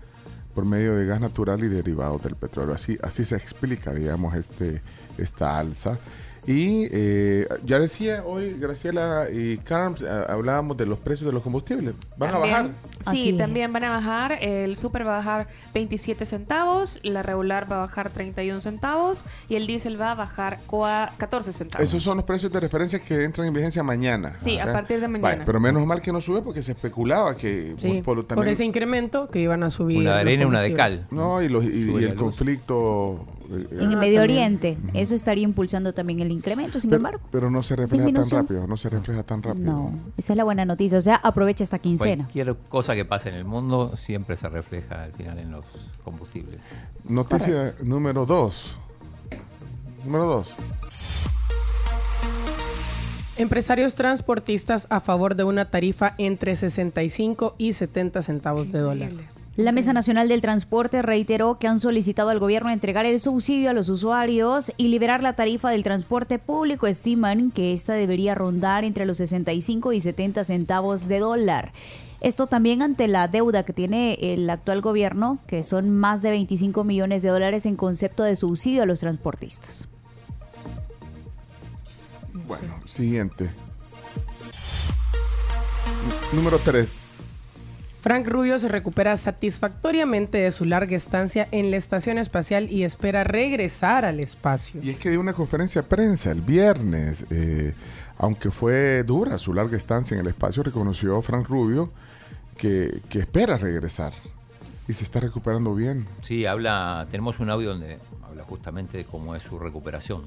[0.57, 2.73] por medio de gas natural y derivados del petróleo.
[2.73, 4.81] Así, así se explica, digamos, este,
[5.17, 5.99] esta alza.
[6.49, 11.43] Y eh, ya decía hoy Graciela y Carms, eh, hablábamos de los precios de los
[11.43, 11.93] combustibles.
[12.17, 12.67] ¿Van a bajar?
[12.67, 12.71] Sí,
[13.05, 13.73] Así también es.
[13.73, 14.37] van a bajar.
[14.41, 19.55] El super va a bajar 27 centavos, la regular va a bajar 31 centavos y
[19.55, 21.85] el diésel va a bajar cua- 14 centavos.
[21.85, 24.37] Esos son los precios de referencia que entran en vigencia mañana.
[24.41, 25.43] Sí, a partir de mañana.
[25.45, 29.39] Pero menos mal que no sube porque se especulaba que Sí, por, ese incremento que
[29.41, 29.97] iban a subir.
[29.97, 31.07] Una de arena y una de cal.
[31.11, 32.13] No, y, los- y- el luz.
[32.13, 33.25] conflicto.
[33.51, 34.21] Eh, En el Ah, Medio también.
[34.21, 37.19] Oriente, eso estaría impulsando también el incremento, sin pero, embargo.
[37.31, 39.71] pero no se refleja tan rápido, no se refleja tan rápido.
[39.71, 40.97] No, esa es la buena noticia.
[40.97, 42.23] O sea, aprovecha esta quincena.
[42.25, 45.65] Cualquier cosa que pase en el mundo siempre se refleja al final en los
[46.03, 46.59] combustibles.
[47.07, 48.79] Noticia número dos.
[50.05, 50.53] Número dos.
[53.37, 59.11] Empresarios transportistas a favor de una tarifa entre 65 y 70 centavos de dólar.
[59.57, 63.73] La Mesa Nacional del Transporte reiteró que han solicitado al gobierno entregar el subsidio a
[63.73, 66.85] los usuarios y liberar la tarifa del transporte público.
[66.85, 71.73] Estiman que esta debería rondar entre los 65 y 70 centavos de dólar.
[72.21, 76.83] Esto también ante la deuda que tiene el actual gobierno, que son más de 25
[76.83, 79.87] millones de dólares en concepto de subsidio a los transportistas.
[82.45, 83.49] Bueno, siguiente.
[86.31, 87.06] Número tres.
[88.07, 93.25] Frank Rubio se recupera satisfactoriamente de su larga estancia en la estación espacial y espera
[93.25, 94.79] regresar al espacio.
[94.81, 97.25] Y es que dio una conferencia de prensa el viernes.
[97.29, 97.73] eh,
[98.17, 101.91] aunque fue dura su larga estancia en el espacio, reconoció Frank Rubio
[102.57, 104.13] que, que espera regresar.
[104.87, 106.07] Y se está recuperando bien.
[106.21, 110.21] Sí, habla, tenemos un audio donde habla justamente de cómo es su recuperación.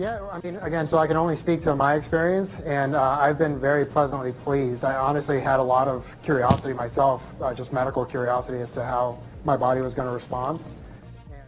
[0.00, 3.36] Yeah, I mean, again, so I can only speak to my experience, and uh, I've
[3.36, 4.82] been very pleasantly pleased.
[4.82, 9.18] I honestly had a lot of curiosity myself, uh, just medical curiosity as to how
[9.44, 10.64] my body was going to respond.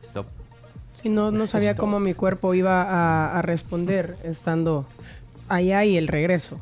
[0.03, 0.27] Stop.
[0.93, 4.85] Si no, no sabía cómo mi cuerpo iba a, a responder estando
[5.49, 6.61] allá y el regreso.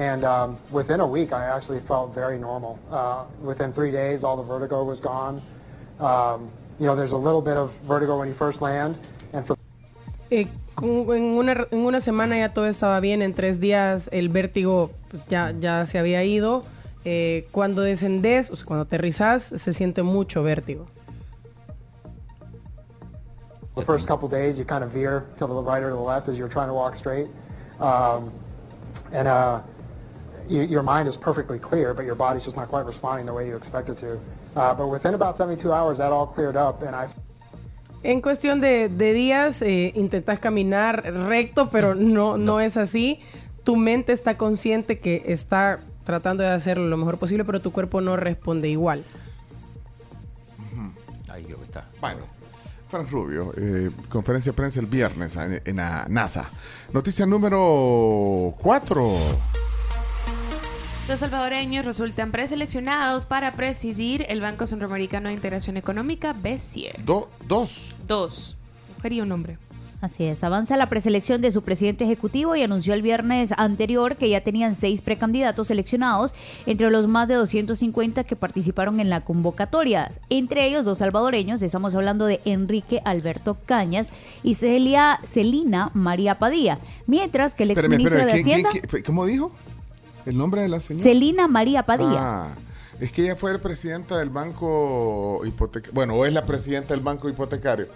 [0.00, 2.80] And um, within a week, I actually felt very normal.
[2.90, 5.40] Uh, within three days, all the vertigo was gone.
[6.00, 6.50] Um,
[6.80, 9.21] you know, there's a little bit of vertigo when you first land, and for
[10.32, 10.48] Eh,
[10.80, 15.26] en, una, en una semana ya todo estaba bien, en tres días el vértigo pues,
[15.26, 16.62] ya, ya se había ido.
[17.04, 20.86] Eh, cuando descendes, o sea, cuando aterrizas, se siente mucho vértigo.
[23.74, 26.28] the first couple days, you kind of veer to the right or to the left
[26.28, 27.26] as you're trying to walk straight.
[27.78, 28.32] Um,
[29.12, 29.62] and uh,
[30.48, 33.46] you, your mind is perfectly clear, but your body's just not quite responding the way
[33.46, 34.20] you expect it to.
[34.56, 37.08] Uh, but within about 72 hours, that all cleared up, and I
[38.04, 43.20] En cuestión de, de días, eh, intentas caminar recto, pero no, no es así.
[43.62, 48.00] Tu mente está consciente que está tratando de hacerlo lo mejor posible, pero tu cuerpo
[48.00, 49.04] no responde igual.
[51.28, 51.86] Ahí creo que está.
[52.00, 52.20] Bueno,
[52.88, 56.50] Frank Rubio, eh, conferencia de prensa el viernes en, en la NASA.
[56.92, 59.61] Noticia número 4.
[61.08, 66.92] Los salvadoreños resultan preseleccionados para presidir el Banco Centroamericano de Integración Económica, BCE.
[67.04, 67.96] Do, dos.
[68.06, 68.56] Dos.
[68.96, 69.58] Mujer y un hombre.
[70.00, 74.28] Así es, avanza la preselección de su presidente ejecutivo y anunció el viernes anterior que
[74.28, 76.34] ya tenían seis precandidatos seleccionados
[76.66, 80.10] entre los más de 250 que participaron en la convocatoria.
[80.28, 84.10] Entre ellos dos salvadoreños, estamos hablando de Enrique Alberto Cañas
[84.42, 89.02] y Celia Celina María Padilla, mientras que el exministro espérame, de ¿quién- Hacienda, quién- quién-
[89.04, 89.52] ¿Cómo dijo?
[90.26, 91.02] ¿El nombre de la señora?
[91.02, 92.44] Celina María Padilla.
[92.44, 92.48] Ah,
[93.00, 95.92] es que ella fue la presidenta del banco hipotecario.
[95.94, 97.86] Bueno, o es la presidenta del banco hipotecario.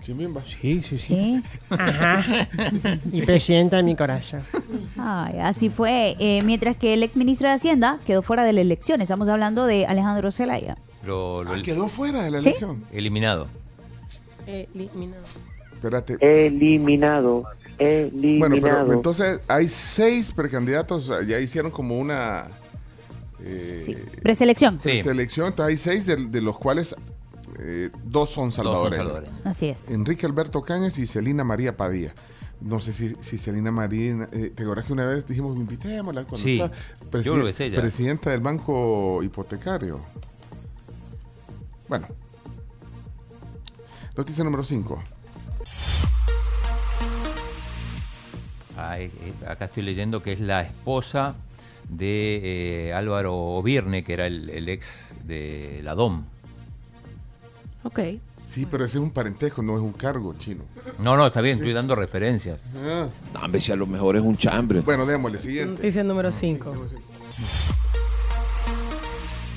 [0.00, 0.42] Chimbimba.
[0.60, 1.42] Sí, sí, Sí.
[1.70, 2.48] Ajá.
[3.12, 4.40] Y presidenta de mi corazón.
[4.98, 6.16] Ay, así fue.
[6.18, 9.00] Eh, mientras que el exministro de Hacienda quedó fuera de la elección.
[9.00, 10.76] Estamos hablando de Alejandro Zelaya.
[11.06, 12.48] Lo, lo- Ah, quedó fuera de la ¿Sí?
[12.48, 12.84] elección.
[12.92, 13.46] eliminado.
[14.46, 15.22] Eliminado.
[15.72, 16.16] Espérate.
[16.20, 17.44] Eliminado.
[17.78, 18.38] Eliminado.
[18.38, 22.46] Bueno, pero entonces hay seis precandidatos, ya hicieron como una
[23.44, 24.78] eh, Preselección.
[24.80, 25.02] Sí.
[25.02, 26.94] selección, entonces hay seis de, de los cuales
[27.58, 29.28] eh, dos son salvadoreños.
[29.44, 29.88] Así es.
[29.88, 32.14] Enrique Alberto Cáñez y Celina María Padilla.
[32.60, 36.36] No sé si, si Celina María, eh, ¿te acuerdas que una vez dijimos invitémosla cuando
[36.44, 37.80] Sí, está yo creo que es ella.
[37.80, 39.98] presidenta del banco hipotecario?
[41.88, 42.06] Bueno.
[44.16, 45.02] Noticia número 5.
[48.76, 51.34] Ay, eh, acá estoy leyendo que es la esposa
[51.88, 56.24] de eh, Álvaro Ovirne, que era el, el ex de la DOM.
[57.84, 58.00] Ok.
[58.46, 60.62] Sí, pero ese es un parentesco, no es un cargo chino.
[60.98, 62.64] No, no, está bien, estoy dando referencias.
[62.76, 63.08] Ah.
[63.32, 64.80] No, hombre, si a lo mejor es un chambre.
[64.80, 65.76] Bueno, démosle, siguiente.
[65.76, 66.74] Noticia número 5.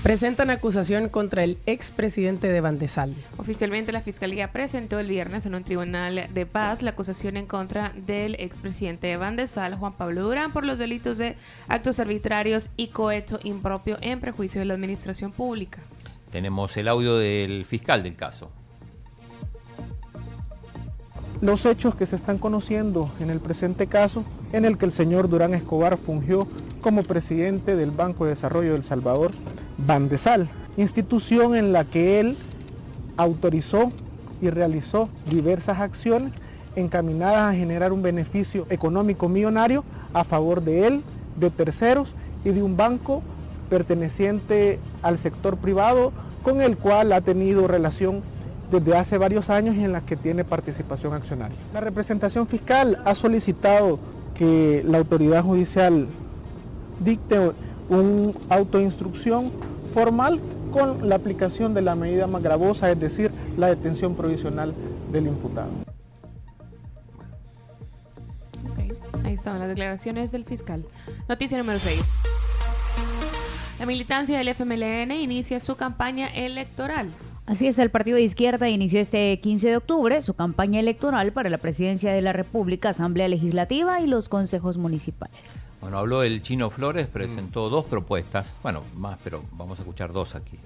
[0.05, 3.15] Presentan acusación contra el expresidente de Bandesal.
[3.37, 7.91] Oficialmente la Fiscalía presentó el viernes en un tribunal de paz la acusación en contra
[8.05, 11.35] del expresidente de Bandesal, Juan Pablo Durán, por los delitos de
[11.67, 15.79] actos arbitrarios y cohecho impropio en prejuicio de la administración pública.
[16.31, 18.51] Tenemos el audio del fiscal del caso.
[21.41, 24.23] Los hechos que se están conociendo en el presente caso,
[24.53, 26.47] en el que el señor Durán Escobar fungió
[26.81, 29.31] como presidente del Banco de Desarrollo del Salvador,
[29.77, 30.47] Bandesal,
[30.77, 32.37] institución en la que él
[33.17, 33.91] autorizó
[34.41, 36.31] y realizó diversas acciones
[36.75, 39.83] encaminadas a generar un beneficio económico millonario
[40.13, 41.03] a favor de él,
[41.37, 42.09] de terceros
[42.43, 43.21] y de un banco
[43.69, 46.11] perteneciente al sector privado
[46.43, 48.21] con el cual ha tenido relación
[48.71, 51.57] desde hace varios años y en la que tiene participación accionaria.
[51.73, 53.99] La representación fiscal ha solicitado
[54.35, 56.07] que la autoridad judicial
[56.99, 57.51] dicte
[57.89, 59.51] un autoinstrucción
[59.93, 60.39] formal
[60.71, 64.73] con la aplicación de la medida más gravosa, es decir, la detención provisional
[65.11, 65.69] del imputado.
[68.69, 70.83] Ok, Ahí estaban las declaraciones del fiscal.
[71.29, 72.01] Noticia número 6.
[73.79, 77.09] La militancia del FMLN inicia su campaña electoral.
[77.45, 81.49] Así es, el partido de izquierda inició este 15 de octubre su campaña electoral para
[81.49, 85.35] la presidencia de la República, Asamblea Legislativa y los consejos municipales.
[85.85, 90.33] Bueno, habló el Chino Flores, presentó dos propuestas, bueno, más, pero vamos a escuchar dos
[90.33, 90.59] aquí.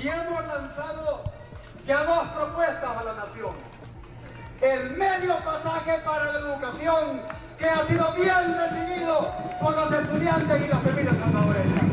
[0.00, 1.24] Y hemos lanzado
[1.84, 3.50] ya dos propuestas a la nación.
[4.60, 7.20] El medio pasaje para la educación
[7.58, 11.84] que ha sido bien recibido por los estudiantes y las familias salvadoreñas.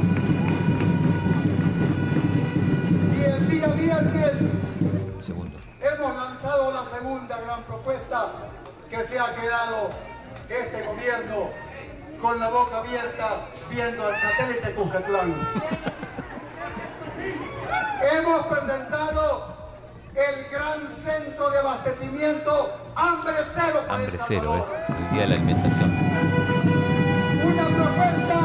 [3.18, 4.38] Y el día viernes
[5.82, 8.28] hemos lanzado la segunda gran propuesta
[8.92, 9.90] que se ha quedado
[10.50, 11.50] este gobierno
[12.22, 15.34] con la boca abierta viendo el satélite Cuscatlán.
[18.12, 19.56] Hemos presentado
[20.14, 25.28] el gran centro de abastecimiento Hambre Cero para El Hambre cero es el día de
[25.28, 25.90] la alimentación.
[27.46, 28.40] Una propuesta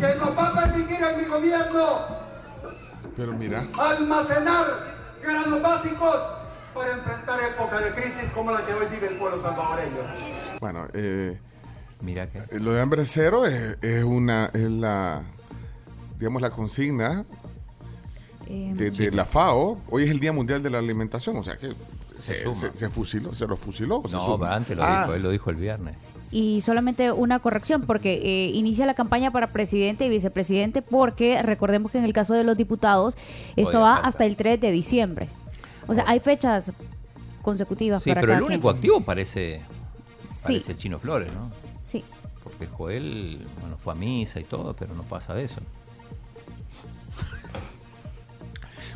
[0.00, 1.98] que nos va a permitir en mi gobierno
[3.14, 4.89] Pero mira, almacenar
[5.22, 6.16] granos básicos
[6.74, 9.98] para enfrentar épocas de crisis como la que hoy vive el pueblo salvadoreño.
[10.60, 11.38] bueno, eh,
[12.00, 15.22] Mira que lo de hambre cero es, es una, es la,
[16.18, 17.24] digamos, la consigna
[18.46, 19.78] Eh, de, de la FAO.
[19.90, 21.68] Hoy es el Día Mundial de la Alimentación, o sea que
[22.18, 24.02] Se se, se- se fusiló, se lo fusiló.
[24.10, 25.94] no, antes lo Ah, dijo, él lo dijo el viernes.
[26.32, 31.90] Y solamente una corrección, porque eh, inicia la campaña para presidente y vicepresidente, porque recordemos
[31.90, 33.16] que en el caso de los diputados,
[33.56, 34.08] esto va falta.
[34.08, 35.28] hasta el 3 de diciembre.
[35.88, 36.72] O sea, hay fechas
[37.42, 38.76] consecutivas Sí, para pero el único quien.
[38.76, 39.60] activo parece,
[40.24, 40.42] Sí.
[40.54, 41.50] parece Chino Flores, ¿no?
[41.84, 42.04] Sí.
[42.44, 45.60] Porque Joel, bueno, fue a misa y todo, pero no pasa de eso.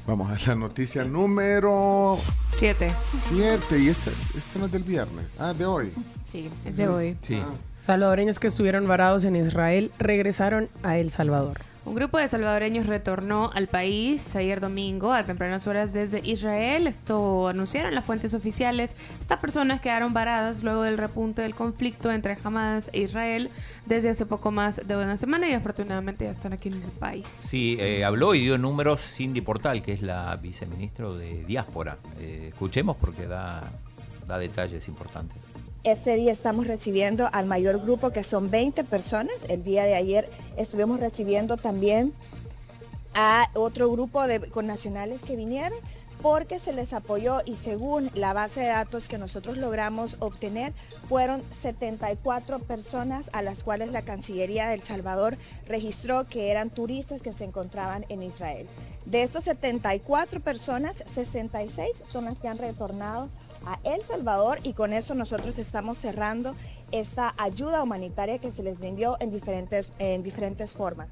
[0.07, 2.19] Vamos a la noticia número
[2.59, 2.93] 7.
[2.99, 3.79] 7.
[3.79, 5.93] Y este, este no es del viernes, ah, de hoy.
[6.35, 7.17] Sí, es de hoy.
[7.21, 7.41] Sí.
[7.77, 11.61] Salvadoreños que estuvieron varados en Israel regresaron a El Salvador.
[11.85, 16.89] Un grupo de salvadoreños retornó al país ayer domingo a tempranas horas desde Israel.
[16.89, 18.97] Esto anunciaron las fuentes oficiales.
[19.21, 23.49] Estas personas quedaron varadas luego del repunte del conflicto entre Hamas e Israel
[23.87, 27.27] desde hace poco más de una semana y afortunadamente ya están aquí en el país.
[27.39, 31.99] Sí, eh, habló y dio números Cindy Portal, que es la viceministro de Diáspora.
[32.19, 33.63] Eh, escuchemos porque da,
[34.27, 35.54] da detalles importantes.
[35.85, 39.45] Este día estamos recibiendo al mayor grupo que son 20 personas.
[39.51, 42.11] El día de ayer estuvimos recibiendo también
[43.15, 45.79] a otro grupo de connacionales que vinieron.
[46.23, 50.73] porque se les apoyó y según la base de datos que nosotros logramos obtener,
[51.07, 55.37] fueron 74 personas a las cuales la Cancillería de El Salvador
[55.67, 58.67] registró que eran turistas que se encontraban en Israel.
[59.05, 63.29] De estos 74 personas, 66 son las que han retornado
[63.67, 66.55] a El Salvador y con eso nosotros estamos cerrando
[66.93, 71.09] esta ayuda humanitaria que se les brindó en diferentes, en diferentes formas.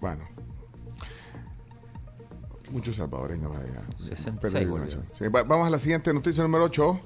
[0.00, 0.24] Bueno.
[2.70, 3.82] Muchos salvadoreños allá.
[3.98, 5.06] 66 Peregrinación.
[5.12, 6.98] Sí, va- vamos a la siguiente noticia número 8.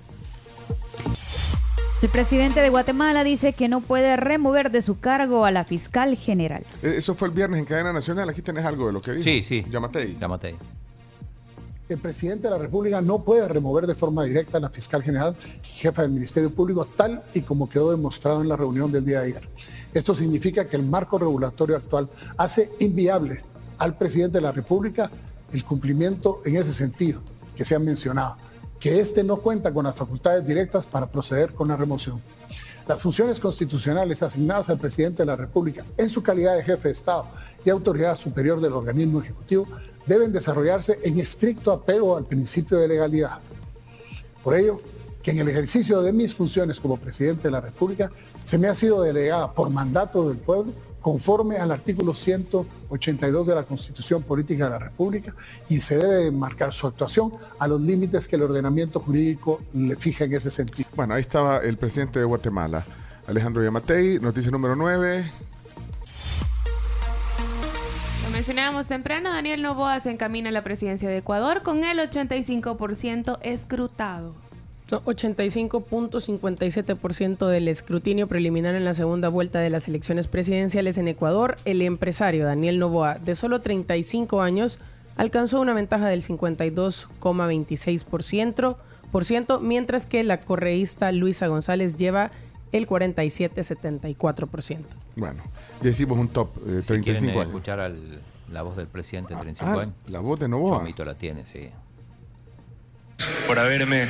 [2.02, 6.14] El presidente de Guatemala dice que no puede remover de su cargo a la fiscal
[6.16, 6.62] general.
[6.82, 8.28] Eh, Eso fue el viernes en cadena nacional.
[8.28, 9.24] Aquí tenés algo de lo que dijo.
[9.24, 9.64] Sí, sí.
[9.70, 10.18] Yamatei.
[10.20, 10.54] Yamatei.
[11.88, 15.34] El presidente de la República no puede remover de forma directa a la fiscal general,
[15.62, 19.26] jefa del Ministerio Público, tal y como quedó demostrado en la reunión del día de
[19.28, 19.48] ayer.
[19.94, 23.42] Esto significa que el marco regulatorio actual hace inviable
[23.78, 25.10] al presidente de la República
[25.52, 27.20] el cumplimiento en ese sentido
[27.56, 28.36] que se ha mencionado,
[28.80, 32.20] que éste no cuenta con las facultades directas para proceder con la remoción.
[32.86, 36.92] Las funciones constitucionales asignadas al presidente de la República en su calidad de jefe de
[36.92, 37.26] Estado
[37.64, 39.66] y autoridad superior del organismo ejecutivo
[40.06, 43.40] deben desarrollarse en estricto apego al principio de legalidad.
[44.44, 44.80] Por ello,
[45.20, 48.12] que en el ejercicio de mis funciones como presidente de la República
[48.44, 50.72] se me ha sido delegada por mandato del pueblo
[51.06, 55.32] conforme al artículo 182 de la Constitución Política de la República
[55.68, 60.24] y se debe marcar su actuación a los límites que el ordenamiento jurídico le fija
[60.24, 60.88] en ese sentido.
[60.96, 62.84] Bueno, ahí estaba el presidente de Guatemala,
[63.28, 64.18] Alejandro Yamatei.
[64.18, 65.24] Noticia número 9.
[68.24, 73.38] Lo mencionábamos temprano, Daniel Novoa se encamina a la presidencia de Ecuador con el 85%
[73.42, 74.45] escrutado.
[74.88, 81.56] Son 85.57% del escrutinio preliminar en la segunda vuelta de las elecciones presidenciales en Ecuador.
[81.64, 84.78] El empresario Daniel Novoa, de solo 35 años,
[85.16, 88.76] alcanzó una ventaja del 52,26%,
[89.10, 92.30] por ciento, mientras que la correísta Luisa González lleva
[92.72, 94.78] el 47,74%.
[95.16, 95.42] Bueno,
[95.82, 97.46] ya hicimos un top de Si quieren 35 eh, años.
[97.48, 98.20] escuchar al-
[98.52, 99.94] la voz del presidente de 35 ah, años.
[100.06, 100.78] la voz de Novoa.
[100.78, 101.68] Chomito la tiene, sí.
[103.46, 104.08] Por haberme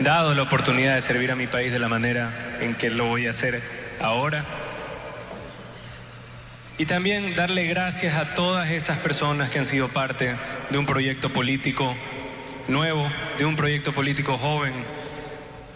[0.00, 3.26] dado la oportunidad de servir a mi país de la manera en que lo voy
[3.26, 3.60] a hacer
[4.00, 4.44] ahora.
[6.78, 10.36] Y también darle gracias a todas esas personas que han sido parte
[10.70, 11.94] de un proyecto político
[12.68, 14.72] nuevo, de un proyecto político joven,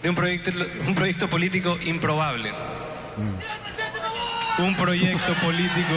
[0.01, 0.51] de un proyecto,
[0.87, 2.51] un proyecto político improbable.
[4.59, 5.93] Un proyecto político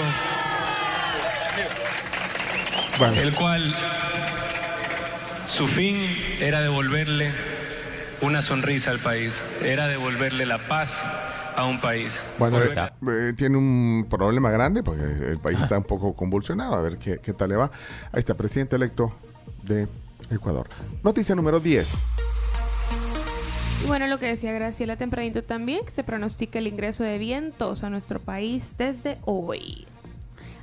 [3.15, 3.75] el cual
[5.57, 5.97] su fin
[6.39, 7.33] era devolverle
[8.21, 10.91] una sonrisa al país, era devolverle la paz
[11.57, 12.15] a un país.
[12.39, 16.75] Bueno, eh, eh, tiene un problema grande porque el país está un poco convulsionado.
[16.75, 17.71] A ver qué, qué tal le va.
[18.13, 19.15] Ahí está, presidente electo
[19.63, 19.89] de
[20.31, 20.69] Ecuador.
[21.03, 22.05] Noticia número 10.
[23.83, 27.83] Y bueno, lo que decía Graciela tempranito también, que se pronostica el ingreso de vientos
[27.83, 29.87] a nuestro país desde hoy.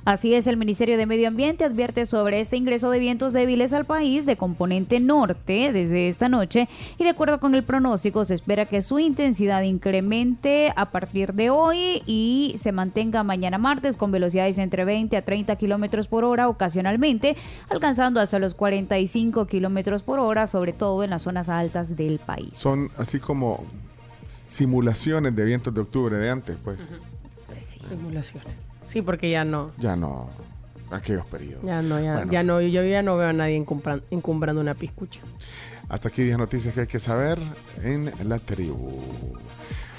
[0.04, 3.86] Así es, el Ministerio de Medio Ambiente advierte sobre este ingreso de vientos débiles al
[3.86, 6.68] país de componente norte desde esta noche
[6.98, 11.48] y de acuerdo con el pronóstico se espera que su intensidad incremente a partir de
[11.48, 16.50] hoy y se mantenga mañana martes con velocidades entre 20 a 30 kilómetros por hora
[16.50, 17.34] ocasionalmente,
[17.70, 22.50] alcanzando hasta los 45 kilómetros por hora, sobre todo en las zonas altas del país.
[22.52, 23.64] Son así como
[24.50, 26.78] simulaciones de vientos de octubre de antes, pues.
[27.58, 28.73] Simulaciones.
[28.86, 29.70] Sí, porque ya no.
[29.78, 30.28] Ya no.
[30.90, 31.64] Aquellos periodos.
[31.64, 32.32] Ya no, ya, Bueno.
[32.32, 35.20] ya no, yo ya no veo a nadie encumbran- encumbrando una piscucha.
[35.88, 37.38] Hasta aquí 10 noticias que hay que saber
[37.82, 39.02] en la tribu.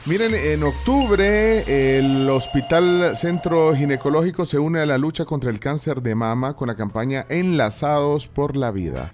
[0.06, 6.02] Miren, en octubre el Hospital Centro Ginecológico se une a la lucha contra el cáncer
[6.02, 9.14] de mama con la campaña Enlazados por la Vida.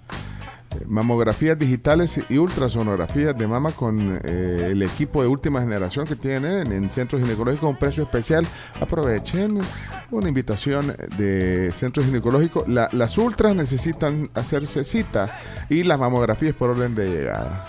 [0.86, 6.72] Mamografías digitales y ultrasonografías de mama con eh, el equipo de última generación que tienen
[6.72, 8.46] en Centro Ginecológico a un precio especial.
[8.80, 9.58] Aprovechen
[10.10, 12.64] una invitación de Centro Ginecológico.
[12.66, 15.28] La- las ultras necesitan hacerse cita
[15.68, 17.68] y las mamografías por orden de llegada.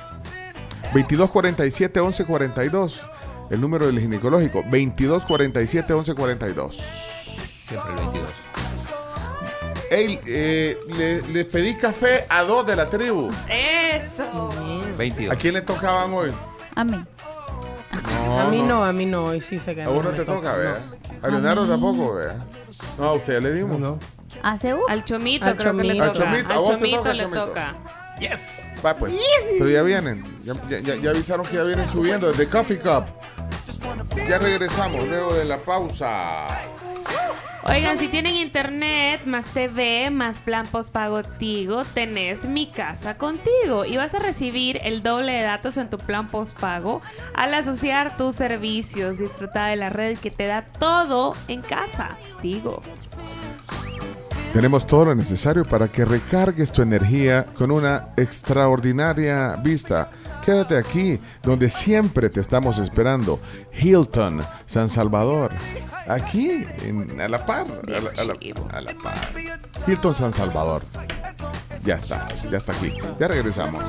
[0.94, 3.02] 2247 1142
[3.50, 8.30] el número del ginecológico 2247 1142 Siempre el 22.
[9.94, 13.32] Ey, eh, le, le pedí café a dos de la tribu.
[13.48, 14.50] ¡Eso!
[14.98, 15.32] 22.
[15.32, 16.32] ¿A quién le tocaban hoy?
[16.76, 16.98] A mí.
[18.26, 20.54] No, a mí no, a mí no, hoy sí se A vos no te toca,
[20.56, 20.80] vea.
[21.22, 22.38] A Leonardo tampoco, vea.
[22.98, 23.80] No, a usted le dimos.
[23.80, 24.00] No.
[24.42, 26.14] ¿Hace Al chomito, Al creo que le Chomito.
[26.14, 26.30] toca.
[26.30, 27.46] Al Chomito, a vos te toca, le Chomito.
[27.48, 27.74] toca.
[28.20, 28.42] Yes.
[28.84, 29.16] Va pues.
[29.60, 30.24] Pero ya vienen.
[30.44, 33.06] Ya, ya- ya- ya avisaron que ya vienen subiendo desde Coffee Cup.
[34.28, 36.48] Ya regresamos luego de la pausa.
[37.66, 43.96] Oigan, si tienen internet, más TV, más plan postpago Tigo, tenés mi casa contigo y
[43.96, 47.02] vas a recibir el doble de datos en tu plan postpago
[47.34, 49.20] al asociar tus servicios.
[49.20, 52.18] Disfruta de la red que te da todo en casa.
[52.42, 52.82] Tigo.
[54.52, 60.12] Tenemos todo lo necesario para que recargues tu energía con una extraordinaria vista.
[60.46, 63.40] Quédate aquí, donde siempre te estamos esperando.
[63.74, 65.54] Hilton, San Salvador.
[66.08, 67.66] Aquí, en- a la par.
[67.68, 69.16] A la, a la- a la par.
[69.88, 70.84] Hilton, San Salvador.
[71.84, 72.94] Ya está, ya está aquí.
[73.20, 73.84] Ya regresamos.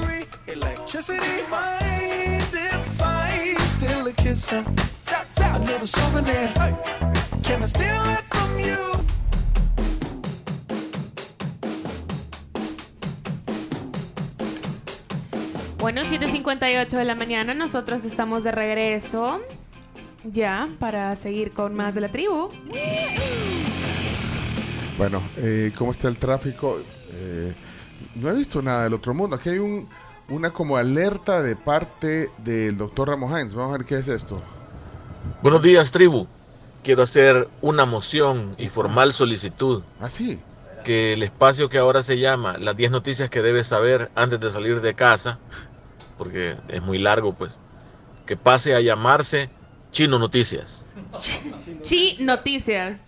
[15.78, 19.40] Bueno, 7.58 de la mañana, nosotros estamos de regreso
[20.24, 22.50] ya para seguir con más de la tribu.
[24.96, 26.78] Bueno, eh, ¿cómo está el tráfico?
[27.12, 27.54] Eh,
[28.14, 29.36] no he visto nada del otro mundo.
[29.36, 29.88] Aquí hay un,
[30.28, 33.54] una como alerta de parte del doctor Ramos Hines.
[33.54, 34.40] Vamos a ver qué es esto.
[35.42, 36.26] Buenos días, tribu.
[36.82, 39.82] Quiero hacer una moción y formal solicitud.
[40.00, 40.40] ¿Ah, sí?
[40.84, 44.50] Que el espacio que ahora se llama Las 10 noticias que debes saber antes de
[44.50, 45.38] salir de casa,
[46.18, 47.58] porque es muy largo, pues,
[48.26, 49.48] que pase a llamarse
[49.94, 50.84] Chino Noticias.
[51.82, 52.98] Chi Noticias.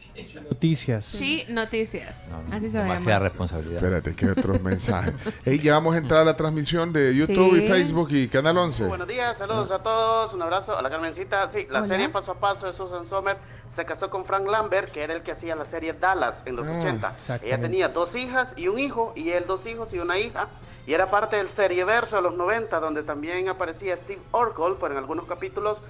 [0.48, 1.12] Noticias.
[1.18, 2.14] Chi Noticias.
[2.52, 3.76] Así se va a Demasiada responsabilidad.
[3.82, 5.14] Espérate, que otros mensajes.
[5.44, 7.66] Hey, ya vamos a entrar a la transmisión de YouTube y Sí.
[7.66, 8.84] Facebook y Canal 11.
[8.84, 11.48] Buenos días, saludos a todos, un abrazo a la Carmencita.
[11.48, 11.88] Sí, la Hola.
[11.88, 13.36] serie Paso a Paso de Susan Sommer
[13.66, 16.68] se casó con Frank Lambert, que era el que hacía la serie Dallas en los
[16.68, 17.08] Ah, 80.
[17.10, 17.46] exactamente.
[17.48, 20.48] Ella tenía dos hijas y un hijo, y él dos hijos y una hija,
[20.86, 24.98] y era parte del serieverso de los 90, donde también aparecía Steve Urkel, pero en
[24.98, 25.82] algunos capítulos,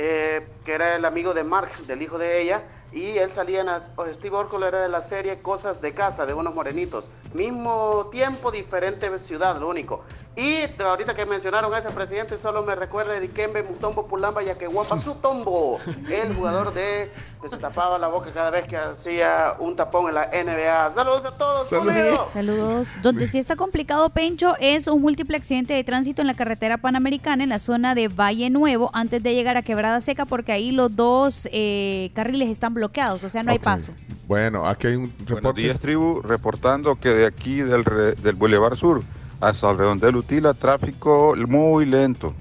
[0.00, 2.62] eh, que era el amigo de Mark, del hijo de ella,
[2.92, 6.34] y él salía en las- Steve Urkel era de la serie Cosas de Casa, de
[6.34, 7.10] unos morenitos.
[7.34, 10.00] Mismo tiempo, diferente ciudad, lo único.
[10.36, 14.96] Y ahorita que mencionaron a ese presidente, solo me recuerda de Dikembe Mutombo Pulamba Yaquehuapa
[14.96, 15.78] Sutombo,
[16.10, 17.10] el jugador de
[17.42, 20.90] que se tapaba la boca cada vez que hacía un tapón en la NBA.
[20.92, 22.26] Saludos a todos, conmigo.
[22.32, 22.88] Saludos.
[23.02, 27.42] Donde sí está complicado, Pencho, es un múltiple accidente de tránsito en la carretera panamericana
[27.44, 30.94] en la zona de Valle Nuevo antes de llegar a Quebrada Seca porque ahí los
[30.96, 32.77] dos eh, carriles están bloqueados,
[33.24, 33.92] o sea, no hay paso.
[34.26, 35.60] Bueno, aquí hay un Buenos reporte.
[35.62, 36.20] días, tribu.
[36.22, 39.02] Reportando que de aquí del, re- del Boulevard Sur
[39.40, 42.34] hasta el redondel Utila, tráfico muy lento.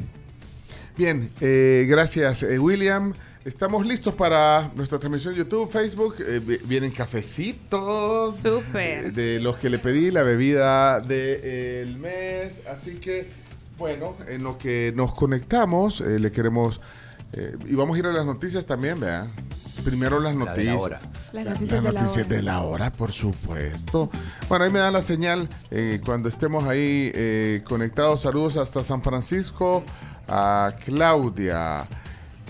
[0.97, 3.13] Bien, eh, gracias eh, William.
[3.45, 6.15] Estamos listos para nuestra transmisión YouTube, Facebook.
[6.19, 8.35] Eh, vi- vienen cafecitos.
[8.35, 9.05] Súper.
[9.05, 12.63] eh, de los que le pedí, la bebida del mes.
[12.69, 13.29] Así que,
[13.77, 16.81] bueno, en lo que nos conectamos, eh, le queremos...
[17.33, 19.27] eh, y vamos a ir a las noticias también, vea.
[19.87, 20.81] Primero las La de la noticias.
[20.81, 20.99] hora.
[21.31, 22.35] Las La- noticias las de la noticias hora.
[22.35, 24.09] de la hora, por supuesto.
[24.49, 28.19] Bueno, ahí me dan la señal eh, cuando estemos ahí eh, conectados.
[28.21, 29.83] Saludos hasta San Francisco
[30.27, 31.87] a Claudia.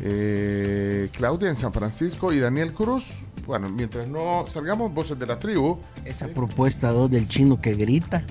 [0.01, 3.03] Eh, Claudia en San Francisco y Daniel Cruz.
[3.45, 5.77] Bueno, mientras no salgamos, voces de la tribu.
[6.05, 8.23] Esa propuesta 2 del chino que grita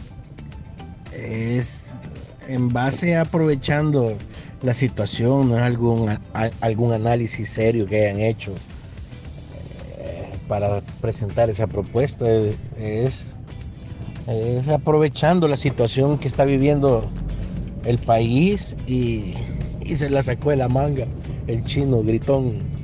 [1.12, 1.87] es
[2.49, 4.16] en base a aprovechando
[4.62, 8.53] la situación, no es algún, a- algún análisis serio que hayan hecho
[10.48, 12.27] para presentar esa propuesta.
[12.78, 13.39] Es,
[14.27, 17.10] es aprovechando la situación que está viviendo
[17.85, 19.35] el país y,
[19.81, 21.06] y se la sacó de la manga
[21.47, 22.77] el chino gritón.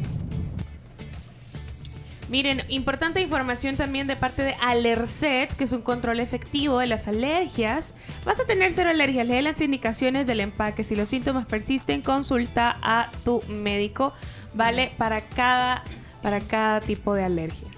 [2.32, 7.06] Miren, importante información también de parte de Alercet, que es un control efectivo de las
[7.06, 7.94] alergias.
[8.24, 10.82] Vas a tener cero alergias, lee las indicaciones del empaque.
[10.82, 14.14] Si los síntomas persisten, consulta a tu médico.
[14.55, 15.82] Vale para cada,
[16.23, 17.69] para cada tipo de alergia.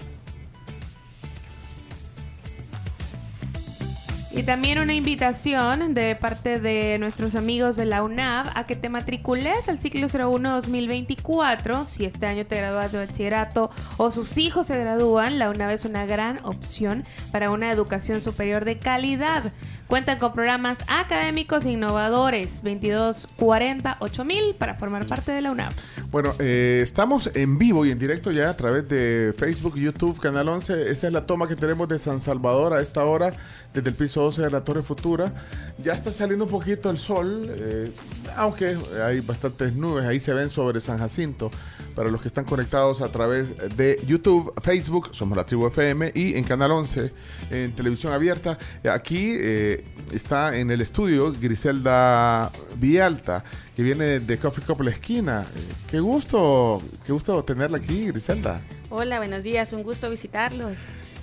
[4.35, 8.89] Y también una invitación de parte de nuestros amigos de la UNAV a que te
[8.89, 11.87] matricules al ciclo 01-2024.
[11.87, 15.85] Si este año te gradúas de bachillerato o sus hijos se gradúan, la UNAV es
[15.85, 19.53] una gran opción para una educación superior de calidad.
[19.87, 25.71] Cuentan con programas académicos innovadores 2240 8000 para formar parte de la UNAV.
[26.09, 30.49] Bueno, eh, estamos en vivo y en directo ya a través de Facebook, YouTube, Canal
[30.49, 30.89] 11.
[30.89, 33.33] Esa es la toma que tenemos de San Salvador a esta hora,
[33.75, 35.31] desde el piso 12 de la Torre Futura.
[35.77, 37.91] Ya está saliendo un poquito el sol, eh,
[38.37, 41.51] aunque hay bastantes nubes, ahí se ven sobre San Jacinto.
[41.93, 46.35] Para los que están conectados a través de YouTube, Facebook, somos la tribu FM, y
[46.35, 47.13] en Canal 11,
[47.51, 48.57] en televisión abierta.
[48.91, 49.74] Aquí eh,
[50.11, 53.43] está en el estudio Griselda Vialta,
[53.75, 55.45] que viene de Coffee Cup La Esquina.
[55.55, 58.61] Eh, qué gusto, qué gusto tenerla aquí, Griselda.
[58.89, 60.77] Hola, buenos días, un gusto visitarlos.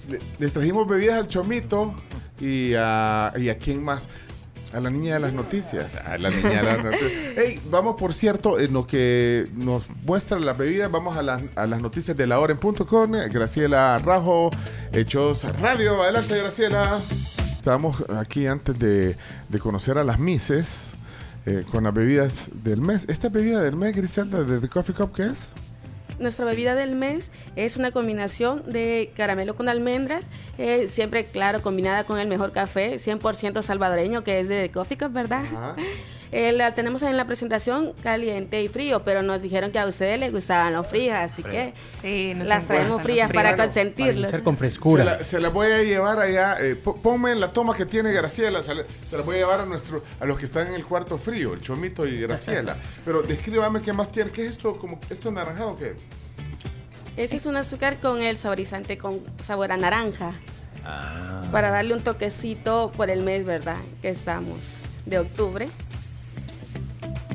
[0.08, 1.94] Le- Les trajimos bebidas al Chomito
[2.40, 4.08] y a, y a quién más.
[4.72, 5.96] A la niña de las noticias.
[5.96, 7.10] A la niña de las noticias.
[7.36, 11.66] Hey, vamos, por cierto, en lo que nos muestra las bebidas, vamos a las, a
[11.66, 14.50] las noticias de la hora en punto con Graciela Rajo,
[14.92, 16.02] Hechos Radio.
[16.02, 16.98] Adelante, Graciela.
[17.62, 19.16] Estábamos aquí antes de,
[19.48, 20.94] de conocer a las Mises
[21.46, 23.08] eh, con las bebidas del mes.
[23.08, 25.50] ¿Esta bebida del mes, Griselda, de The Coffee Cup, qué es?
[26.18, 30.26] Nuestra bebida del mes es una combinación de caramelo con almendras,
[30.58, 35.12] eh, siempre, claro, combinada con el mejor café, 100% salvadoreño, que es de Coffee Cup,
[35.12, 35.44] ¿verdad?
[36.34, 40.18] Eh, la tenemos en la presentación caliente y frío, pero nos dijeron que a ustedes
[40.18, 41.74] les gustaban los fríos, así que
[42.34, 44.30] nos las traemos frías para consentirlos.
[44.98, 46.56] Se la, se la voy a llevar allá.
[46.60, 48.62] eh, po- ponme en la toma que tiene Graciela.
[48.62, 50.86] Se la, se la voy a llevar a nuestro a los que están en el
[50.86, 52.78] cuarto frío, el Chomito y Graciela.
[53.04, 54.30] Pero descríbame qué más tiene.
[54.30, 54.78] ¿Qué es esto?
[54.78, 56.06] Como, ¿Esto naranjado qué es?
[57.18, 60.32] Ese es un azúcar con el saborizante con sabor a naranja,
[60.84, 61.44] Ah.
[61.52, 63.76] para darle un toquecito por el mes, ¿verdad?
[64.00, 64.56] Que estamos
[65.04, 65.68] de octubre.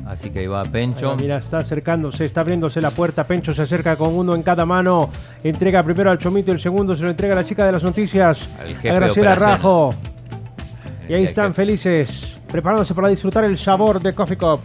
[0.08, 1.10] Así que ahí va Pencho.
[1.10, 3.26] Ahí va, mira, está acercándose, está abriéndose la puerta.
[3.26, 5.10] Pencho se acerca con uno en cada mano.
[5.44, 7.84] Entrega primero al Chomito y el segundo se lo entrega a la chica de las
[7.84, 9.34] noticias, Al jefe a Graciela.
[9.34, 9.94] Rajo.
[11.08, 14.60] Y ahí están felices, preparándose para disfrutar el sabor de Coffee Cup.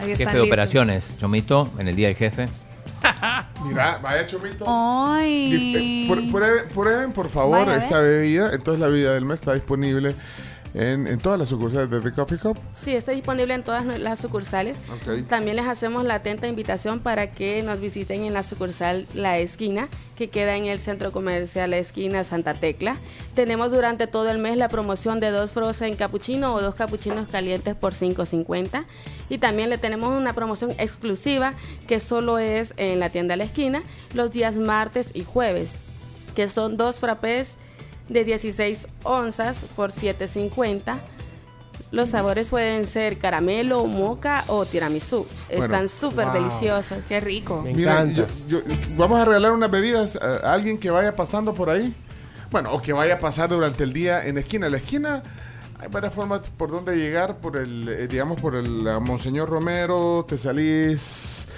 [0.00, 2.46] Jefe de operaciones, Chomito, en el día del jefe.
[3.66, 4.64] Mira, vaya Chomito.
[4.66, 6.04] Ay.
[6.04, 8.50] Eh, por- prueben, prueben, por favor, Vaya, esta bebida.
[8.54, 10.14] Entonces la bebida del mes está disponible
[10.74, 12.58] en, en todas las sucursales de The Coffee Cup.
[12.74, 14.78] Sí, está disponible en todas las sucursales.
[15.28, 19.88] También les hacemos la atenta invitación para que nos visiten en la sucursal La Esquina,
[20.16, 22.96] que queda en el centro comercial La Esquina Santa Tecla.
[23.34, 27.74] Tenemos durante todo el mes la promoción de dos frozen cappuccino o dos capuchinos calientes
[27.74, 28.84] por 5.50.
[29.28, 31.54] Y también le tenemos una promoción exclusiva
[31.86, 33.82] que solo es en la tienda La Esquina
[34.14, 35.74] los días martes y jueves,
[36.34, 37.56] que son dos frappés
[38.12, 40.98] de 16 onzas por 7.50.
[41.90, 45.26] Los sabores pueden ser caramelo, moca o tiramisú.
[45.48, 45.64] Bueno.
[45.64, 46.34] Están súper Wow.
[46.34, 47.04] deliciosos.
[47.06, 47.62] Qué rico.
[47.74, 48.60] Mira, yo- yo-
[48.96, 51.94] vamos a regalar unas bebidas a, alguien que vaya pasando por ahí.
[52.50, 54.68] Bueno, o que vaya a pasar durante el día en la esquina.
[54.70, 55.22] La esquina
[55.78, 60.38] hay varias formas por donde llegar, por el, eh, digamos, por el Monseñor Romero, te
[60.38, 61.48] salís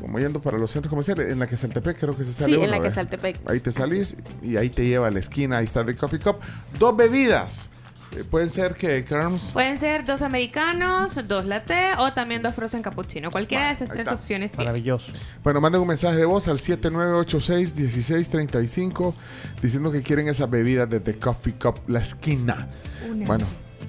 [0.00, 2.56] como yendo para los centros comerciales, en la que Saltepec creo que se sale Sí,
[2.56, 2.90] uno, en la que.
[2.90, 3.38] Saltepec.
[3.48, 6.36] Ahí te salís y ahí te lleva a la esquina, ahí está The Coffee Cup.
[6.78, 7.70] Dos bebidas.
[8.12, 9.50] Eh, pueden ser que Carms.
[9.52, 13.30] Pueden ser dos americanos, dos latte o también dos frozen cappuccino.
[13.30, 14.14] Cualquiera de esas tres está.
[14.14, 14.64] opciones tiene.
[14.66, 15.06] Maravilloso.
[15.42, 19.12] Bueno, manden un mensaje de voz al 7986-1635
[19.60, 22.68] diciendo que quieren esas bebidas de The Coffee Cup, la esquina.
[23.10, 23.26] Una.
[23.26, 23.44] Bueno,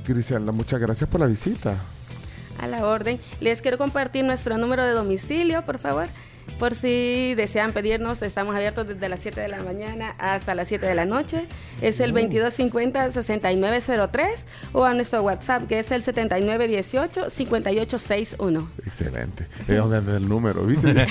[0.08, 1.76] Griselda, muchas gracias por la visita.
[2.60, 3.18] A la orden.
[3.40, 6.08] Les quiero compartir nuestro número de domicilio, por favor.
[6.60, 10.88] Por si desean pedirnos, estamos abiertos desde las 7 de la mañana hasta las 7
[10.88, 11.46] de la noche.
[11.82, 14.28] Es el 2250-6903
[14.74, 18.68] o a nuestro WhatsApp que es el 7918-5861.
[18.86, 19.46] Excelente.
[19.68, 20.64] ¿De dónde anda el número?
[20.64, 20.94] ¿Viste?
[20.96, 21.06] ¿Ya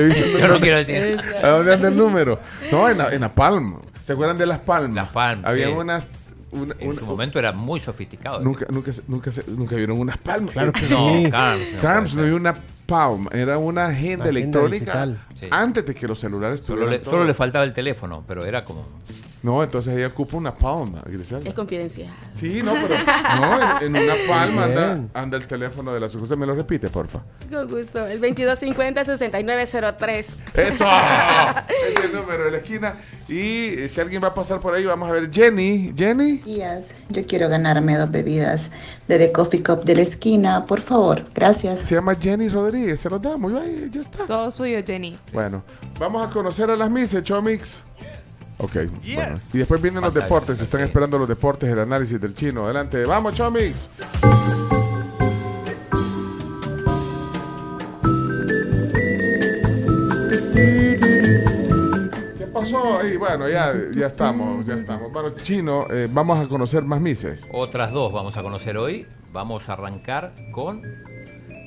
[0.00, 1.18] viste el Yo no quiero decir.
[1.42, 2.38] ¿A dónde anda el número?
[2.70, 3.80] No, en la, en la Palm.
[4.04, 4.94] ¿Se acuerdan de las Palm?
[4.94, 5.72] Las Palm, Había sí.
[5.72, 6.10] unas...
[6.54, 8.40] una- En una- su momento era muy sofisticado.
[8.40, 10.52] Nunca, nunca, se- nunca, se- nunca vieron unas palmas.
[10.52, 11.30] Claro que No, sí.
[11.30, 15.16] Carms, no Carms no una palm, era una agenda Una agenda electrónica.
[15.34, 15.46] Sí.
[15.50, 17.10] antes de que los celulares Solo tuvieran le, todo.
[17.12, 18.86] solo le faltaba el teléfono, pero era como.
[19.44, 21.46] No, entonces ella ocupa una palma, Griselda.
[21.46, 22.10] Es confidencial.
[22.30, 26.38] Sí, no, pero no, en, en una palma anda, anda el teléfono de la sucursal.
[26.38, 27.20] ¿Me lo repite, porfa?
[27.52, 28.06] Con gusto.
[28.06, 30.26] El 2250-6903.
[30.54, 30.86] ¡Eso!
[31.88, 32.94] es el número de la esquina.
[33.28, 35.30] Y eh, si alguien va a pasar por ahí, vamos a ver.
[35.30, 36.38] Jenny, Jenny.
[36.38, 36.94] días.
[37.10, 38.70] Yo quiero ganarme dos bebidas
[39.08, 41.22] de The Coffee Cup de la esquina, por favor.
[41.34, 41.80] Gracias.
[41.80, 43.52] Se llama Jenny Rodríguez, se los damos.
[43.52, 44.24] Ya, ya está.
[44.24, 45.18] Todo suyo, Jenny.
[45.34, 45.62] Bueno,
[45.98, 47.84] vamos a conocer a las Mises, Chomix.
[48.58, 48.76] Ok,
[49.14, 49.34] bueno.
[49.52, 50.60] Y después vienen los deportes.
[50.60, 52.64] Están esperando los deportes, el análisis del chino.
[52.64, 53.04] Adelante.
[53.04, 53.90] ¡Vamos, Chomix!
[62.38, 63.04] ¿Qué pasó?
[63.06, 65.12] Y bueno, ya, ya estamos, ya estamos.
[65.12, 67.48] Bueno, chino, eh, vamos a conocer más Mises.
[67.52, 69.06] Otras dos vamos a conocer hoy.
[69.32, 70.82] Vamos a arrancar con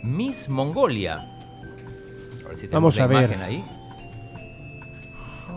[0.03, 1.15] Miss Mongolia.
[1.15, 3.17] A ver si tenemos Vamos la a ver.
[3.23, 3.65] imagen ahí.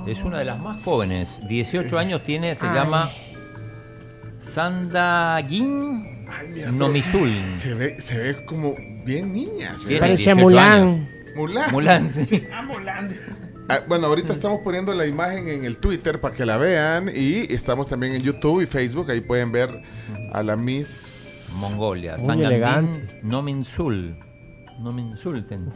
[0.06, 1.40] Es una de las más jóvenes.
[1.48, 2.74] 18 años tiene, se Ay.
[2.74, 3.10] llama
[4.38, 6.24] Sandagin
[6.54, 7.30] mira, Nomisul.
[7.54, 8.74] Se ve, se ve como
[9.04, 9.76] bien niña.
[9.76, 10.16] se ve.
[10.16, 10.82] 18 Mulan.
[10.82, 11.08] años.
[11.36, 11.72] Mulan.
[11.72, 12.46] Mulan, sí.
[13.72, 17.52] Ah, bueno, ahorita estamos poniendo la imagen en el Twitter para que la vean y
[17.54, 19.08] estamos también en YouTube y Facebook.
[19.12, 19.70] Ahí pueden ver
[20.32, 22.16] a la Miss Mongolia.
[22.16, 23.20] Muy Sangandin elegante.
[23.22, 24.18] Nominsul.
[24.80, 25.72] No me insulten.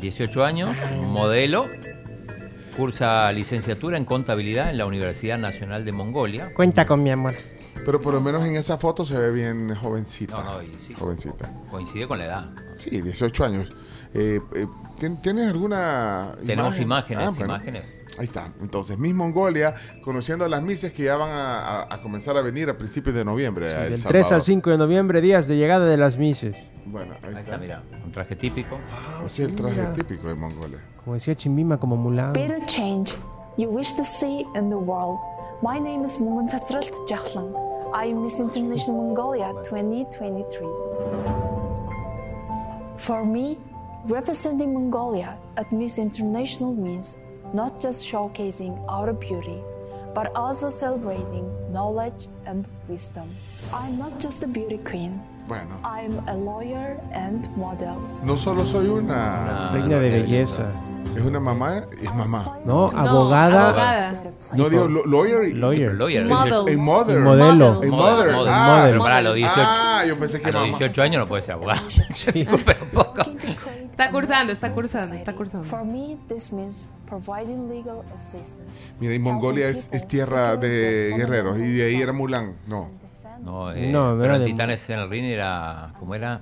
[0.00, 0.76] 18 años,
[1.12, 1.68] modelo,
[2.76, 6.52] cursa licenciatura en contabilidad en la Universidad Nacional de Mongolia.
[6.54, 7.34] Cuenta con mi amor.
[7.84, 10.42] Pero por lo menos en esa foto se ve bien jovencita.
[10.42, 10.94] No, no, y sí.
[10.94, 11.50] Jovencita.
[11.70, 12.50] Coincide con la edad.
[12.76, 13.70] Sí, 18 años.
[14.12, 14.66] Eh, eh,
[14.98, 16.82] ¿tien- ¿Tienes alguna Tenemos imagen?
[17.18, 17.44] imágenes, Ah, bueno.
[17.54, 17.86] imágenes.
[18.20, 18.48] Ahí está.
[18.60, 19.74] Entonces, Miss Mongolia,
[20.04, 23.14] conociendo a las Misses que ya van a, a- a comenzar a venir a principios
[23.16, 23.72] de noviembre.
[23.72, 24.44] a El Del 3 al Salvador.
[24.44, 26.54] 5 de noviembre, días de llegada de las Mises.
[26.84, 28.76] Bueno, ahí, Ahí está, mira, un traje típico.
[29.24, 29.92] Así es el traje Mira.
[29.94, 30.84] típico de Mongolia.
[31.02, 32.34] Como decía Chimbima, como Mulan.
[32.34, 33.14] Be the change
[33.56, 35.18] you wish to see in the world.
[35.62, 37.54] My name is Mungun Tatsrat Jahlan.
[37.94, 40.68] I am Miss International Mongolia 2023.
[42.98, 43.56] For me,
[44.06, 47.16] representing Mongolia at Miss International means
[47.52, 49.60] not just showcasing our beauty,
[50.14, 53.28] but also celebrating knowledge and wisdom.
[53.72, 55.20] I'm not just a beauty queen.
[55.50, 55.80] Bueno.
[55.82, 57.96] I'm a lawyer and model.
[58.22, 59.70] No solo soy una...
[59.72, 60.70] Reina de belleza.
[61.16, 62.54] Es una mamá, es mamá.
[62.64, 64.14] No, abogada.
[64.54, 65.48] No digo lo- lawyer.
[65.48, 65.92] y- Lawyer.
[65.94, 66.22] Lawyer.
[66.22, 66.72] A mother.
[66.72, 67.18] Y modelo.
[67.18, 67.24] A
[67.84, 68.32] mother.
[68.32, 70.78] Model, Ah, Pero para los 18, Ah, yo pensé que a los mamá.
[70.78, 71.80] 18 años no puede ser abogado.
[73.90, 75.68] Está cursando, está cursando, está cursando.
[75.68, 78.92] For me, this means providing legal assistance.
[79.00, 81.58] Mira, y Mongolia es, es tierra de guerreros.
[81.58, 82.54] Y de ahí era Mulan.
[82.68, 82.99] No.
[83.42, 85.94] No, eh, No, pero era en de- Titanes en el ring era.
[85.98, 86.40] ¿Cómo era?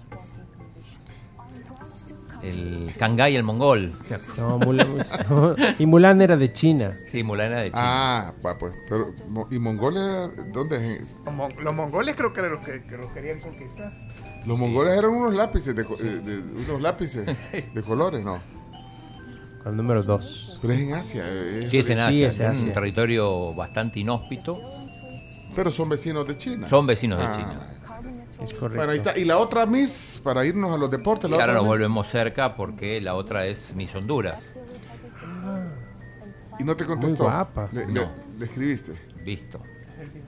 [2.42, 3.94] El Kangai el mongol.
[4.36, 4.98] No, Mulan,
[5.28, 5.56] no.
[5.78, 6.92] Y Mulan era de China.
[7.06, 7.82] Sí, Mulan era de China.
[7.84, 8.74] Ah, pues.
[8.88, 9.12] Pero,
[9.50, 11.16] ¿y Mongolia dónde es?
[11.24, 13.92] Los mon- Los mongoles creo que eran los que, que los querían conquistar.
[14.46, 16.38] Los mongoles eran unos lápices de, eh, de-
[16.70, 17.26] unos lápices
[17.74, 18.38] de colores, ¿no?
[19.66, 20.58] El número 2.
[20.62, 21.22] Pero es en Asia.
[21.26, 22.28] eh, Sí, es en Sí, Asia.
[22.28, 22.72] es es un Asia.
[22.72, 24.60] territorio bastante inhóspito.
[25.58, 26.68] Pero son vecinos de China.
[26.68, 27.58] Son vecinos de Ah, China.
[28.46, 28.76] Es correcto.
[28.76, 29.18] Bueno, ahí está.
[29.18, 31.28] Y la otra Miss, para irnos a los deportes.
[31.28, 34.52] Y La ahora otra nos volvemos cerca porque la otra es Miss Honduras.
[36.60, 37.24] Y no te contestó.
[37.24, 37.68] Muy guapa.
[37.72, 38.08] Le, No.
[38.38, 38.92] le escribiste.
[39.24, 39.60] Visto.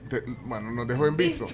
[0.09, 1.45] Te- bueno, nos dejó en visto.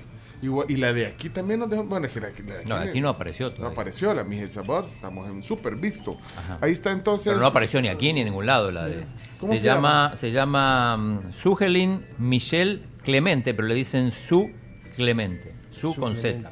[0.68, 1.84] Y la de aquí también nos dejó.
[1.84, 3.74] Bueno, es que la, la de No, aquí no apareció No todavía.
[3.74, 4.86] apareció la Miss El Sabor.
[4.94, 6.18] Estamos en súper visto.
[6.62, 7.28] Ahí está entonces.
[7.34, 9.04] Pero no apareció ni aquí ni en ningún lado la de.
[9.40, 14.52] ¿Cómo se, se llama, se llama mm, Sugelin Michelle Clemente, pero le dicen Su
[14.98, 15.54] Clemente.
[15.72, 16.50] Su con Z.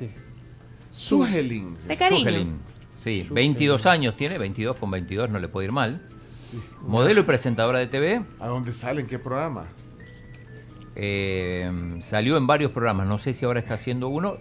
[0.89, 1.75] Sugelin.
[1.85, 2.19] De cariño.
[2.19, 2.59] Sugelin.
[2.93, 6.01] Sí, 22 años tiene, 22 con 22 no le puede ir mal.
[6.83, 8.21] Modelo y presentadora de TV.
[8.39, 9.01] ¿A dónde sale?
[9.01, 9.65] ¿En qué programa?
[10.95, 14.35] Eh, salió en varios programas, no sé si ahora está haciendo uno.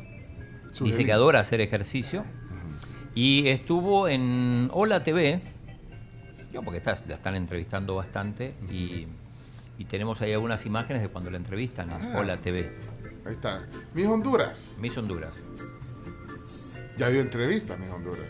[0.71, 0.93] Sugelin.
[0.97, 2.25] Dice que adora hacer ejercicio.
[3.17, 5.41] Y estuvo en Hola TV.
[6.53, 8.55] Yo, porque estás- la están entrevistando bastante.
[8.71, 9.09] Y,
[9.79, 12.17] y tenemos ahí algunas imágenes de cuando la entrevistan en Ah.
[12.19, 12.71] Hola TV.
[13.27, 13.63] Ahí está.
[13.95, 14.75] Miss Honduras.
[14.81, 15.35] Miss Honduras.
[16.97, 18.27] Ya dio entrevistas, Miss Honduras.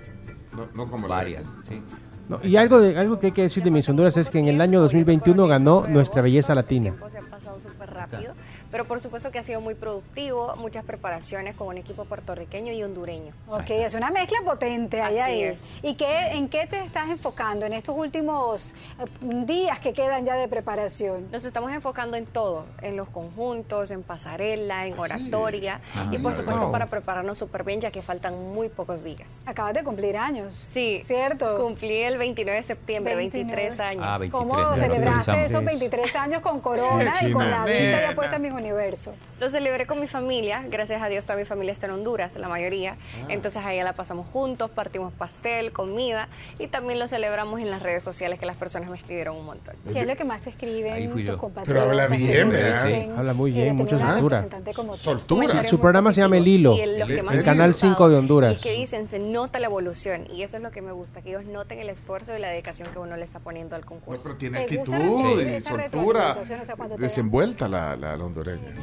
[0.56, 1.62] No, no como la Varias, esta.
[1.62, 1.82] sí.
[2.26, 4.48] No, y algo, de, algo que hay que decir de Miss Honduras es que en
[4.48, 6.94] el año 2021 ganó Nuestra Belleza Latina.
[7.10, 8.32] Se ha pasado súper rápido,
[8.74, 12.82] pero por supuesto que ha sido muy productivo, muchas preparaciones con un equipo puertorriqueño y
[12.82, 13.32] hondureño.
[13.46, 15.42] Ok, es una mezcla potente ahí Así ahí.
[15.44, 15.78] es.
[15.84, 19.04] ¿Y qué, en qué te estás enfocando en estos últimos eh,
[19.46, 21.28] días que quedan ya de preparación?
[21.30, 26.32] Nos estamos enfocando en todo, en los conjuntos, en pasarela, en oratoria Ah, y por
[26.32, 26.72] mira, supuesto wow.
[26.72, 29.38] para prepararnos súper bien ya que faltan muy pocos días.
[29.46, 30.66] Acabas de cumplir años.
[30.72, 31.58] Sí, ¿cierto?
[31.58, 34.02] Cumplí el 29 de septiembre, 23 años.
[34.04, 38.00] Ah, 23, ¿Cómo celebraste esos 23 años con corona Sí, y con la vista China.
[38.08, 39.14] ya puesta en mi universo?
[39.40, 42.48] Lo celebré con mi familia, gracias a Dios toda mi familia está en Honduras, la
[42.48, 42.96] mayoría.
[43.22, 43.26] Ah.
[43.28, 46.28] Entonces allá la pasamos juntos, partimos pastel, comida
[46.58, 49.74] y también lo celebramos en las redes sociales que las personas me escribieron un montón.
[49.92, 51.38] ¿Qué es lo que más te escriben Ahí fui tus yo.
[51.38, 51.82] compatriotas?
[51.84, 52.84] Pero habla bien, ¿Qué te ¿verdad?
[52.86, 53.18] dicen?
[53.18, 54.40] Habla muy de bien, mucha soltura.
[54.40, 54.98] representante como tú.
[54.98, 55.64] Soltura.
[55.64, 56.76] Su programa se llama El Hilo.
[56.78, 56.98] El-
[57.44, 58.56] Canal han gustado 5 de Honduras.
[58.58, 60.26] Y que dicen, se nota la evolución.
[60.32, 62.88] Y eso es lo que me gusta, que ellos noten el esfuerzo y la dedicación
[62.92, 64.22] que uno le está poniendo al concurso.
[64.24, 66.38] Pero tiene ¿Te gusta actitud y soltura.
[66.40, 66.64] O sea,
[66.98, 68.24] Desenvuelta la, la, la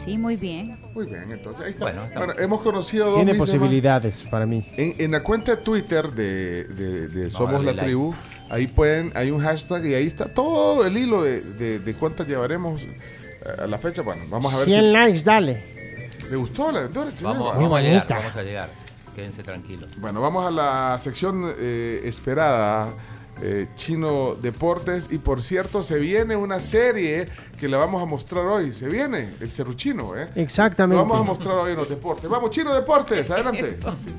[0.06, 0.78] Sí, muy bien.
[0.94, 1.86] Muy bien, entonces ahí está.
[1.86, 4.66] Bueno, Bueno, está- hemos conocido dos Tiene posibilidades para mí.
[4.78, 7.82] En, en la cuenta de Twitter de, de- de Somos la like.
[7.86, 8.14] Tribu,
[8.50, 12.28] ahí pueden, hay un hashtag y ahí está todo el hilo de, de- de cuántas
[12.28, 12.88] llevaremos eh,
[13.64, 14.02] a la fecha.
[14.02, 15.64] Bueno, vamos a ver 100 likes, dale.
[16.24, 17.08] si le gustó la aventura.
[17.22, 18.16] Vamos, vamos a llegar, bonita.
[18.18, 18.70] vamos a llegar.
[19.16, 19.90] Quédense tranquilos.
[19.98, 22.90] Bueno, vamos a la sección eh, esperada.
[23.42, 27.28] Eh, Chino Deportes y por cierto se viene una serie
[27.58, 30.30] que la vamos a mostrar hoy se viene el Cerruchino ¿eh?
[30.36, 31.02] Exactamente.
[31.02, 34.10] Lo vamos a mostrar hoy en los deportes vamos Chino Deportes adelante Sí.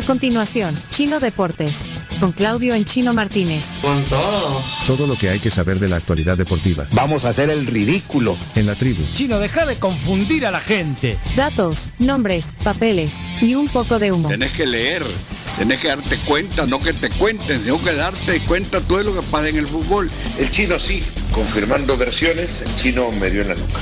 [0.00, 1.90] A continuación, Chino Deportes,
[2.20, 3.66] con Claudio en Chino Martínez.
[3.82, 4.58] Con todo.
[4.86, 6.86] Todo lo que hay que saber de la actualidad deportiva.
[6.92, 9.02] Vamos a hacer el ridículo en la tribu.
[9.12, 11.18] Chino, deja de confundir a la gente.
[11.36, 14.30] Datos, nombres, papeles y un poco de humo.
[14.30, 15.04] Tenés que leer,
[15.58, 19.22] tenés que darte cuenta, no que te cuenten, tengo que darte cuenta todo lo que
[19.30, 20.10] pasa en el fútbol.
[20.38, 23.80] El chino sí, confirmando versiones, el chino me dio en la nuca.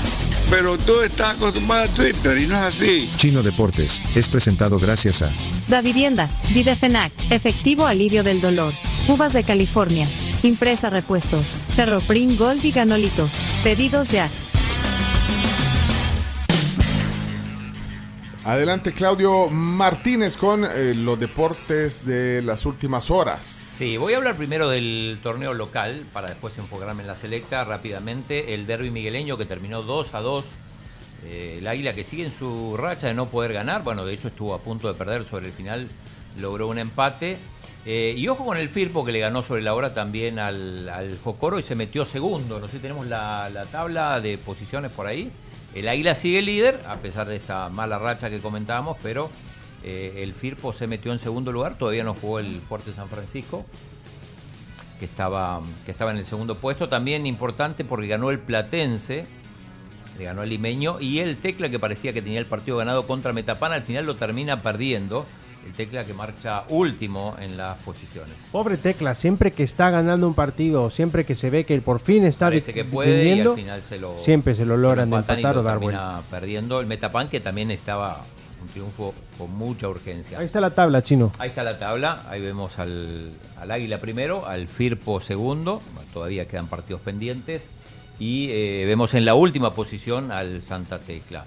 [0.51, 3.11] Pero tú estás acostumbrado a Twitter y no es así.
[3.17, 5.31] Chino Deportes es presentado gracias a
[5.69, 8.73] Da Vivienda, Videfenac, Efectivo Alivio del Dolor,
[9.09, 10.09] Uvas de California,
[10.43, 13.29] Impresa Repuestos, Ferroprim Gold y Ganolito.
[13.63, 14.29] Pedidos ya.
[18.49, 23.45] Adelante Claudio Martínez con eh, los deportes de las últimas horas.
[23.45, 28.55] Sí, voy a hablar primero del torneo local para después enfocarme en la selecta rápidamente.
[28.55, 30.45] El derby migueleño que terminó 2 a 2.
[31.27, 33.83] Eh, el Águila que sigue en su racha de no poder ganar.
[33.83, 35.87] Bueno, de hecho estuvo a punto de perder sobre el final.
[36.39, 37.37] Logró un empate.
[37.85, 41.19] Eh, y ojo con el Firpo que le ganó sobre la hora también al, al
[41.19, 42.61] Jocoro y se metió segundo.
[42.61, 45.31] No sé si tenemos la, la tabla de posiciones por ahí.
[45.79, 49.31] El Águila sigue líder, a pesar de esta mala racha que comentábamos, pero
[49.85, 51.79] eh, el Firpo se metió en segundo lugar.
[51.79, 53.65] Todavía no jugó el Fuerte San Francisco,
[54.99, 56.89] que estaba, que estaba en el segundo puesto.
[56.89, 59.25] También importante porque ganó el Platense,
[60.19, 63.33] le ganó el Limeño, y el Tecla, que parecía que tenía el partido ganado contra
[63.33, 65.27] Metapán, al final lo termina perdiendo.
[65.69, 68.35] El Tecla que marcha último en las posiciones.
[68.51, 72.25] Pobre Tecla, siempre que está ganando un partido, siempre que se ve que por fin
[72.25, 75.61] está Parece que puede y al final se lo, siempre se lo logran empatar lo
[75.61, 76.31] o dar termina vuelta.
[76.31, 76.81] perdiendo.
[76.81, 78.25] El Metapan que también estaba
[78.63, 80.39] un triunfo con mucha urgencia.
[80.39, 81.33] Ahí está la tabla, chino.
[81.39, 85.83] Ahí está la tabla, ahí vemos al, al Águila primero, al Firpo segundo,
[86.15, 87.69] todavía quedan partidos pendientes,
[88.19, 91.45] y eh, vemos en la última posición al Santa Tecla.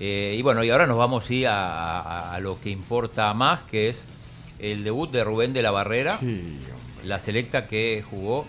[0.00, 3.60] Eh, y bueno, y ahora nos vamos sí, a, a- a lo que importa más,
[3.64, 4.04] que es
[4.58, 6.16] el debut de Rubén de la Barrera,
[7.04, 8.46] la selecta que jugó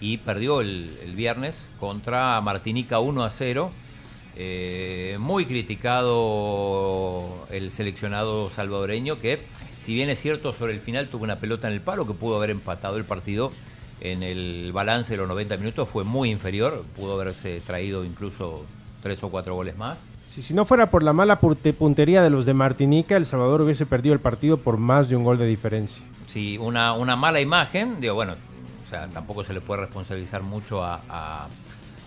[0.00, 3.70] y perdió el, el viernes contra Martinica 1 a 0.
[4.40, 9.40] Eh, muy criticado el seleccionado salvadoreño que,
[9.82, 12.36] si bien es cierto, sobre el final tuvo una pelota en el palo que pudo
[12.36, 13.52] haber empatado el partido
[14.00, 18.64] en el balance de los 90 minutos, fue muy inferior, pudo haberse traído incluso
[19.02, 19.98] tres o cuatro goles más.
[20.38, 23.86] Si, si no fuera por la mala puntería de los de Martinica, El Salvador hubiese
[23.86, 26.04] perdido el partido por más de un gol de diferencia.
[26.28, 28.34] Sí, una, una mala imagen, digo, bueno,
[28.84, 31.48] o sea, tampoco se le puede responsabilizar mucho a, a-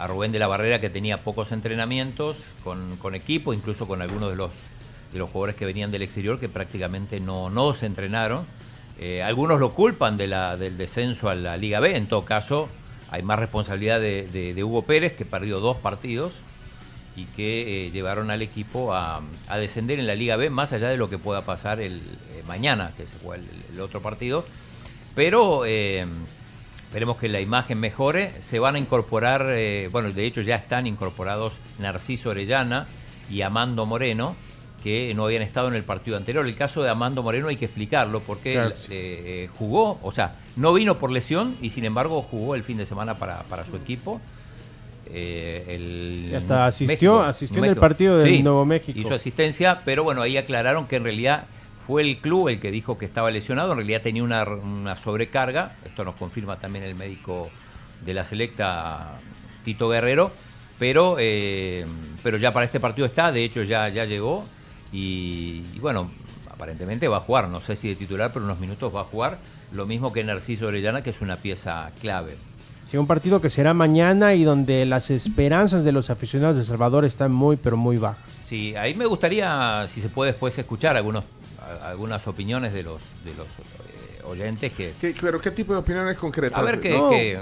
[0.08, 4.36] Rubén de la Barrera que tenía pocos entrenamientos con, con equipo, incluso con algunos de
[4.38, 4.52] los,
[5.14, 8.46] de los jugadores que venían del exterior que prácticamente no, no se entrenaron.
[8.98, 10.32] Eh, algunos lo culpan del
[10.78, 12.68] descenso a la Liga B, en todo caso
[13.12, 14.26] hay más responsabilidad de-
[14.56, 16.34] de Hugo Pérez que perdió dos partidos
[17.22, 20.90] y que eh, llevaron al equipo a, a descender en la Liga B, más allá
[20.90, 21.98] de lo que pueda pasar el
[22.32, 24.46] eh, mañana, que se juega el, el otro partido.
[25.16, 26.06] Pero eh,
[26.86, 28.32] esperemos que la imagen mejore.
[28.42, 32.88] Se van a incorporar, eh, bueno, de hecho ya están incorporados Narciso Orellana
[33.30, 34.36] y Amando Moreno,
[34.84, 36.46] que no habían estado en el partido anterior.
[36.46, 38.74] El caso de Amando Moreno hay que explicarlo porque Claro.
[38.90, 42.86] él, jugó, o sea, no vino por lesión y sin embargo jugó el fin de
[42.86, 44.20] semana para, para su equipo.
[45.14, 47.82] Eh, el Y hasta asistió- México, asistió en el México.
[47.82, 48.98] partido del Sí, Nuevo México.
[48.98, 51.44] Hizo asistencia, pero bueno, ahí aclararon que en realidad
[51.86, 55.74] fue el club el que dijo que estaba lesionado, en realidad tenía una, una sobrecarga,
[55.86, 57.50] esto nos confirma también el médico
[58.06, 59.20] de la selecta
[59.66, 60.32] Tito Guerrero,
[60.80, 61.86] pero, eh,
[62.24, 64.46] pero ya para este partido está, de hecho ya, ya llegó
[64.94, 66.10] y, y bueno,
[66.50, 69.40] aparentemente va a jugar, no sé si de titular, pero unos minutos va a jugar,
[69.74, 72.36] lo mismo que Narciso Orellana, que es una pieza clave.
[72.92, 77.06] Sí, un partido que será mañana y donde las esperanzas de los aficionados de Salvador
[77.06, 78.20] están muy, pero muy bajas.
[78.44, 81.24] Sí, ahí me gustaría, si se puede después escuchar algunos,
[81.62, 84.94] a- algunas opiniones de los, de los eh, oyentes que...
[85.00, 86.60] ¿Qué- pero qué tipo de opiniones concretas?
[86.60, 86.98] A ver qué...
[86.98, 87.10] No.
[87.12, 87.40] qué-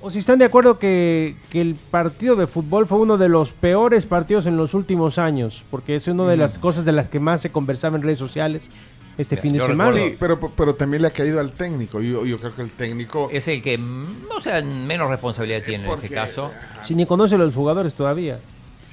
[0.00, 3.50] O si están de acuerdo que, que el partido de fútbol fue uno de los
[3.52, 7.18] peores partidos en los últimos años, porque es una de las cosas de las que
[7.18, 8.70] más se conversaba en redes sociales
[9.18, 9.92] este fin de semana.
[9.92, 12.00] Sí, pero, pero también le ha caído al técnico.
[12.00, 13.28] Yo, yo creo que el técnico...
[13.32, 16.50] Es el que, mm, o sea, menos responsabilidad tiene en este caso.
[16.82, 18.40] Si ni conoce a los jugadores todavía.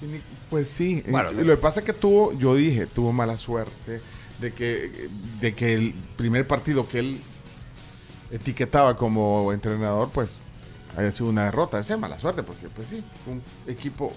[0.01, 1.43] Ni- Pues sí, Bueno, eh, sí.
[1.43, 4.01] lo que pasa es que tuvo, yo dije, tuvo mala suerte
[4.39, 5.09] de que,
[5.41, 7.19] de que el primer partido que él
[8.31, 10.37] etiquetaba como entrenador, pues
[10.97, 11.79] haya sido una derrota.
[11.79, 14.13] Esa es mala suerte, porque pues sí, un equipo...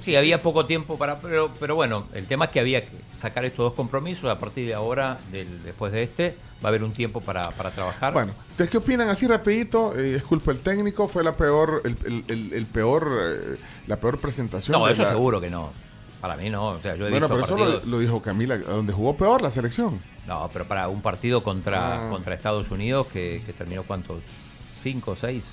[0.00, 1.18] Sí, había poco tiempo para...
[1.20, 4.28] Pero, pero bueno, el tema es que había que sacar estos dos compromisos.
[4.30, 7.70] A partir de ahora, del- después de este, va a haber un tiempo para, para
[7.70, 8.12] trabajar.
[8.12, 9.96] Bueno, ¿ustedes qué opinan así rapidito?
[9.98, 13.56] Eh, es culpa del técnico, fue la peor, el, el- el- el peor, eh,
[13.86, 14.76] la peor presentación.
[14.78, 15.72] no, de eso la- seguro que no.
[16.20, 18.56] Para mí no, o sea, yo he Bueno, visto pero eso lo, lo dijo Camila,
[18.56, 20.00] donde jugó peor la selección.
[20.26, 22.10] No, pero para un partido contra, Ah.
[22.10, 24.22] contra Estados Unidos que, que terminó cuántos,
[24.82, 25.48] cinco o seis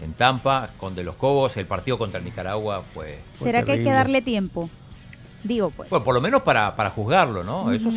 [0.00, 3.18] en Tampa, con De los Cobos, el partido contra Nicaragua fue...
[3.34, 4.68] fue ¿Será que hay que darle tiempo?
[5.42, 5.90] Digo, pues.
[5.90, 7.72] Bueno, por lo menos para, para juzgarlo, ¿no?
[7.72, 7.96] Eso Ujú.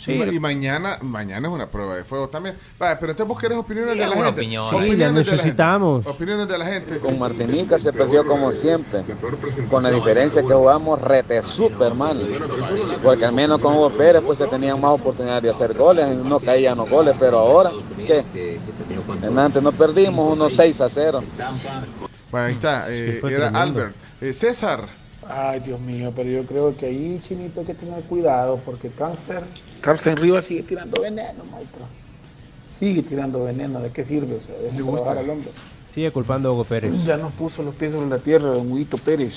[0.00, 0.32] Seguro.
[0.32, 2.54] y mañana, mañana es una prueba de fuego también.
[2.78, 4.28] Vale, pero entonces vos querés opiniones de la gente.
[4.28, 4.68] opinión.
[4.70, 5.32] Sí, Opiniones las de la gente.
[5.36, 6.06] necesitamos.
[6.06, 6.98] Opiniones de la gente.
[6.98, 9.02] Con Martinica se perdió como siempre,
[9.70, 12.20] con la diferencia que jugamos rete super mal,
[13.02, 16.40] porque al menos con Hugo Pérez pues se tenían más oportunidades de hacer goles, no
[16.40, 17.70] caían los goles, pero ahora,
[18.06, 18.24] ¿qué?
[19.22, 21.22] En antes no perdimos unos 6 a 0.
[22.30, 22.86] Bueno, ahí está.
[22.90, 23.58] eh, era tremendo.
[23.58, 23.94] Albert.
[24.20, 25.03] Eh, César.
[25.28, 29.42] Ay, Dios mío, pero yo creo que ahí, Chinito, hay que tener cuidado porque Cáncer,
[29.80, 31.84] Cáncer Rivas sigue tirando veneno, maestro.
[32.68, 34.34] Sigue tirando veneno, ¿de qué sirve?
[34.36, 35.50] O sea, trabajar al hombre.
[35.90, 36.92] Sigue culpando a Hugo Pérez.
[37.04, 39.34] Ya nos puso los pies sobre la tierra, don Huguito Pérez.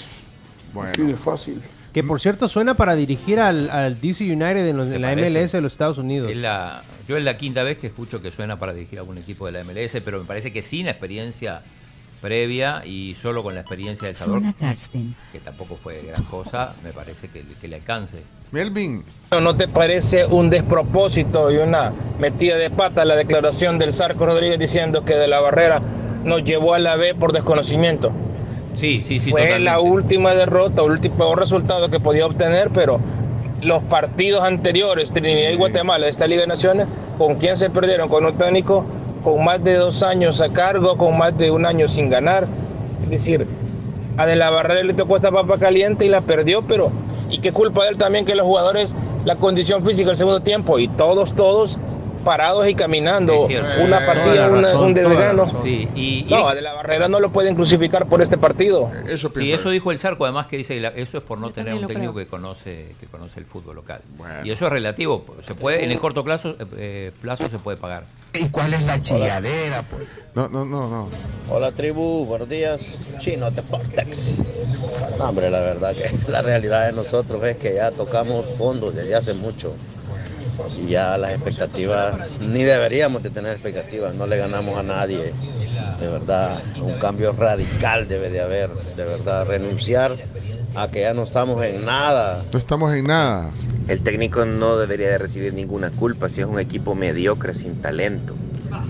[0.74, 0.90] Bueno.
[0.92, 1.62] Así de fácil.
[1.94, 5.30] Que por cierto suena para dirigir al, al DC United en, los- en la parece?
[5.40, 6.30] MLS de los Estados Unidos.
[6.32, 9.18] Es la, yo es la quinta vez que escucho que suena para dirigir a algún
[9.18, 11.62] equipo de la MLS, pero me parece que sin experiencia
[12.22, 15.16] previa y solo con la experiencia del Karsten.
[15.32, 18.18] que tampoco fue gran cosa, me parece que, que le alcance.
[18.52, 19.04] Melvin.
[19.32, 24.58] ¿No te parece un despropósito y una metida de pata la declaración del Sarco Rodríguez
[24.58, 25.82] diciendo que de la barrera
[26.24, 28.12] nos llevó a la B por desconocimiento?
[28.76, 29.32] Sí, sí, sí.
[29.32, 29.66] Fue totalmente.
[29.66, 33.00] la última derrota, el último resultado que podía obtener, pero
[33.62, 36.88] los partidos anteriores, Trinidad y Guatemala de esta Liga de Naciones,
[37.18, 38.08] ¿con quién se perdieron?
[38.08, 38.86] Con un técnico
[39.28, 42.48] con más de dos años a cargo, con más de un año sin ganar.
[43.04, 43.46] Es decir,
[44.16, 46.92] a De la Barrera le tocó esta papa caliente y la perdió, pero
[47.30, 48.96] ¿y qué culpa de él también que los jugadores,
[49.26, 51.78] la condición física del segundo tiempo y todos, todos
[52.28, 53.38] parados y caminando?
[53.46, 55.62] Una Eh, partida, una- razón, un desgano.
[55.64, 58.92] Sí, y- y- no, De la Barrera no lo pueden crucificar por este partido.
[59.10, 61.52] Eso Sí, eso dijo el Zarco, además que dice que la- eso es por no
[61.52, 62.26] tener un técnico creo.
[62.26, 64.02] que conoce que conoce el fútbol local.
[64.44, 68.04] Y eso es relativo, se puede en el corto plazo eh, plazo se puede pagar.
[68.34, 70.04] ¿Y cuál es la chingadera, pues?
[70.36, 71.10] No, no, no, no.
[71.50, 72.98] Hola tribu, buenos días.
[73.20, 74.44] Chino Deportex.
[75.18, 79.16] No, hombre, la verdad que la realidad de nosotros es que ya tocamos fondos desde
[79.16, 79.74] hace mucho.
[80.78, 85.34] Y ya las expectativas, ni deberíamos de tener expectativas, no le ganamos a nadie.
[86.00, 88.70] De verdad, un cambio radical debe de haber.
[88.96, 90.16] De verdad, renunciar
[90.76, 92.44] a que ya no estamos en nada.
[92.52, 93.52] No estamos en nada.
[93.88, 98.36] El técnico no debería de recibir ninguna culpa si es un equipo mediocre sin talento.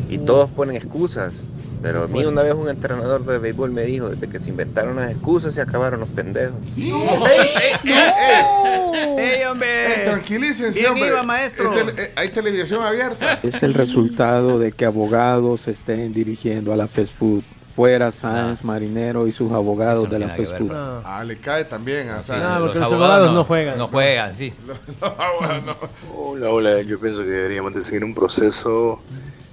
[0.10, 1.46] Y todos ponen excusas.
[1.82, 4.96] Pero a mí una vez un entrenador de béisbol me dijo, desde que se inventaron
[4.96, 6.56] las excusas se acabaron los pendejos.
[6.76, 9.18] ¡Ey, ey, ey!
[9.18, 10.04] ¡Ey, hombre!
[10.04, 11.10] Eh, tranquilícense, Bien hombre.
[11.10, 11.74] iba, maestro.
[11.74, 13.40] Es tele- eh, hay televisión abierta.
[13.44, 17.44] Es el resultado de que abogados estén dirigiendo a la fast food.
[17.76, 20.48] Fuera Sáenz Marinero y sus abogados de la food.
[20.68, 20.72] ver,
[21.06, 22.10] Ah, le cae también.
[22.10, 23.78] O sea, No, porque los abogados no juegan.
[23.78, 24.52] No juegan, sí.
[26.16, 29.00] Hola, hola, yo pienso que deberíamos de seguir un proceso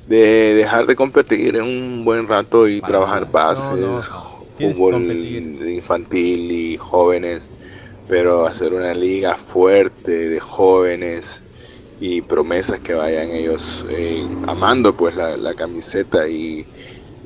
[0.06, 4.10] de dejar de competir en un buen rato y trabajar bases,
[4.52, 5.10] fútbol
[5.66, 7.48] infantil y jóvenes,
[8.08, 11.42] pero hacer una liga fuerte de jóvenes
[12.00, 16.66] y promesas que vayan ellos eh, amando pues la, la camiseta y,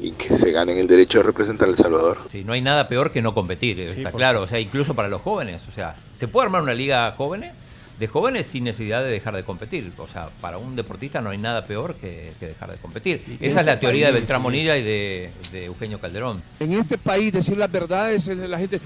[0.01, 2.19] y que se ganen el derecho de representar a El Salvador.
[2.31, 5.23] Sí, no hay nada peor que no competir, está claro, o sea, incluso para los
[5.23, 7.53] jóvenes, o sea, se puede armar una liga jóvenes
[7.99, 11.39] de jóvenes sin necesidad de dejar de competir, o sea, para un deportista no hay
[11.39, 13.39] nada peor que, que dejar de competir.
[13.41, 16.43] Esa es la teoría de Beltrán Monilla y de, de Eugenio Calderón.
[16.61, 18.81] En este país decir las verdades, la gente...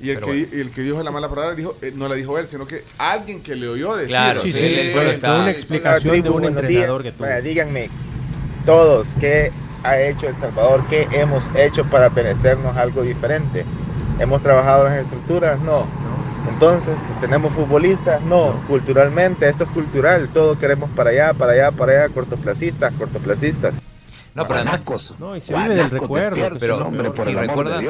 [0.00, 2.38] Y el, que, y el que dijo la mala palabra dijo, eh, no la dijo
[2.38, 4.10] él, sino que alguien que le oyó decir.
[4.10, 7.24] Claro, sí, sí, está- una explicación de un entrenador que tuvo.
[7.26, 7.90] Vaya, díganme,
[8.64, 9.50] todos, ¿qué
[9.82, 10.84] ha hecho El Salvador?
[10.88, 13.64] ¿Qué hemos hecho para merecernos algo diferente?
[14.20, 15.60] ¿Hemos trabajado en las estructuras?
[15.60, 15.86] No.
[16.48, 18.20] Entonces, ¿tenemos futbolistas?
[18.22, 18.52] No.
[18.68, 20.28] Culturalmente, esto es cultural.
[20.32, 23.80] Todos queremos para allá, para allá, para allá, cortoplacistas, cortoplacistas.
[24.34, 26.36] No, pero además, No, y se vive del recuerdo.
[26.58, 27.84] pero, pero si recuerdan,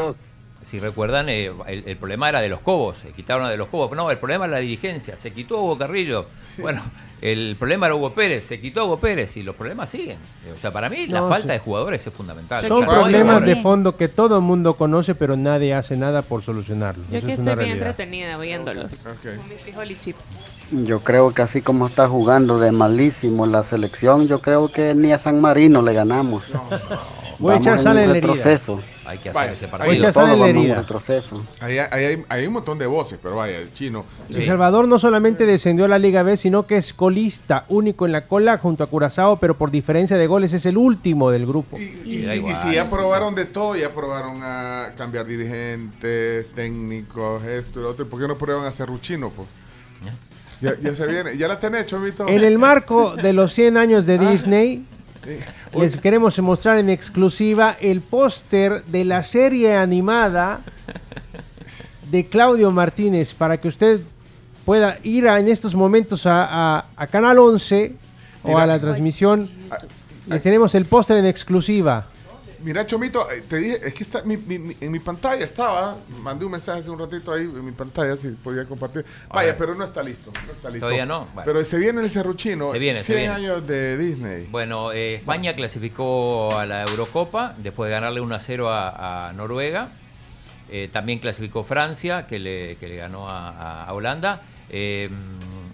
[0.64, 3.68] si recuerdan eh, el, el problema era de los cobos, se quitaron a de los
[3.68, 3.94] cobos.
[3.96, 6.26] No, el problema era la dirigencia, se quitó a Hugo Carrillo.
[6.58, 6.82] Bueno,
[7.20, 10.18] el problema era Hugo Pérez, se quitó a Hugo Pérez y los problemas siguen.
[10.56, 11.52] O sea, para mí la No, falta sí.
[11.54, 12.60] de jugadores es fundamental.
[12.62, 15.74] Son O sea, no hay problemas de fondo que todo el mundo conoce, pero nadie
[15.74, 17.06] hace nada por solucionarlos.
[17.10, 18.90] Yo Eso aquí es una estoy bien entretenida oyéndolos.
[19.22, 20.24] Con mis frijol y chips.
[20.70, 25.12] Yo creo que así como está jugando de malísimo la selección, yo creo que ni
[25.12, 26.52] a San Marino le ganamos.
[27.38, 28.28] Voy a echar sal en la herida.
[28.28, 28.80] retroceso.
[29.06, 29.86] Hay que hacer Vaya, ese partido.
[29.86, 30.74] Voy a echar sal en la herida.
[30.76, 31.44] retroceso.
[31.60, 34.04] Ahí, ahí hay, hay un montón de voces, pero vaya, el chino.
[34.30, 38.12] El Salvador no solamente descendió a la Liga B, sino que es colista, único en
[38.12, 41.78] la cola junto a Curazao, pero por diferencia de goles es el último del grupo.
[41.78, 47.80] Y, si, y si ya probaron de todo, ya probaron a cambiar dirigentes, técnicos, esto
[47.80, 49.30] y lo otro, ¿por qué no prueban a Cerruchino?
[49.30, 49.48] Pues?
[50.60, 52.26] Ya, ya se viene, ya la tenés, Chomito.
[52.26, 54.86] En el marco de los 100 años de Disney,
[55.80, 60.60] les queremos mostrar en exclusiva el póster de la serie animada
[62.10, 64.00] de Claudio Martínez para que usted
[64.64, 67.92] pueda ir a- en estos momentos a, a- a Canal 11
[68.44, 69.50] o a la transmisión.
[70.26, 72.06] Les tenemos el póster en exclusiva.
[72.64, 76.46] Mira, Chomito, eh, te dije, es que está, mi- mi- en mi pantalla estaba, mandé
[76.46, 79.04] un mensaje hace un ratito ahí en mi pantalla, si podía compartir.
[79.28, 80.86] Vaya, pero no está listo, no está listo.
[80.86, 81.42] Todavía no, bueno.
[81.44, 83.34] Pero se viene el Cerruchino, Se viene, se 100 viene.
[83.34, 84.46] años de Disney.
[84.50, 89.32] Bueno, eh, España clasificó a la Eurocopa después de ganarle 1 a 0 a, a
[89.34, 89.88] Noruega.
[90.70, 94.40] Eh, también clasificó Francia, que le, que le ganó a Holanda.
[94.70, 95.10] Eh,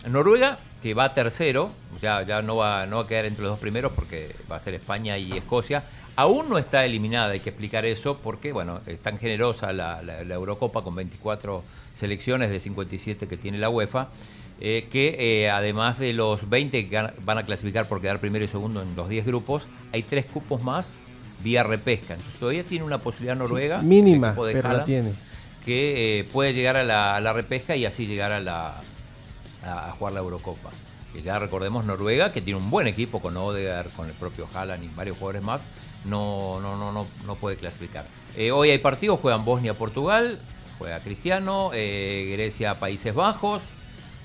[0.08, 1.70] Noruega, que va tercero,
[2.02, 4.60] ya, ya no, va, no va a quedar entre los dos primeros porque va a
[4.60, 5.84] ser España y Escocia.
[6.20, 10.22] Aún no está eliminada, hay que explicar eso, porque bueno, es tan generosa la, la-
[10.24, 11.62] la Eurocopa con 24
[11.94, 14.08] selecciones de 57 que tiene la UEFA,
[14.60, 18.48] eh, que eh, además de los 20 que van a clasificar por quedar primero y
[18.48, 20.90] segundo en los 10 grupos, hay tres cupos más
[21.42, 22.14] vía repesca.
[22.14, 25.12] Entonces todavía tiene una posibilidad Noruega, Mínima, de pero la tiene.
[25.64, 28.74] que eh, puede llegar a la, a la repesca y así llegar a, la,
[29.64, 30.68] a jugar la Eurocopa.
[31.14, 34.84] Que ya recordemos Noruega, que tiene un buen equipo con Odegaard, con el propio Haaland
[34.84, 35.62] y varios jugadores más,
[36.04, 38.04] no, no, no, no, no puede clasificar.
[38.36, 40.38] Eh, hoy hay partidos, juegan Bosnia-Portugal,
[40.78, 43.62] juega Cristiano, eh, Grecia-Países Bajos.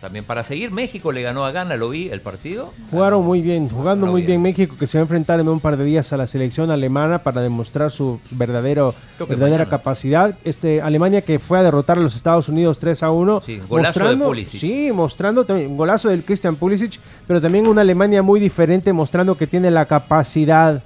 [0.01, 2.71] También para seguir, México le ganó a Ghana, lo vi el partido.
[2.91, 5.77] Jugaron muy bien, jugando muy bien México, que se va a enfrentar en un par
[5.77, 9.65] de días a la selección alemana para demostrar su verdadero, verdadera mañana.
[9.69, 10.37] capacidad.
[10.43, 13.41] Este Alemania que fue a derrotar a los Estados Unidos 3 a 1.
[13.41, 14.59] Sí, golazo de Pulisic.
[14.59, 19.35] Sí, mostrando también un golazo del Christian Pulisic, pero también una Alemania muy diferente, mostrando
[19.35, 20.83] que tiene la capacidad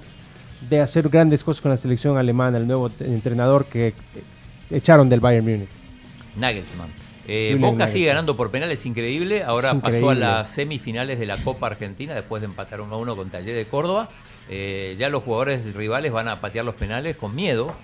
[0.70, 3.94] de hacer grandes cosas con la selección alemana, el nuevo entrenador que eh,
[4.70, 5.68] echaron del Bayern Múnich.
[6.36, 6.88] Nagelsmann.
[7.26, 7.88] Eh, Boca Nagelsmann.
[7.90, 9.42] sigue ganando por penales, increíble.
[9.42, 13.16] Ahora pasó a las semifinales de la Copa Argentina después de empatar 1 a 1
[13.16, 14.08] con Taller de Córdoba.
[14.48, 17.74] Eh, ya los jugadores rivales van a patear los penales con miedo.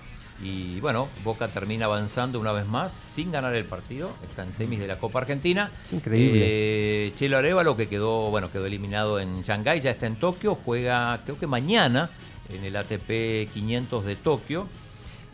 [0.41, 4.11] Y bueno, Boca termina avanzando una vez más sin ganar el partido.
[4.29, 5.71] Está en semis de la Copa Argentina.
[5.83, 6.41] Es increíble.
[6.43, 10.55] Eh, Chelo Arevalo, que quedó, bueno, quedó eliminado en Shanghái, ya está en Tokio.
[10.63, 12.09] Juega, creo que mañana,
[12.53, 14.67] en el ATP 500 de Tokio.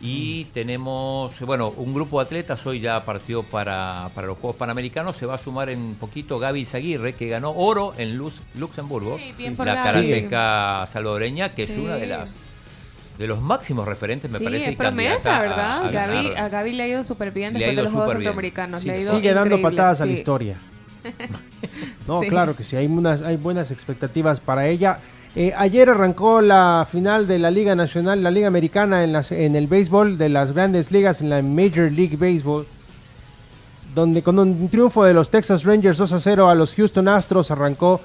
[0.00, 5.16] Y tenemos, bueno, un grupo de atletas hoy ya partió para, para los Juegos Panamericanos.
[5.16, 9.18] Se va a sumar en poquito Gaby Zaguirre, que ganó oro en Luz- Luxemburgo.
[9.38, 11.80] bien por la karateca salvadoreña, que es Sí.
[11.80, 12.36] una de las
[13.16, 14.70] de los máximos referentes, me sí, parece.
[14.70, 15.86] es promesa, candidata a- ¿verdad?
[15.86, 17.92] a Gaby, a Gaby le ha ido súper bien Le ha después de ido los
[17.92, 18.28] Juegos súper bien.
[18.30, 18.80] Centroamericanos.
[18.82, 20.18] Sí, le ha ido sigue dando patadas a la sí.
[20.18, 20.56] historia.
[22.06, 22.28] No, Sí.
[22.28, 24.98] claro que sí, hay, unas, hay buenas expectativas para ella.
[25.36, 29.56] Eh, ayer arrancó la final de la Liga Nacional, la Liga Americana en, las, en
[29.56, 32.66] el béisbol de las grandes ligas, en la Major League Baseball,
[33.94, 37.50] donde con un triunfo de los Texas Rangers 2 a 0 a los Houston Astros
[37.50, 38.00] arrancó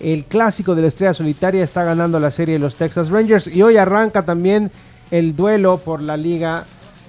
[0.00, 3.76] el clásico de la estrella solitaria, está ganando la serie los Texas Rangers y hoy
[3.76, 4.70] arranca también
[5.10, 6.64] el duelo por la Liga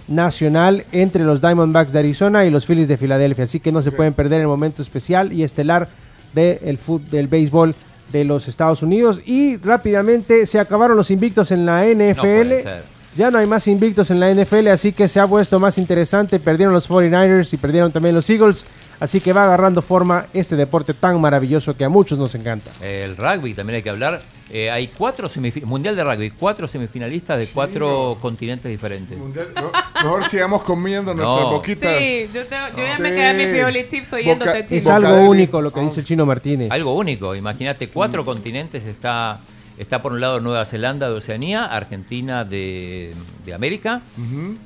[0.08, 3.92] Nacional entre los Diamondbacks de Arizona y los Phillies de Filadelfia, así que no se
[3.92, 5.88] pueden perder el momento especial y estelar
[6.34, 7.76] del fut- del béisbol
[8.12, 12.68] de los Estados Unidos y rápidamente se acabaron los invictos en la NFL.
[13.16, 16.40] Ya no hay más invictos en la NFL, así que se ha puesto más interesante.
[16.40, 18.66] Perdieron los 49ers y perdieron también los Eagles,
[19.00, 22.72] así que va agarrando forma este deporte tan maravilloso que a muchos nos encanta.
[22.82, 24.22] El rugby también hay que hablar.
[24.52, 25.30] Eh, hay cuatro
[25.66, 29.16] mundial de rugby, cuatro semifinalistas de cuatro continentes diferentes.
[29.16, 29.72] Mundial- no,
[30.04, 31.62] mejor sigamos comiendo nuestras No.
[31.64, 34.80] Sí, yo, te- yo ya me quedé mi Pioli Chips oyéndote, Boca- chino.
[34.82, 36.72] Es algo único lo que dice el chino Martínez.
[36.72, 39.40] Algo único, imagínate, cuatro continentes está,
[39.80, 43.14] está por un lado Nueva Zelanda de Oceanía, Argentina de,
[43.46, 44.02] de América,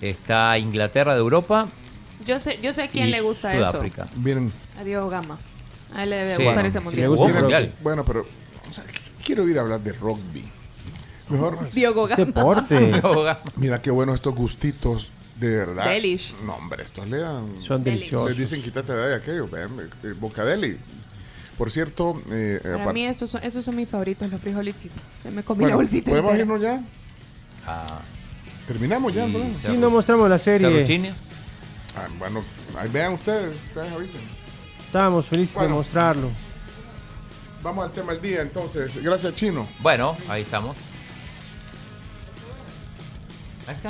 [0.01, 1.67] está Inglaterra de Europa
[2.27, 4.03] Yo sé, yo sé a quién y le gusta Sudáfrica.
[4.05, 4.51] Eso.
[4.79, 5.37] A Diego Gama.
[5.95, 6.43] A él le debe Sí.
[6.43, 7.01] gustar Bueno, ese mundial.
[7.03, 7.71] le gusta el mundial.
[7.81, 8.25] Bueno, pero
[8.69, 8.83] o sea,
[9.23, 10.43] quiero ir a hablar de rugby.
[11.29, 11.69] Mejor.
[11.73, 12.25] Diogo Gama.
[12.25, 12.79] Deporte.
[12.91, 13.39] Diogo Gama.
[13.55, 15.85] Mira qué buenos estos gustitos, de verdad.
[15.85, 16.33] Delish.
[16.45, 17.45] No, hombre, estos le dan.
[17.61, 18.29] Son deliciosos.
[18.29, 19.69] Les dicen quítate de ahí aquello, ven,
[20.03, 20.77] eh, Bocadeli.
[21.57, 25.11] Por cierto, eh, Para mí estos son, esos son mis favoritos, los frijoles chips.
[25.31, 26.09] Me comí bueno, la bolsita.
[26.09, 26.45] ¿podemos entera.
[26.45, 26.81] irnos ya?
[27.67, 27.99] Ah,
[28.67, 29.39] Terminamos ya, ¿no?
[29.61, 31.11] Sí, no mostramos la serie.
[31.95, 32.43] Ah, bueno,
[32.77, 34.21] ahí vean ustedes, ustedes avisen.
[34.85, 35.69] Estábamos felices Bueno.
[35.69, 36.29] de mostrarlo.
[37.61, 39.01] Vamos al tema del día entonces.
[39.03, 39.67] Gracias, Chino.
[39.79, 40.75] Bueno, ahí estamos.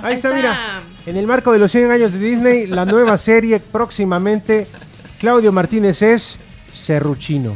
[0.03, 0.81] Ahí está, mira.
[1.05, 4.67] En el marco de los 100 años de Disney, la nueva serie próximamente,
[5.19, 6.39] Claudio Martínez es
[6.73, 7.55] Serruchino.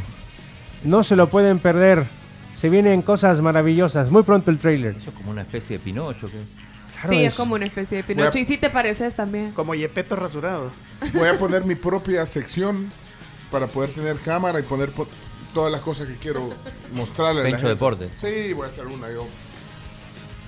[0.84, 2.06] No se lo pueden perder.
[2.56, 4.10] Se vienen cosas maravillosas.
[4.11, 4.95] Muy pronto el trailer.
[4.95, 6.27] Eso es como una especie de Pinocho.
[6.27, 7.07] ¿qué?
[7.07, 8.38] sí, es como una especie de Pinocho.
[8.38, 9.52] A- Y sí te pareces también.
[9.52, 10.72] Como Yepeto rasurado.
[11.14, 12.91] Voy a poner mi propia sección
[13.52, 15.07] para poder tener cámara y poner po-
[15.53, 16.53] todas las cosas que quiero
[16.94, 17.73] mostrarle a la Pencho gente.
[17.76, 18.10] Deporte.
[18.18, 19.26] Sí, voy a hacer una yo.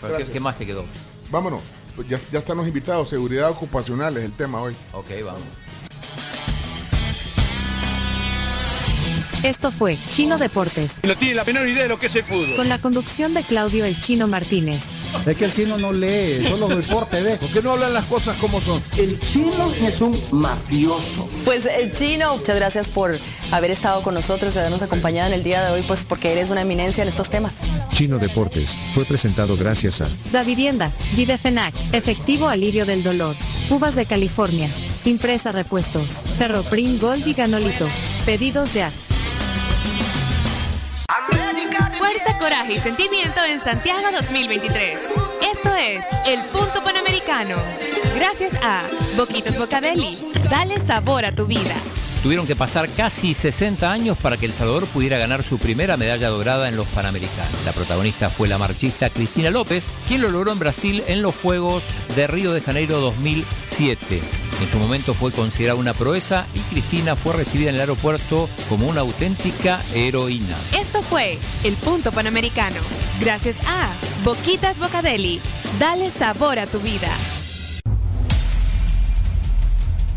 [0.01, 0.29] Pero ¿qué, Gracias.
[0.29, 0.85] qué más te quedó?
[1.29, 1.61] Vámonos.
[1.95, 3.09] Pues Ya, ya están los invitados.
[3.09, 4.75] Seguridad ocupacional es el tema hoy.
[4.93, 5.41] Ok, vamos.
[9.43, 12.55] Esto fue Chino Deportes, No tiene la menor idea de lo que es el fútbol.
[12.57, 14.95] con la conducción de Claudio El Chino Martínez.
[15.25, 17.37] Es que el chino no lee, solo deporte ve.
[17.37, 18.83] ¿Por qué no hablan las cosas como son?
[18.97, 21.29] El chino es un mafioso.
[21.45, 23.17] Pues eh, Chino, muchas gracias por
[23.51, 26.49] haber estado con nosotros y habernos acompañado en el día de hoy, pues porque eres
[26.49, 27.63] una eminencia en estos temas.
[27.93, 33.35] Chino Deportes fue presentado gracias a Da Vivienda, Videfenac, Efectivo Alivio del Dolor,
[33.69, 34.69] Uvas de California,
[35.05, 37.87] Impresa Repuestos, Ferroprim Gold y Ganolito.
[38.25, 38.91] Pedidos ya.
[41.97, 44.99] Fuerza, coraje y sentimiento en Santiago 2023.
[45.53, 47.55] Esto es el Punto Panamericano.
[48.15, 48.83] Gracias a
[49.17, 50.17] Boquitos Bocadeli.
[50.49, 51.73] Dale sabor a tu vida.
[52.21, 56.29] Tuvieron que pasar casi 60 años para que El Salvador pudiera ganar su primera medalla
[56.29, 57.65] dorada en los Panamericanos.
[57.65, 62.01] La protagonista fue la marchista Cristina López, quien lo logró en Brasil en los Juegos
[62.15, 64.48] de Río de Janeiro 2007.
[64.61, 68.87] En su momento fue considerada una proeza y Cristina fue recibida en el aeropuerto como
[68.87, 70.55] una auténtica heroína.
[70.77, 72.75] Esto fue el Punto Panamericano.
[73.21, 73.89] Gracias a
[74.23, 75.39] Boquitas Bocadeli.
[75.79, 77.09] Dale sabor a tu vida.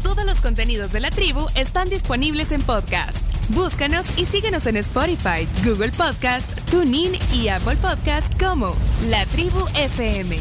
[0.02, 3.16] Todos los contenidos de la tribu están disponibles en podcast.
[3.50, 8.74] Búscanos y síguenos en Spotify, Google Podcast, TuneIn y Apple Podcast como
[9.08, 10.36] La Tribu FM.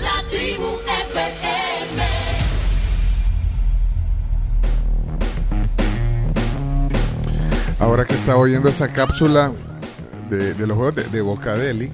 [0.00, 0.66] La tribu
[1.08, 2.21] FM.
[7.82, 9.52] Ahora que estaba oyendo esa cápsula
[10.30, 11.90] de, de los juegos de, de Bocadeli,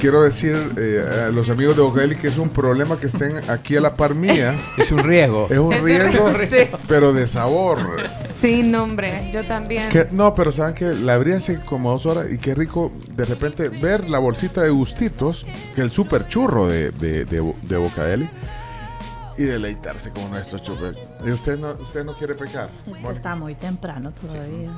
[0.00, 3.76] quiero decir eh, a los amigos de Bocadeli que es un problema que estén aquí
[3.76, 4.54] a la par mía.
[4.78, 5.46] Es un riesgo.
[5.50, 6.78] Es un Es un riesgo, riesgo.
[6.88, 8.02] pero de sabor.
[8.40, 9.30] Sí, nombre.
[9.30, 9.90] Yo también.
[9.90, 13.26] Que- no, pero saben que la abrí hace como dos horas y qué rico de
[13.26, 15.44] repente ver la bolsita de gustitos,
[15.74, 18.28] que el super churro de, de, de, de Bocadeli,
[19.38, 20.90] y deleitarse con nuestro churro.
[21.24, 22.68] ¿Y usted no, usted no quiere pecar?
[22.90, 24.70] Es que está muy temprano todavía.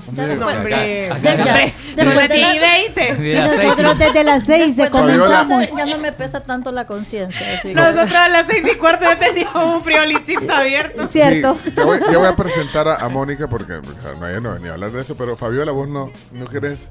[1.97, 3.65] Después- de seis.
[3.65, 5.65] Nosotros desde las 6 después de las comenzamos.
[5.71, 7.61] seis Ya no me pesa tanto la conciencia.
[7.75, 11.07] Nosotros a las seis y cuarto ya teníamos un frioli chips abierto.
[11.07, 14.41] Sí, ya, voy, ya voy a presentar a, a Mónica porque o sea, no, ella
[14.41, 16.91] no venía a hablar de eso, pero Fabiola, vos no, no querés,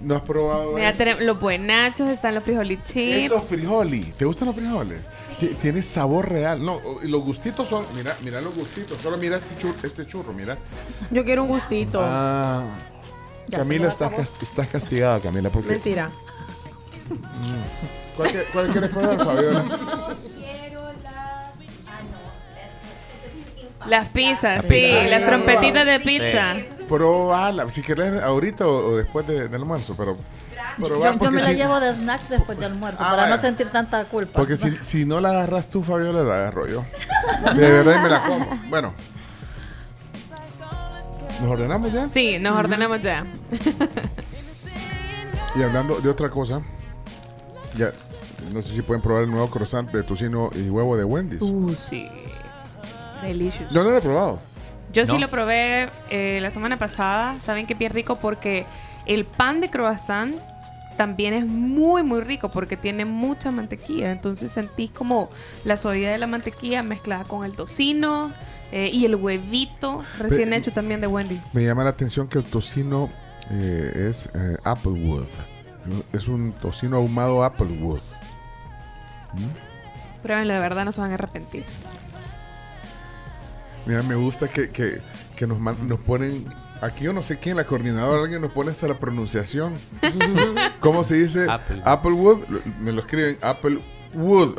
[0.00, 3.24] no has probado Mira, los buenachos, están los frijoli chips.
[3.24, 5.00] Estos frijoles, ¿te gustan los frijoles?
[5.40, 6.62] Ti- Tiene sabor real.
[6.62, 8.98] No, y los gustitos son, mira, mira los gustitos.
[8.98, 10.56] Solo mira este churro, este churro mira.
[11.10, 12.00] Yo quiero un gustito.
[12.04, 12.64] Ah,
[13.50, 14.22] Camila, se me estás, acabó.
[14.22, 15.70] cas- estás castigada, Camila, porque...
[15.70, 16.10] Mentira.
[18.16, 19.64] ¿Cuál, que- cuál quieres probar, Fabiola?
[23.88, 25.02] Las pizzas, La sí, pizza.
[25.04, 26.56] las trompetitas de pizza.
[26.86, 30.16] Probala, si querés ahorita o, o después de- del almuerzo, pero...
[30.78, 33.36] Yo, me la si- llevo de snacks después de almuerzo Ah, para vaya.
[33.36, 34.32] no sentir tanta culpa.
[34.38, 36.84] Porque si, si no la agarras tú, Fabiola, la agarro yo.
[37.54, 38.46] De verdad, y me la como.
[38.68, 38.94] Bueno.
[41.40, 42.08] ¿Nos ordenamos ya?
[42.10, 43.24] Sí, nos ordenamos ya.
[45.56, 46.60] Y hablando de otra cosa,
[47.74, 47.92] ya
[48.52, 51.40] no sé si pueden probar el nuevo croissant de tocino y huevo de Wendy's.
[51.42, 52.08] Uh, sí.
[53.22, 53.70] Delicious.
[53.72, 54.38] Yo no lo he probado.
[54.92, 57.36] Yo sí lo probé eh, la semana pasada.
[57.40, 58.66] Saben que bien rico porque
[59.06, 60.34] el pan de croissant
[61.00, 64.12] también es muy, muy rico porque tiene mucha mantequilla.
[64.12, 65.30] Entonces sentís como
[65.64, 68.30] la suavidad de la mantequilla mezclada con el tocino
[68.70, 71.54] eh, y el huevito recién Pe- hecho también de Wendy's.
[71.54, 73.08] Me llama la atención que el tocino
[73.50, 75.24] eh, es eh, Applewood.
[76.12, 78.02] Es un tocino ahumado Applewood.
[79.32, 80.22] ¿Mm?
[80.22, 81.64] Pruébenlo, de verdad no se van a arrepentir.
[83.86, 85.00] Mira, me gusta que, que,
[85.34, 86.44] que nos, nos ponen.
[86.82, 89.74] Aquí yo no sé quién, la coordinadora, alguien nos pone hasta la pronunciación.
[90.80, 91.46] ¿Cómo se dice?
[91.50, 91.82] Apple.
[91.84, 92.38] Applewood.
[92.80, 93.82] Me lo escriben Applewood.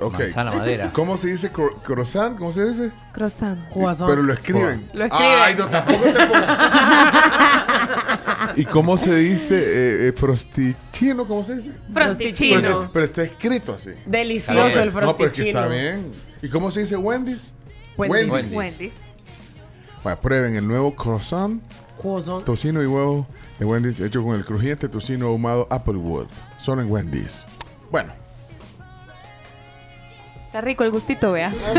[0.01, 0.19] Ok.
[0.19, 0.91] Manzana madera.
[0.93, 2.37] ¿Cómo se dice cro- croissant?
[2.37, 2.91] ¿Cómo se dice?
[3.11, 3.59] Croissant.
[3.73, 4.87] Pero lo escriben.
[4.93, 5.11] Lo escriben.
[5.41, 6.45] Ay, no, tampoco te pongo.
[8.55, 11.27] ¿Y cómo se dice eh, eh, frostichino?
[11.27, 11.71] ¿Cómo se dice?
[11.93, 12.61] Frostichino.
[12.61, 13.91] Pero, está- pero está escrito así.
[14.05, 15.69] Delicioso pero- el No, pero es que está frostichino.
[15.69, 16.11] bien.
[16.41, 17.51] ¿Y cómo se dice Wendy's?
[17.97, 18.51] Wendy's.
[18.53, 18.93] Wendy's.
[20.03, 21.61] Bueno, prueben el nuevo croissant,
[22.45, 23.27] Tocino y huevo
[23.59, 26.27] de Wendy's hecho con el crujiente tocino ahumado Applewood.
[26.57, 27.45] Solo en Wendy's.
[27.91, 28.11] Bueno,
[30.51, 31.49] Está rico el gustito, vea.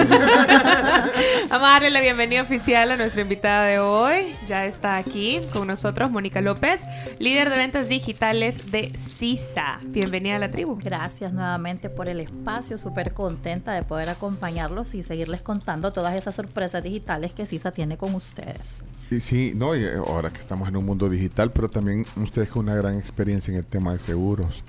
[1.51, 4.35] Vamos a darle la bienvenida oficial a nuestra invitada de hoy.
[4.49, 6.81] Ya está aquí con nosotros Mónica López,
[7.19, 9.79] líder de ventas digitales de CISA.
[9.85, 10.79] Bienvenida a la tribu.
[10.83, 16.35] Gracias nuevamente por el espacio, súper contenta de poder acompañarlos y seguirles contando todas esas
[16.35, 18.79] sorpresas digitales que CISA tiene con ustedes.
[19.11, 22.65] Y sí, no, y ahora que estamos en un mundo digital, pero también ustedes con
[22.65, 24.65] una gran experiencia en el tema de seguros.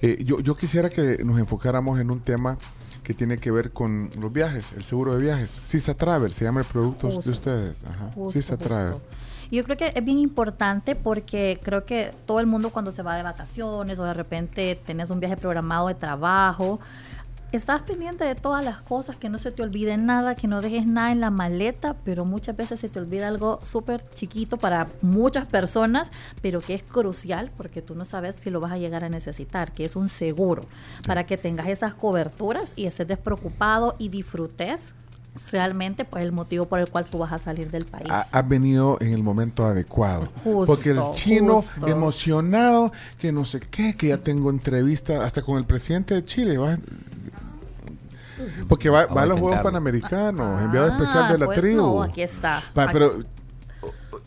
[0.00, 2.56] Eh, yo, yo quisiera que nos enfocáramos en un tema
[3.08, 5.62] que tiene que ver con los viajes, el seguro de viajes.
[5.64, 7.22] CISA Travel, se llama el producto Justo.
[7.22, 7.84] de ustedes.
[7.84, 8.10] Ajá.
[8.14, 8.68] Justo, CISA justo.
[8.68, 8.94] Travel.
[9.50, 13.16] Yo creo que es bien importante porque creo que todo el mundo cuando se va
[13.16, 16.80] de vacaciones o de repente tenés un viaje programado de trabajo,
[17.52, 20.86] estás pendiente de todas las cosas, que no se te olvide nada, que no dejes
[20.86, 25.46] nada en la maleta, pero muchas veces se te olvida algo súper chiquito para muchas
[25.46, 26.10] personas,
[26.42, 29.72] pero que es crucial porque tú no sabes si lo vas a llegar a necesitar,
[29.72, 30.62] que es un seguro,
[31.06, 34.94] para que tengas esas coberturas y estés despreocupado y disfrutes
[35.52, 38.10] realmente pues el motivo por el cual tú vas a salir del país.
[38.10, 40.28] Ha, has venido en el momento adecuado.
[40.42, 41.86] Justo, porque el chino justo.
[41.86, 46.58] emocionado, que no sé qué, que ya tengo entrevista hasta con el presidente de Chile.
[46.58, 46.76] va-
[48.68, 49.60] porque va, Vamos va a a los Juegos.
[49.62, 51.76] Panamericanos, enviado especial de la pues tribu.
[51.78, 52.62] no, aquí está.
[52.76, 53.12] Va, Aquí- pero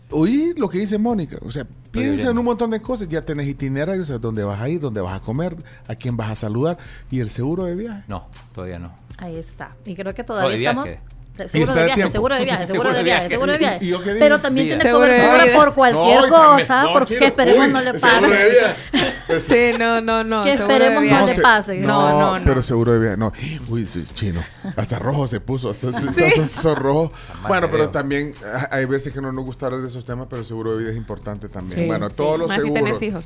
[0.10, 1.38] o- oí lo que dice Mónica.
[1.46, 3.08] O sea, piensa en un montón de cosas.
[3.10, 5.56] Ya tenés itinerario, sabes dónde vas a ir, dónde vas a comer,
[5.88, 6.78] a quién vas a saludar
[7.10, 8.04] y el seguro de viaje.
[8.08, 8.94] No, todavía no.
[9.18, 9.72] Ahí está.
[9.86, 10.86] Y creo que todavía estamos.
[10.86, 11.04] viaje.
[11.50, 12.12] Seguro está de viaje, tiempo.
[12.12, 14.16] seguro de viaje, seguro de viaje, seguro de ¿Y- y viaje.
[14.20, 14.78] Pero también Vida.
[14.80, 18.50] tiene cobertura por cualquier cosa, no, porque esperemos uy, no le el seguro de pase.
[18.52, 19.12] viaje.
[19.48, 20.44] Sí, no, no, no.
[20.44, 21.78] Que esperemos no le se- pase.
[21.78, 22.46] No, no, no.
[22.46, 23.18] Pero seguro de viaje.
[23.18, 23.32] No.
[23.70, 24.44] Uy, sí, chino.
[24.76, 25.70] Hasta rojo se puso.
[25.70, 27.12] Hasta, se rojo.
[27.48, 30.44] Bueno, pero también ah, hay veces que no nos gusta hablar de esos temas, pero
[30.44, 31.80] seguro de vida es importante también.
[31.82, 32.16] Sí, bueno, sí.
[32.18, 32.84] todos los Más si seguros.
[32.84, 33.26] tenés hijos.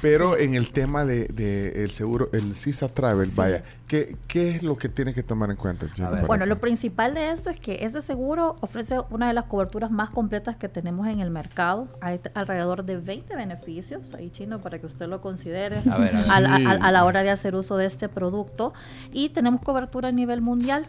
[0.00, 4.62] Pero en el tema de, de el seguro, el CISA Travel, vaya, ¿qué, ¿qué es
[4.62, 5.86] lo que tiene que tomar en cuenta?
[6.26, 10.10] Bueno, lo principal de esto es que este seguro ofrece una de las coberturas más
[10.10, 11.88] completas que tenemos en el mercado.
[12.00, 16.18] Hay alrededor de 20 beneficios, ahí chino, para que usted lo considere A ver, a
[16.18, 16.20] ver.
[16.32, 16.64] a la- Sí.
[16.66, 18.72] a- a la hora de hacer uso de este producto.
[19.12, 20.86] Y tenemos cobertura a nivel mundial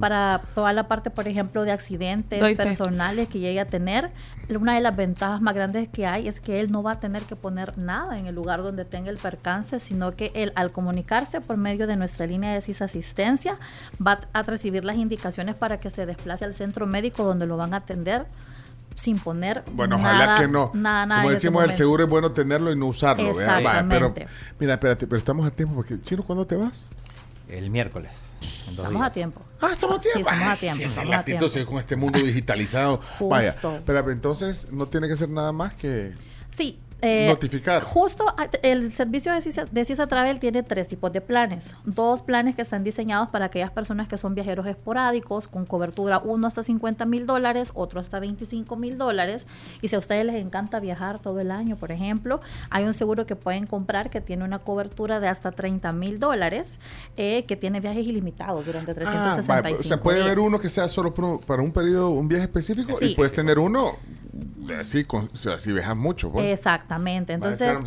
[0.00, 2.64] para toda la parte, por ejemplo, de accidentes Doy fe.
[2.64, 4.10] personales que llegue a tener.
[4.48, 7.22] Una de las ventajas más grandes que hay es que él no va a tener
[7.22, 11.40] que poner nada en el lugar donde tenga el percance, sino que él al comunicarse
[11.40, 13.56] por medio de nuestra línea de CIS Asistencia
[14.04, 17.74] va a recibir las indicaciones para que se desplace al centro médico donde lo van
[17.74, 18.26] a atender
[18.96, 20.70] sin poner Bueno, nada, ojalá que no.
[20.74, 23.32] nada, nada Como decimos, el seguro es bueno tenerlo y no usarlo.
[23.88, 24.14] pero,
[24.58, 26.86] mira, espérate, pero estamos a tiempo porque, Chino, ¿cuándo te vas?
[27.48, 28.12] El miércoles.
[28.40, 29.12] Estamos a días.
[29.12, 29.40] tiempo.
[29.60, 30.30] Ah, estamos a Sí, tiempo.
[30.30, 31.58] estamos a tiempo, sí, esa es estamos la a actitud, tiempo.
[31.58, 33.00] sí, con este mundo digitalizado.
[33.20, 33.78] Vaya, Justo.
[33.86, 36.12] pero entonces no tiene que ser nada más que
[36.56, 36.78] Sí.
[37.02, 37.82] Eh, notificar.
[37.82, 38.26] Justo
[38.62, 41.74] el servicio de CISA, de CISA Travel tiene tres tipos de planes.
[41.84, 46.46] Dos planes que están diseñados para aquellas personas que son viajeros esporádicos, con cobertura uno
[46.46, 49.46] hasta 50 mil dólares, otro hasta 25 mil dólares.
[49.80, 52.40] Y si a ustedes les encanta viajar todo el año, por ejemplo,
[52.70, 56.78] hay un seguro que pueden comprar que tiene una cobertura de hasta 30 mil dólares,
[57.16, 60.68] eh, que tiene viajes ilimitados durante Ah, 365 vaya, o sea, puede haber uno que
[60.68, 63.96] sea solo para un periodo, un viaje específico, y puedes tener uno
[64.78, 66.30] así, con, o sea, si viajas mucho.
[66.30, 66.44] pues.
[66.90, 67.32] Exactamente.
[67.34, 67.78] Entonces,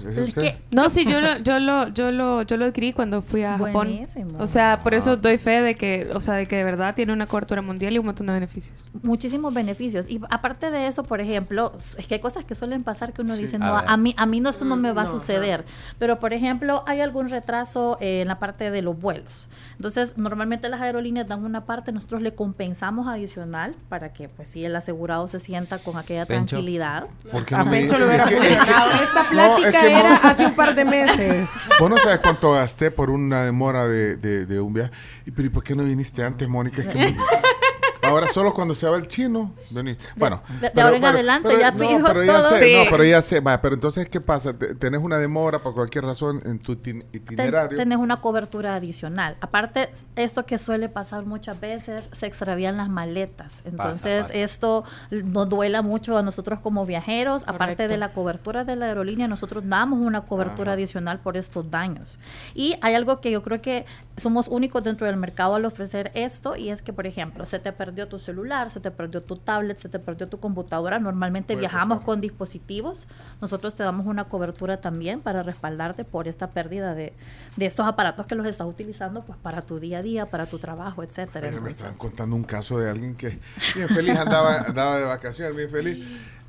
[0.71, 3.71] No, sí, yo lo, yo lo, yo lo, yo lo adquirí cuando fui a Japón.
[3.73, 4.37] Buenísimo.
[4.39, 7.11] O sea, por eso doy fe de que, o sea, de que de verdad tiene
[7.13, 8.85] una cobertura mundial y un montón de beneficios.
[9.03, 13.11] muchísimos beneficios y aparte de eso por ejemplo es que hay cosas que suelen pasar
[13.13, 13.83] que uno dice a no ver.
[13.87, 15.65] a mí a mí no esto no me va a suceder
[15.99, 20.69] pero por ejemplo hay algún retraso eh, en la parte de los vuelos entonces normalmente
[20.69, 25.27] las aerolíneas dan una parte nosotros le compensamos adicional para que pues si el asegurado
[25.27, 26.55] se sienta con aquella Pencho.
[26.57, 28.91] tranquilidad ¿Por qué A no me- Pencho le hubiera funcionado.
[29.03, 31.49] Esta plática es que era hace un par de meses.
[31.79, 34.91] Vos no sabes cuánto gasté por una demora de, de, de un viaje.
[35.25, 36.81] ¿y por qué no viniste antes, Mónica?
[36.81, 37.15] Es que me-
[38.03, 39.53] Ahora solo cuando se va el chino.
[39.69, 39.95] vení.
[40.15, 40.41] Bueno.
[40.61, 42.47] de- de ahora en adelante ya no, fijos pero ya todos.
[42.49, 42.75] sé, Sí.
[42.75, 43.39] no, pero ya sé.
[43.39, 44.53] Va, pero entonces, ¿qué pasa?
[44.57, 47.77] Te- Tenés una demora por cualquier razón en tu ten- itinerario.
[47.77, 49.37] tenés una cobertura adicional.
[49.41, 53.61] Aparte, esto que suele pasar muchas veces, se extravían las maletas.
[53.65, 54.33] Entonces, pasa.
[54.37, 57.43] esto nos duela mucho a nosotros como viajeros.
[57.43, 57.87] Aparte Correcto.
[57.87, 62.17] de la cobertura de la aerolínea, nosotros damos una cobertura adicional por estos daños.
[62.55, 63.85] Y hay algo que yo creo que
[64.17, 67.71] somos únicos dentro del mercado al ofrecer esto, y es que, por ejemplo, se te
[67.93, 70.97] perdió tu celular, se te perdió tu tablet, se te perdió tu computadora.
[70.97, 72.05] Normalmente Puede viajamos pasar.
[72.07, 73.07] con dispositivos.
[73.39, 77.13] Nosotros te damos una cobertura también para respaldarte por esta pérdida de,
[77.55, 80.57] de estos aparatos que los estás utilizando pues para tu día a día, para tu
[80.57, 81.51] trabajo, etcétera.
[81.61, 83.37] Me estaban contando un caso de alguien que
[83.75, 86.03] bien feliz andaba, andaba de vacaciones, bien feliz.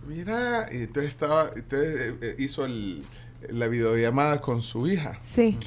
[0.07, 3.05] Mira, y entonces estaba, entonces eh, eh, hizo el,
[3.51, 5.19] la videollamada con su hija.
[5.35, 5.59] Sí.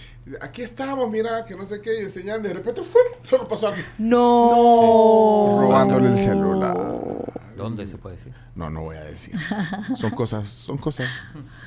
[0.41, 3.01] Aquí estábamos, mira, que no sé qué, y enseñando, y de repente ¡fum!
[3.23, 3.81] solo pasó aquí.
[3.97, 5.57] No.
[5.61, 6.75] Robándole el celular.
[7.57, 8.33] ¿Dónde se puede decir?
[8.55, 9.35] No, no voy a decir.
[9.95, 11.07] Son cosas, son cosas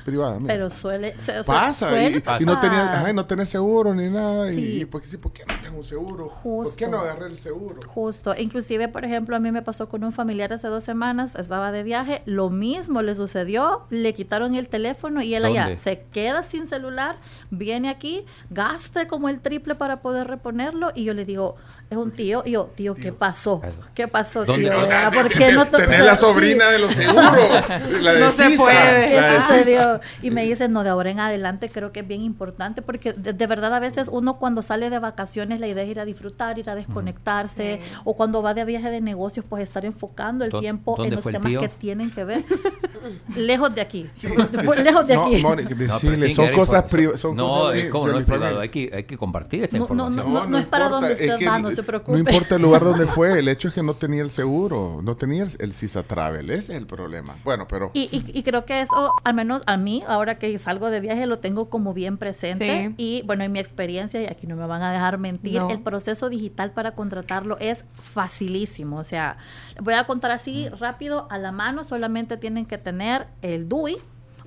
[0.05, 0.41] privadas.
[0.41, 0.53] mira.
[0.53, 2.41] Pero suele, se- Pasa, suele y, y pasar.
[2.47, 4.47] no tenía, ajá, y no tenés seguro ni nada.
[4.49, 4.55] Sí.
[4.59, 6.31] Y, y porque sí, ¿por qué no tengo un seguro?
[6.43, 7.79] ¿Por qué no agarré el seguro?
[7.87, 11.71] Justo, inclusive por ejemplo a mí me pasó con un familiar hace dos semanas, estaba
[11.71, 15.77] de viaje, lo mismo le sucedió, le quitaron el teléfono y él allá ¿Dónde?
[15.77, 17.17] se queda sin celular,
[17.49, 21.55] viene aquí, gaste como el triple para poder reponerlo y yo le digo,
[21.89, 23.61] es un tío, y yo, tío, ¿qué pasó?
[23.93, 24.69] ¿Qué pasó, ¿Dónde?
[24.69, 24.79] tío?
[24.79, 26.71] O sea, ¿Por te- qué te- no te- tenés la sobrina sí.
[26.73, 27.23] de los seguros,
[28.01, 29.15] la de No se puede.
[29.21, 29.99] la de.
[30.21, 33.33] Y me dice, no, de ahora en adelante creo que es bien importante porque de,
[33.33, 36.57] de verdad a veces uno cuando sale de vacaciones la idea es ir a disfrutar,
[36.59, 40.59] ir a desconectarse o cuando va de viaje de negocios pues estar enfocando el ¿Dó-
[40.59, 42.43] tiempo en los temas que tienen que ver
[43.35, 44.09] lejos de aquí.
[44.83, 45.41] Lejos de no, aquí.
[45.41, 47.19] No, decirle, son cosas privadas.
[47.21, 49.87] Son no, cosas es como no es privado, hay que, hay que compartir esta No,
[49.89, 50.33] no, información.
[50.33, 52.19] no, no es para donde usted va, no se No preocupe.
[52.19, 55.43] importa el lugar donde fue, el hecho es que no tenía el seguro, no tenía
[55.59, 57.35] el, el Sisa Travel, ese es el problema.
[57.43, 60.89] Bueno, pero Y, y- y creo que eso, al menos a mí, ahora que salgo
[60.89, 62.87] de viaje, lo tengo como bien presente.
[62.89, 62.93] Sí.
[62.97, 65.69] Y bueno, en mi experiencia, y aquí no me van a dejar mentir, No.
[65.69, 68.97] el proceso digital para contratarlo es facilísimo.
[68.97, 69.37] O sea,
[69.79, 73.97] voy a contar así rápido, a la mano solamente tienen que tener el DUI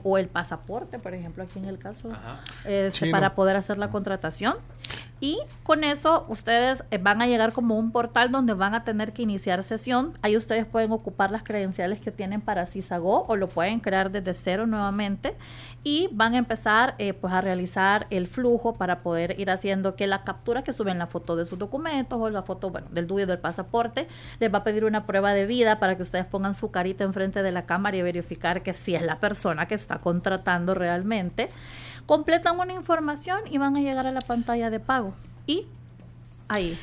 [0.02, 2.10] o el pasaporte, por ejemplo, aquí en el caso,
[2.66, 4.55] este, para poder hacer la contratación.
[5.20, 9.12] Y con eso ustedes eh, van a llegar como un portal donde van a tener
[9.12, 10.12] que iniciar sesión.
[10.23, 14.35] Ahí ustedes pueden ocupar las credenciales que tienen para CISAGO o lo pueden crear desde
[14.35, 15.35] cero nuevamente.
[15.86, 20.07] Y van a empezar eh, pues a realizar el flujo para poder ir haciendo que
[20.07, 23.27] la captura que suben la foto de sus documentos o la foto bueno, del DUI
[23.27, 24.09] del pasaporte
[24.41, 27.43] les va a pedir una prueba de vida para que ustedes pongan su carita enfrente
[27.43, 31.51] de la cámara y verificar que sí es la persona que está contratando realmente
[32.06, 35.14] completan una información y van a llegar a la pantalla de pago.
[35.47, 35.66] Y
[36.48, 36.78] ahí,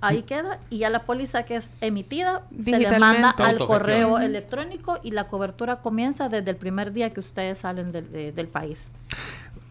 [0.00, 0.58] ahí queda.
[0.70, 5.24] Y ya la póliza que es emitida se le manda al correo electrónico y la
[5.24, 8.86] cobertura comienza desde el primer día que ustedes salen del, de- del país.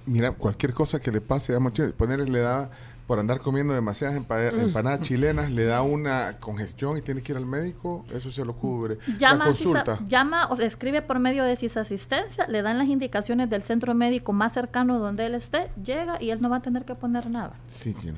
[0.06, 2.70] mira, cualquier cosa que le pase a Mochi, ponerle le da
[3.08, 4.60] por andar comiendo demasiadas Mm.
[4.60, 8.54] empanadas chilenas, le da una congestión y tiene que ir al médico, eso se lo
[8.54, 8.98] cubre.
[9.20, 10.00] Llama, la consulta.
[10.08, 14.34] llama o escribe por medio de CISA Asistencia, le dan las indicaciones del centro médico
[14.34, 17.54] más cercano donde él esté, llega y él no va a tener que poner nada.
[17.70, 18.18] Sí, chino.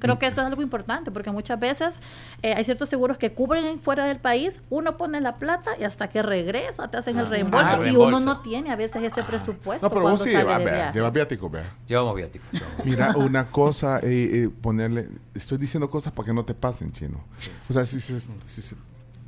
[0.00, 1.94] Creo que eso es algo importante porque muchas veces
[2.42, 6.08] eh, hay ciertos seguros que cubren fuera del país, uno pone la plata y hasta
[6.08, 7.28] que regresa te hacen el Ah.
[7.30, 9.86] reembolso Ah, y uno no tiene a veces ese presupuesto.
[9.86, 10.92] No, pero vos sí llevas, viaje.
[10.94, 11.64] llevas viático, vea.
[11.86, 12.40] Llevamos llevamos
[12.84, 17.20] Mira, una cosa, eh, eh, ponerle, estoy diciendo cosas para que no te pasen, chino.
[17.68, 18.76] O sea, si se, si se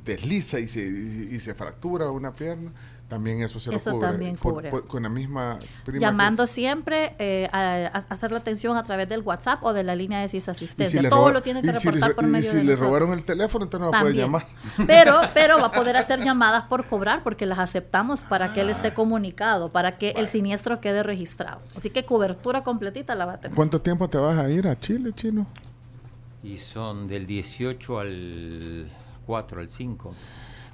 [0.03, 2.71] desliza y se, y se fractura una pierna,
[3.11, 4.07] también eso se lo Eso cubre.
[4.09, 4.69] también cubre.
[4.69, 7.59] por- con la misma prima que- Llamando siempre eh, a,
[7.93, 10.49] a hacer la atención a través del WhatsApp o de la línea de y si
[10.49, 11.01] Asistencia.
[11.01, 12.63] le Todo roba- lo tiene que y si le reportar por y medio si de
[12.63, 12.87] le nosotros.
[12.89, 14.45] robaron el teléfono, entonces no va a poder llamar.
[14.87, 18.69] Pero, pero va a poder hacer llamadas por cobrar porque las aceptamos para que él
[18.69, 21.61] esté comunicado, para que el siniestro quede registrado.
[21.75, 23.55] Así que cobertura completita la va a tener.
[23.55, 25.45] ¿Cuánto tiempo te vas a ir a Chile, chino?
[26.43, 28.87] Y son del 18 al
[29.25, 30.15] 4, al 5.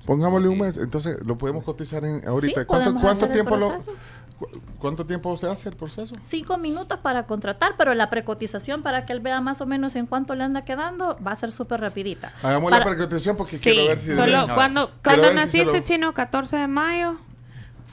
[0.08, 2.62] Pongámosle un mes, entonces lo podemos cotizar en ahorita.
[2.62, 3.92] Sí, ¿Cuánto, podemos cuánto hacer el tiempo lo, proceso.
[4.40, 4.48] cu-
[4.80, 6.16] cuánto tiempo se hace el proceso?
[6.26, 10.06] Cinco minutos para contratar, pero la precotización para que él vea más o menos en
[10.06, 12.34] cuánto le anda quedando va a ser súper rapidita.
[12.42, 15.84] Hagamos Para- la precotización porque Sí, quiero ver si solo cuando, cuando si naciste, lo-
[15.84, 17.18] chino, 14 de mayo.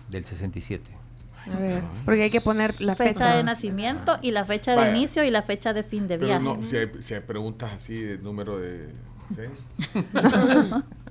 [0.08, 0.84] Del 67.
[1.52, 3.36] A ver, porque hay que poner la fecha fecha.
[3.36, 4.92] de nacimiento y la fecha Vaya.
[4.92, 6.44] de inicio y la fecha de fin de Pero viaje.
[6.44, 8.88] no, si hay, si hay preguntas así de número de...
[9.34, 9.42] ¿sí?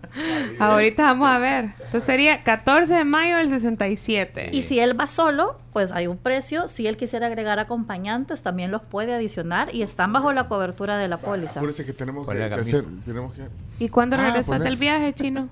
[0.59, 1.65] Ahorita vamos a ver.
[1.77, 4.49] Entonces sería 14 de mayo del 67.
[4.53, 6.67] Y si él va solo, pues hay un precio.
[6.67, 11.07] Si él quisiera agregar acompañantes, también los puede adicionar y están bajo la cobertura de
[11.07, 11.59] la póliza.
[11.59, 12.85] Acuérdense que tenemos que, hacer...
[13.05, 13.43] Tenemos que
[13.79, 15.49] ¿Y cuándo Ah, regresas del viaje, chino?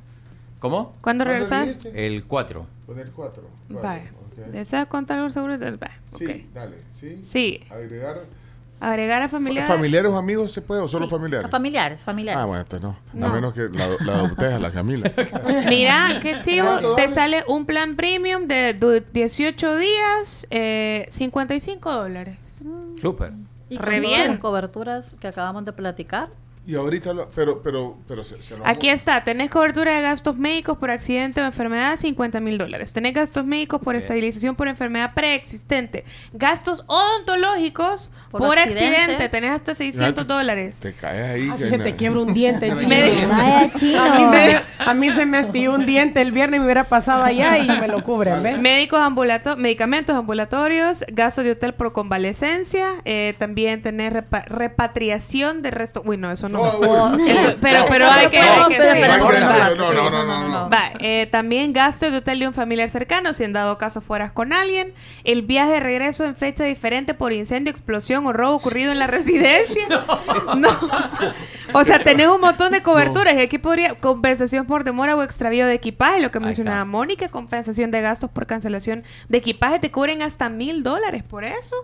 [0.59, 0.93] ¿Cómo?
[1.01, 1.67] ¿Cuándo regresas?
[1.79, 2.05] dijiste?
[2.05, 2.65] El 4.
[2.85, 3.43] Poner cuatro.
[3.71, 4.09] cuatro, Vale.
[4.11, 4.51] ok.
[4.51, 5.57] ¿Deseas contar algo seguro?
[5.57, 6.75] Sí, dale.
[6.91, 7.19] Sí.
[7.23, 7.63] Sí.
[7.71, 8.15] Agregar...
[8.81, 9.69] Agregar a familiares.
[9.69, 11.51] ¿Familiares o amigos se puede o solo Sí, familiares?
[11.51, 12.41] Familiares, familiares.
[12.41, 12.97] Ah, bueno, entonces no.
[13.13, 13.27] No.
[13.27, 15.11] A menos que la, la adoptes a la Camila.
[15.69, 16.65] Mira, qué chivo.
[16.67, 22.37] ¿Cuánto Te sale un plan premium de du- 18 días, eh, 55 dólares.
[22.99, 23.33] Súper.
[23.69, 24.31] Y Re bien.
[24.31, 26.29] las coberturas que acabamos de platicar,
[26.63, 30.37] Y ahorita, lo- pero, pero, pero se, se lo Aquí está, tenés cobertura de gastos
[30.37, 32.93] médicos por accidente o enfermedad, 50 mil dólares.
[32.93, 36.05] Tenés gastos médicos por estabilización por enfermedad preexistente.
[36.33, 40.79] Gastos odontológicos por, Por accidente, tenés hasta 600 dólares.
[40.79, 41.49] Te caes ahí.
[41.51, 42.87] Ah, si se te quiebra un diente, chino.
[42.89, 44.01] Me- Vaya, chino.
[44.01, 46.85] A mí, se, a mí se me astilló un diente el viernes y me hubiera
[46.85, 48.57] pasado allá y me lo cubren, ¿ves?
[48.61, 55.71] Médicos ambulato- medicamentos ambulatorios, gastos de hotel por convalecencia, eh, también tener repa- repatriación de
[55.71, 56.01] resto.
[56.05, 56.50] Uy, no, eso no.
[56.51, 56.61] No,
[57.13, 57.55] uy, Eso- no.
[57.61, 60.69] pero, pero hay que, no, no, no, no.
[60.69, 64.31] Va, eh, también gasto de hotel de un familiar cercano, si en dado caso fueras
[64.31, 64.93] con alguien.
[65.23, 69.07] El viaje de regreso en fecha diferente por incendio, explosión o robo ocurrido en la
[69.07, 69.87] residencia.
[70.57, 70.69] No.
[71.73, 73.35] O sea, tenés un montón de coberturas.
[73.35, 76.83] Y aquí podría compensación por demora o extravío de equipaje, lo que mencionaba.
[76.85, 79.79] Mónica, compensación de gastos por cancelación de equipaje.
[79.79, 81.75] Te cubren hasta mil dólares por eso.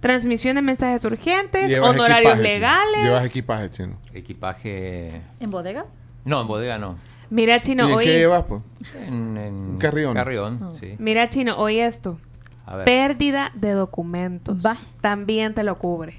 [0.00, 2.42] Transmisión de mensajes urgentes, honorarios equipaje, chino.
[2.42, 3.04] legales.
[3.04, 3.94] Llevas equipaje, chino.
[4.14, 5.20] Equipaje.
[5.40, 5.84] ¿En bodega?
[6.24, 6.96] No, en bodega no.
[7.30, 8.04] Mira, Chino, ¿Y en hoy.
[8.04, 8.62] qué llevas, pues?
[9.06, 10.14] En, en carrión.
[10.14, 10.96] Carrión, sí.
[10.98, 12.18] Mira, Chino, hoy esto.
[12.66, 12.84] A ver.
[12.84, 14.64] Pérdida de documentos.
[14.64, 14.76] Va.
[15.00, 16.18] También te lo cubre.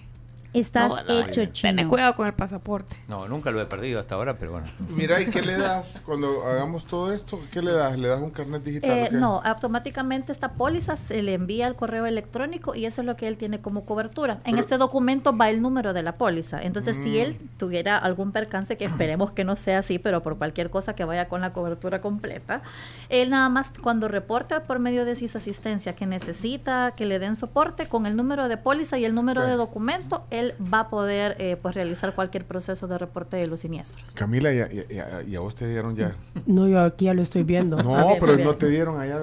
[0.53, 1.88] Estás No, no, hecho Tené chino.
[1.90, 2.95] cuidado con el pasaporte.
[3.07, 4.68] No, nunca lo he perdido hasta ahora, pero bueno.
[4.90, 7.40] Mira, ¿y qué le das cuando hagamos todo esto?
[7.52, 7.98] ¿Qué le das?
[7.98, 8.90] ¿Le das un carnet digital?
[8.91, 13.15] Eh, no, automáticamente esta póliza se le envía al correo electrónico y eso es lo
[13.15, 14.40] que él tiene como cobertura.
[14.45, 16.61] En este documento va el número de la póliza.
[16.61, 17.15] Entonces, si Mm.
[17.22, 21.06] él tuviera algún percance, que esperemos que no sea así, pero por cualquier cosa que
[21.06, 22.61] vaya con la cobertura completa,
[23.10, 27.36] él nada más cuando reporte por medio de CIS Asistencia que necesita que le den
[27.36, 31.35] soporte con el número de póliza y el número de documento, él va a poder
[31.39, 34.11] eh, pues realizar cualquier proceso de reporte de los siniestros.
[34.11, 36.13] Camila, ¿y a, y a- y a vos te dieron ya?
[36.45, 37.77] No, yo aquí ya lo estoy viendo.
[37.81, 38.47] No, bien, pero bien.
[38.47, 39.19] no te dieron allá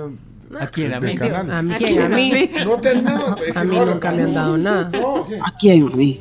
[0.61, 0.95] ¿A quién?
[0.95, 1.15] ¿A mí?
[1.15, 1.51] canal.
[1.53, 2.01] ¿A mí quién?
[2.01, 2.51] ¿A mí?
[2.65, 3.37] No te han dado.
[3.55, 4.91] A mí no, nunca me han dado nada.
[5.45, 5.89] ¿A quién?
[5.93, 6.19] A mí.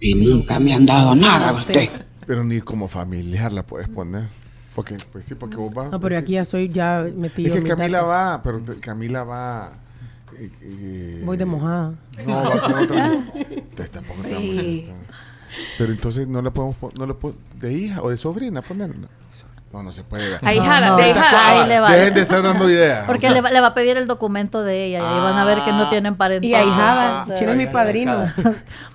[0.00, 1.88] Y nunca me han dado nada, usted.
[2.26, 4.28] Pero ni como familiar la puedes poner.
[4.74, 5.90] Porque, pues sí, porque vos vas.
[5.90, 7.54] No, pero aquí ya estoy ya metido.
[7.54, 9.72] Es que Camila va, pero Camila va.
[10.38, 11.94] Eh, Voy de mojada.
[12.26, 13.24] No, va con otra.
[13.74, 14.90] Te- tampoco te Sí.
[15.78, 19.08] Pero entonces no le podemos no po- de hija o de sobrina ponerla.
[19.72, 20.24] No, no se puede.
[20.24, 21.62] No, de no, ahijada.
[21.62, 21.90] ahí le va.
[21.92, 23.06] Dejen de estar dando ideas.
[23.06, 25.44] Porque le, va- le va a pedir el documento de ella y ahí van a
[25.44, 26.50] ver que no tienen parentesco.
[26.50, 27.20] Y ahijada.
[27.20, 28.12] Entonces, Chino es mi padrino.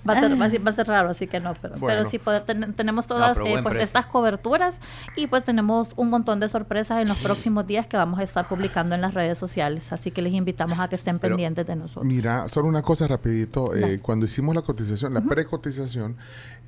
[0.08, 1.54] Va a, ser, va, a ser, va a ser raro, así que no.
[1.62, 1.98] Pero, Bueno.
[1.98, 4.80] pero sí pode- ten- tenemos todas pero eh, pues, estas coberturas
[5.16, 8.48] y pues tenemos un montón de sorpresas en los próximos días que vamos a estar
[8.48, 9.92] publicando en las redes sociales.
[9.92, 12.06] Así que les invitamos a que estén Pero- pendientes de nosotros.
[12.06, 13.76] Mira, solo una cosa rapidito.
[13.76, 16.18] eh, cuando hicimos la cotización, la precotización,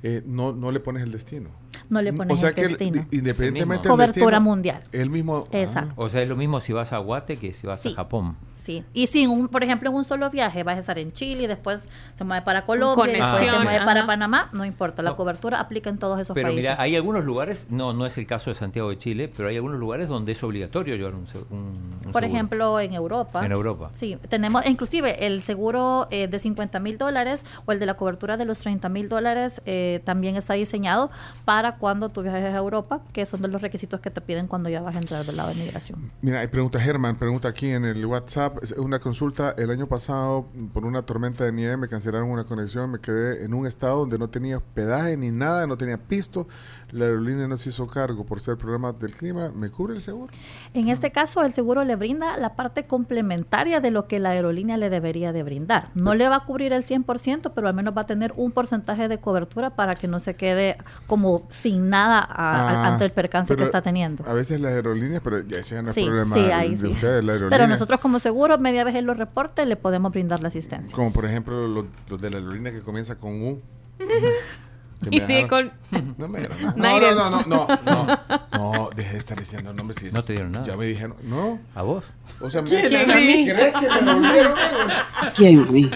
[0.02, 1.50] eh, no, no le pones el destino.
[1.88, 3.06] No le pones o sea el que el- destino.
[3.10, 4.82] independientemente del Cobertura destino, mundial.
[4.92, 5.46] El mismo.
[5.52, 5.94] Exacto.
[5.96, 7.88] O sea, es lo mismo si vas a Guate que si vas Sí.
[7.90, 8.36] a Japón.
[8.62, 11.48] Sí, y si, un, por ejemplo, en un solo viaje vas a estar en Chile,
[11.48, 11.82] después
[12.14, 14.06] se mueve para Colombia, y después se mueve para.
[14.06, 15.16] Panamá, no importa, la No.
[15.16, 16.62] cobertura aplica en todos esos Pero países.
[16.64, 19.56] mira, hay algunos lugares, no no es el caso de Santiago de Chile, pero hay
[19.56, 22.26] algunos lugares donde es obligatorio llevar un, un- un Por seguro.
[22.26, 23.44] ejemplo, en Europa.
[23.44, 23.90] En Europa.
[23.94, 28.36] Sí, tenemos inclusive el seguro eh, de 50 mil dólares o el de la cobertura
[28.36, 31.10] de los 30 mil dólares eh, también está diseñado
[31.44, 34.68] para cuando tú viajes a Europa, que son de los requisitos que te piden cuando
[34.68, 36.10] ya vas a entrar del lado de migración.
[36.22, 40.84] Mira, hay pregunta Germán, pregunta aquí en el WhatsApp, una consulta, el año pasado por
[40.84, 44.28] una tormenta de nieve me cancelaron una conexión, me quedé en un estado donde no
[44.28, 46.46] tenía hospedaje ni nada, no tenía pisto,
[46.92, 50.32] la aerolínea no se hizo cargo por ser problema del clima, ¿me cubre el seguro?
[50.74, 54.76] En este caso, el seguro le brinda la parte complementaria de lo que la aerolínea
[54.76, 55.88] le debería de brindar.
[55.94, 59.08] No le va a cubrir el 100%, pero al menos va a tener un porcentaje
[59.08, 60.76] de cobertura para que no se quede
[61.06, 64.24] como sin nada a- Ah, ante el percance que está teniendo.
[64.28, 66.86] A veces las aerolíneas, pero ya ese no es Sí, problema sí, de, ahí de
[66.86, 66.92] sí.
[66.92, 67.58] ustedes, la aerolínea.
[67.58, 70.94] Pero nosotros como seguro, media vez él lo reporte, le podemos brindar la asistencia.
[70.94, 73.58] Como por ejemplo los, los de la aerolínea que comienza con U.
[75.10, 75.70] Y sigue con.
[76.18, 76.74] No me dieron nada.
[76.76, 78.06] No, no, no, no, no,
[78.52, 79.98] no, no, deje de estar diciendo nombres.
[80.00, 80.66] si- No te dieron nada.
[80.66, 81.58] Ya me dijeron, no.
[81.74, 82.04] ¿A vos?
[82.40, 83.46] O sea, me, ¿Quién, a mí?
[83.48, 84.92] ¿crees que me volvieron algo?
[85.22, 85.60] ¿A quién?
[85.62, 85.90] A mí.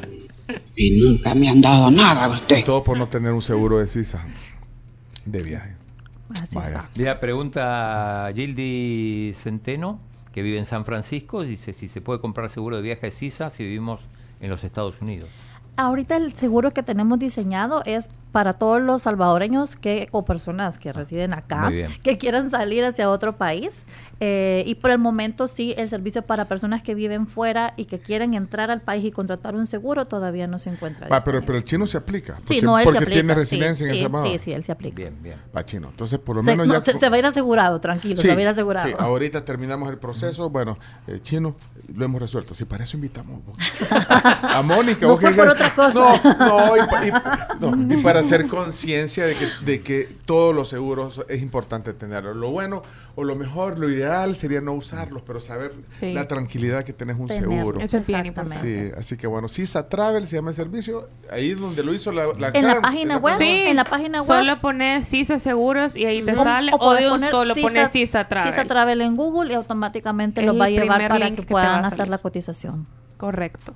[0.76, 2.64] Y nunca me han dado nada, usted.
[2.64, 4.24] Todo por no tener un seguro de CISA
[5.24, 5.74] de viaje.
[6.30, 6.68] Así Vaya.
[6.68, 6.90] está.
[6.96, 9.98] Mira, pregunta Gildi Centeno,
[10.32, 13.50] que vive en San Francisco, dice si se puede comprar seguro de viaje de CISA
[13.50, 14.00] si vivimos
[14.40, 15.28] en los Estados Unidos.
[15.76, 20.92] Ahorita el seguro que tenemos diseñado es para todos los salvadoreños que o personas que
[20.92, 21.70] residen acá,
[22.02, 23.86] que quieran salir hacia otro país.
[24.26, 27.98] Eh, y por el momento sí, el servicio para personas que viven fuera y que
[27.98, 31.08] quieren entrar al país y contratar un seguro todavía no se encuentra.
[31.08, 32.38] Va, pero, pero el chino se aplica.
[32.48, 33.20] sí, no, él porque se aplica.
[33.20, 34.28] tiene sí, residencia en sí, El Salvador.
[34.30, 34.96] Sí, sí, él se aplica.
[34.96, 35.36] Bien, bien.
[35.54, 35.88] Va, chino.
[35.90, 36.80] Entonces, por lo Se, menos no, ya.
[36.84, 38.88] se, se va a ir asegurado, tranquilo, Sí, se va a ir asegurado.
[38.88, 40.48] sí, ahorita terminamos el proceso.
[40.48, 41.54] Bueno, eh, chino,
[41.94, 42.54] lo hemos resuelto.
[42.54, 43.42] Si para eso invitamos
[43.90, 45.02] a Mónica.
[45.02, 45.92] No vos fue que- por otra cosa.
[46.38, 47.10] No, no, y, pa- y-
[47.60, 52.36] no, y para hacer conciencia de que, de que todos los seguros es importante tenerlos.
[52.36, 52.82] Lo bueno
[53.16, 56.12] o lo mejor, lo ideal sería no usarlos, pero saber Sí.
[56.12, 57.42] la tranquilidad que tenés un Tener.
[57.44, 57.80] seguro.
[57.80, 58.88] Eso es bien Exactamente.
[58.88, 62.26] Sí, así que bueno, Sisa Travel se llama el servicio, ahí donde lo hizo la,
[62.38, 64.26] la En la página web, Sí, en la página web.
[64.26, 66.72] Solo pones CISA Seguros y ahí te O- sale.
[66.78, 68.52] o de un solo Sisa- pones CISA Travel.
[68.52, 72.08] Sisa Travel en Google y automáticamente Es los va a llevar para que puedan hacer
[72.08, 72.86] la cotización.
[73.16, 73.74] Correcto.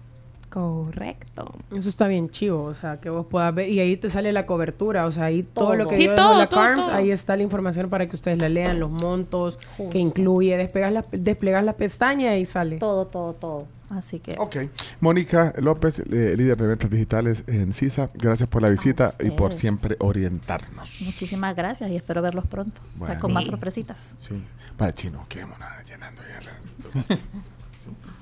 [0.51, 1.55] Correcto.
[1.75, 4.47] Eso está bien chivo, o sea, que vos puedas ver y ahí te sale la
[4.47, 6.95] cobertura, o sea, ahí todo, lo que Sí, dio todo, la todo, Carms, todo.
[6.95, 9.91] ahí está la información para que ustedes la lean, los montos Justo.
[9.91, 12.79] que incluye, desplegas la, desplegas la pestaña y sale.
[12.79, 13.67] Todo, todo, todo.
[13.91, 14.57] Así que Ok.
[15.01, 19.53] Mónica López, eh, líder de ventas digitales en CISA, gracias por la visita y por
[19.55, 21.01] siempre orientarnos.
[21.03, 22.81] muchísimas gracias y espero verlos pronto.
[22.81, 23.21] o sea, Bueno.
[23.21, 23.99] con más sorpresitas.
[24.19, 24.43] Sí.
[24.77, 26.41] Vaya chino, quedémonos llenando ya
[27.11, 27.19] la-.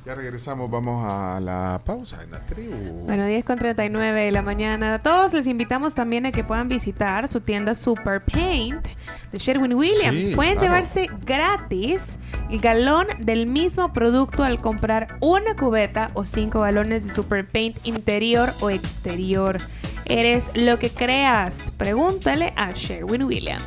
[0.07, 2.77] Ya regresamos, vamos a la pausa en la tribu.
[3.07, 4.95] Bueno, 10 con 39 de la mañana.
[4.95, 8.87] A todos les invitamos también a que puedan visitar su tienda Super Paint
[9.33, 10.17] de Sherwin Williams.
[10.17, 10.75] Sí, pueden claro.
[10.75, 12.03] llevarse gratis
[12.49, 17.85] el galón del mismo producto al comprar una cubeta o cinco galones de Super Paint
[17.85, 19.57] interior o exterior.
[20.05, 21.73] Eres lo que creas.
[21.77, 23.67] Pregúntale a Sherwin Williams.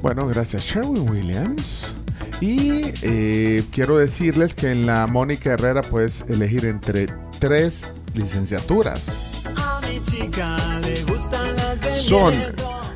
[0.00, 1.99] Bueno, gracias Sherwin Williams.
[2.40, 7.06] Y eh, quiero decirles que en la Mónica Herrera puedes elegir entre
[7.38, 9.42] tres licenciaturas.
[11.92, 12.32] Son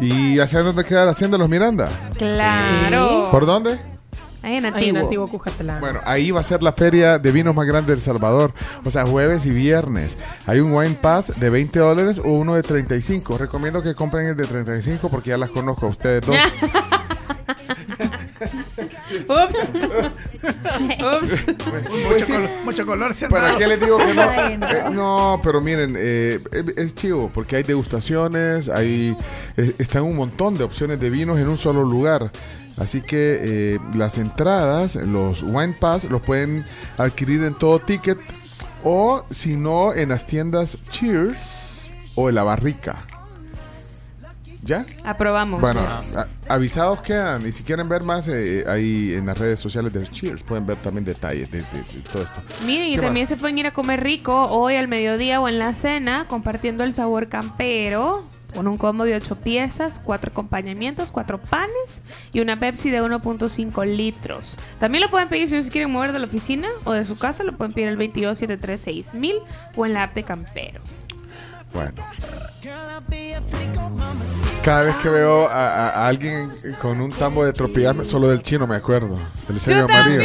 [0.00, 1.88] ¿Y hacia dónde quedan haciendo los Miranda?
[2.16, 3.28] Claro.
[3.30, 3.78] ¿Por dónde?
[4.42, 5.26] Ahí en Ahí en Antiguo.
[5.28, 5.80] Cuscatlán.
[5.80, 8.54] Bueno, ahí va a ser la feria de vinos más grande del Salvador.
[8.84, 10.16] O sea, jueves y viernes.
[10.46, 13.36] Hay un wine pass de 20 dólares o uno de 35.
[13.36, 16.36] Recomiendo que compren el de 35 porque ya las conozco a ustedes dos.
[22.08, 23.14] Pues sí, mucho color.
[23.14, 23.58] se han ¿Para dado.
[23.58, 24.22] qué les digo que no?
[24.22, 24.66] Ay, no.
[24.68, 29.16] Eh, no, pero miren, eh, es, es chivo porque hay degustaciones, hay
[29.56, 32.30] eh, están un montón de opciones de vinos en un solo lugar.
[32.78, 33.38] Así que
[33.74, 36.64] eh, las entradas, los wine pass, los pueden
[36.96, 38.18] adquirir en todo ticket
[38.84, 43.04] o si no en las tiendas Cheers o en la barrica.
[44.62, 44.84] ¿Ya?
[45.04, 45.60] Aprobamos.
[45.60, 47.46] Bueno, a- avisados quedan.
[47.46, 50.76] Y si quieren ver más, eh, ahí en las redes sociales de Cheers pueden ver
[50.78, 51.64] también detalles de, de-
[51.94, 52.40] de todo esto.
[52.66, 55.58] Miren, y ¿Qué también se pueden ir a comer rico hoy al mediodía o en
[55.58, 58.24] la cena, compartiendo el sabor campero,
[58.54, 62.02] con un combo de 8 piezas, 4 acompañamientos, 4 panes
[62.32, 64.56] y una Pepsi de 1.5 litros.
[64.80, 67.16] También lo pueden pedir si no se quieren mover de la oficina o de su
[67.18, 69.34] casa, lo pueden pedir al 22736000
[69.76, 70.80] o en la app de Campero.
[71.72, 71.92] Bueno.
[74.64, 76.50] Cada vez que veo a, a- a alguien
[76.82, 79.18] con un tambo de tropillas, solo del chino me acuerdo.
[79.48, 80.22] El sello amarillo.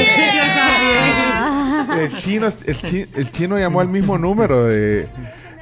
[1.98, 5.08] El chino, el, chi- el chino llamó al mismo número de,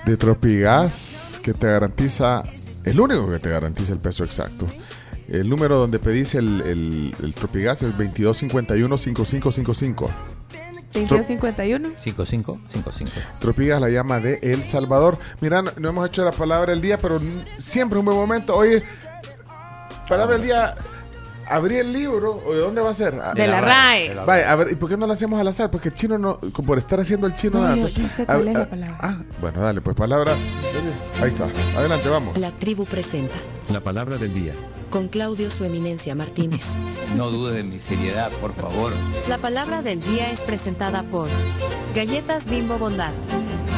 [0.05, 2.43] de Tropigas que te garantiza,
[2.85, 4.65] el único que te garantiza el peso exacto.
[5.27, 10.09] El número donde pedís el, el, el Tropigas es 2251-5555.
[10.93, 11.89] 2251.
[11.99, 13.11] 55, 55.
[13.39, 15.17] Tropigas la llama de El Salvador.
[15.39, 17.19] Mira, no, no hemos hecho la palabra del día, pero
[17.57, 18.55] siempre es un buen momento.
[18.55, 18.83] Oye,
[20.07, 20.75] palabra del día.
[21.51, 23.13] Abrí el libro, ¿o de dónde va a ser?
[23.35, 24.15] De la RAE.
[24.15, 25.69] La Vaya, a ver, ¿y por qué no lo hacemos al azar?
[25.69, 28.25] Porque el chino no, por estar haciendo el chino No, yo- dando- yo sé A-
[28.25, 28.97] cuál es la a- palabra.
[29.01, 30.33] Ah, bueno, dale, pues palabra.
[31.21, 31.47] Ahí está.
[31.77, 32.37] Adelante, vamos.
[32.37, 33.35] La tribu presenta
[33.69, 34.53] La palabra del día.
[34.89, 36.75] con Claudio Su Eminencia Martínez.
[37.15, 38.93] No dudes de mi seriedad, por favor.
[39.27, 41.27] La palabra del día es presentada por
[41.93, 43.11] Galletas Bimbo Bondad.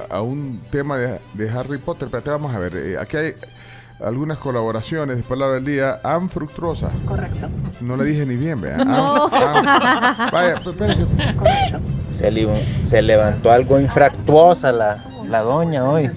[0.10, 2.08] a un tema de, de Harry Potter.
[2.12, 3.34] Pero vamos a ver, eh, aquí hay
[4.04, 6.00] algunas colaboraciones de palabra del día.
[6.04, 6.92] Anfructuosa.
[7.08, 7.48] Correcto.
[7.82, 8.78] No le dije ni bien, vea.
[8.78, 9.30] No.
[9.30, 11.06] Vaya, pues, espérense.
[12.12, 12.48] Se, li-
[12.78, 14.98] se levantó algo infractuosa la,
[15.28, 16.10] la doña hoy.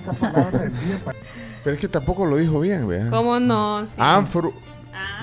[1.62, 3.08] Pero es que tampoco lo dijo bien, vea.
[3.10, 3.86] ¿Cómo no?
[3.86, 3.92] Sí.
[3.98, 4.52] Anfru...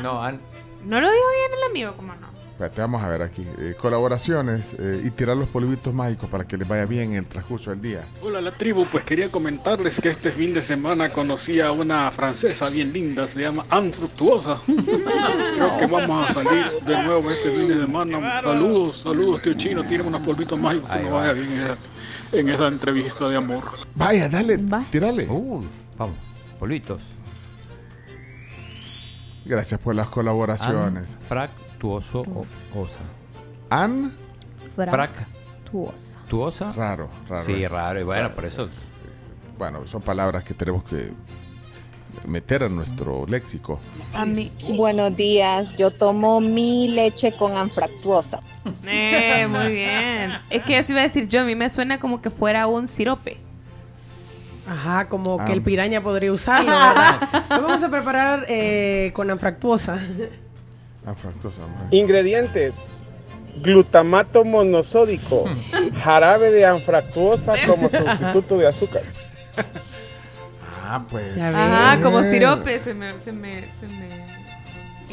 [0.02, 0.40] No, an-
[0.86, 2.31] No lo dijo bien el amigo, ¿cómo no?
[2.62, 3.44] Espérate, vamos a ver aquí.
[3.58, 7.26] Eh, colaboraciones eh, y tirar los polvitos mágicos para que les vaya bien en el
[7.26, 8.08] transcurso del día.
[8.22, 12.70] Hola la tribu, pues quería comentarles que este fin de semana conocí a una francesa
[12.70, 14.62] bien linda, se llama Anne Fructuosa.
[14.68, 18.42] Creo que vamos a salir de nuevo este fin de semana.
[18.44, 21.22] Saludos, saludos tío Chino, tiene unos polvitos mágicos que va.
[21.22, 21.78] vaya bien en esa,
[22.34, 23.64] en esa entrevista de amor.
[23.96, 24.86] Vaya, dale, Va.
[24.92, 25.28] tírale.
[25.28, 25.66] Uy,
[25.98, 26.16] vamos.
[26.60, 27.02] Polvitos.
[29.52, 31.20] Gracias por las colaboraciones.
[31.28, 32.46] Fractuoso o
[32.80, 33.02] osa.
[33.70, 34.14] An,
[34.78, 36.20] Fractuosa.
[36.30, 36.72] ¿Tuosa?
[36.72, 37.44] raro, raro.
[37.44, 37.76] Sí, esto.
[37.76, 38.00] raro.
[38.00, 38.70] Y bueno, por eso.
[39.58, 41.12] Bueno, son palabras que tenemos que
[42.26, 43.78] meter a nuestro léxico.
[44.14, 44.54] A mí.
[44.70, 48.40] Buenos días, yo tomo mi leche con anfractuosa.
[48.88, 50.32] Eh, muy bien.
[50.50, 52.88] Es que eso iba a decir yo, a mí me suena como que fuera un
[52.88, 53.38] sirope.
[54.68, 55.46] Ajá, como Ah.
[55.46, 56.72] que el piraña podría usarlo.
[57.50, 59.98] Lo vamos a preparar eh, con anfractuosa.
[61.06, 61.62] Anfractuosa.
[61.92, 62.76] Ingredientes:
[63.62, 65.46] glutamato monosódico,
[66.04, 69.02] jarabe de anfractuosa como sustituto de azúcar.
[70.86, 71.38] Ah, pues.
[71.38, 72.00] Eh.
[72.04, 74.26] como sirope, se me, se me, se me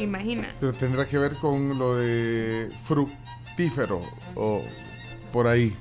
[0.03, 0.49] imagina.
[0.59, 4.01] Pero tendrá que ver con lo de fructífero
[4.35, 4.61] o
[5.33, 5.75] por ahí.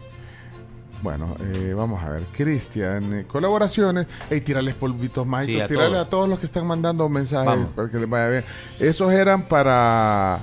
[1.03, 2.25] Bueno, eh, vamos a ver.
[2.33, 4.07] Cristian, eh, colaboraciones.
[4.31, 5.55] Hey, tirarles polvitos mágicos.
[5.55, 6.07] Sí, a tirarle todos.
[6.07, 7.71] a todos los que están mandando mensajes Vamos.
[7.71, 8.39] para que les vaya bien.
[8.41, 10.39] Esos eran para,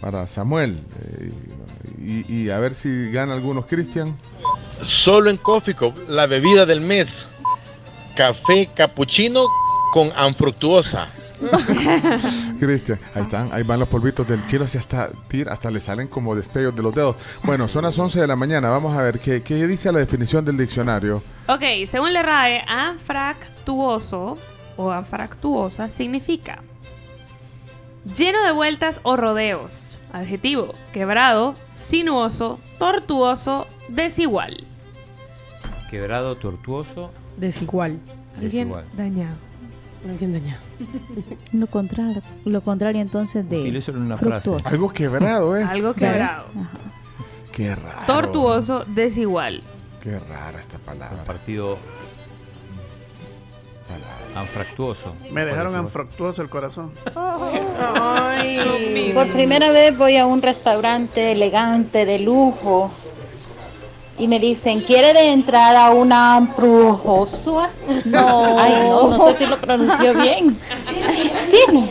[0.00, 0.82] para Samuel.
[1.00, 1.32] eh,
[2.28, 4.16] y, y a ver si gana algunos, Cristian.
[4.82, 7.08] Solo en Coffee Cup, la bebida del mes.
[8.16, 9.46] Café capuchino
[9.92, 11.08] con anfructuosa.
[12.60, 15.10] Cristian, ahí están, ahí van los polvitos del chino, si hasta,
[15.48, 17.16] hasta le salen como destellos de los dedos.
[17.42, 20.44] Bueno, son las 11 de la mañana, vamos a ver qué, qué dice la definición
[20.44, 21.22] del diccionario.
[21.48, 24.38] Ok, según la RAE, anfractuoso
[24.76, 26.62] o anfractuosa significa
[28.14, 29.98] lleno de vueltas o rodeos.
[30.12, 34.64] Adjetivo, quebrado, sinuoso, tortuoso, desigual.
[35.90, 37.10] Quebrado, tortuoso.
[37.36, 37.98] Desigual.
[38.40, 38.84] Desigual.
[38.96, 39.36] dañado.
[40.08, 40.60] Alguien dañado.
[41.52, 44.48] Lo contrario, lo contrario entonces de en una frase.
[44.50, 44.68] fructuoso.
[44.68, 45.70] Algo quebrado es.
[45.70, 46.46] Algo quebrado.
[46.50, 46.78] Ajá.
[47.52, 48.06] Qué raro.
[48.06, 49.62] tortuoso, desigual.
[50.02, 51.20] Qué rara esta palabra.
[51.20, 51.78] Un partido
[54.34, 55.14] anfractuoso.
[55.30, 56.92] Me dejaron anfructuoso el corazón.
[59.14, 62.90] Por primera vez voy a un restaurante elegante, de lujo,
[64.18, 67.70] y me dicen, ¿quiere de entrada una ambrujosua?
[68.04, 68.58] No.
[68.58, 70.56] Ay, no, no sé si lo pronunció bien.
[71.36, 71.90] Sí.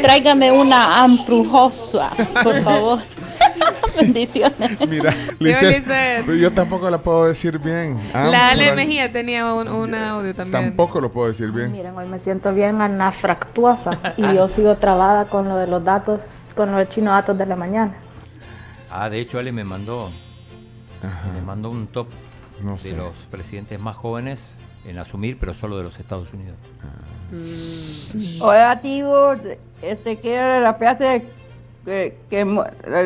[0.00, 2.10] Tráigame una ambrujosua,
[2.42, 2.98] por favor.
[4.00, 4.88] Bendiciones.
[4.88, 7.98] Mira, pero yo tampoco la puedo decir bien.
[8.12, 10.64] La Ale Mejía tenía un, un audio también.
[10.64, 11.72] Tampoco lo puedo decir bien.
[11.72, 16.46] Miren, hoy me siento bien anafractuosa y yo sigo trabada con lo de los datos,
[16.56, 17.92] con los chinos datos de la mañana.
[18.90, 20.08] Ah, de hecho, Ale me mandó,
[21.34, 22.08] me mandó un top
[22.62, 22.92] No de sé.
[22.96, 24.56] los presidentes más jóvenes
[24.86, 26.56] en asumir, pero solo de los Estados Unidos.
[28.40, 29.34] Hola, tío.
[29.80, 31.24] Este, que era la frase
[31.84, 33.02] que, que mo- la-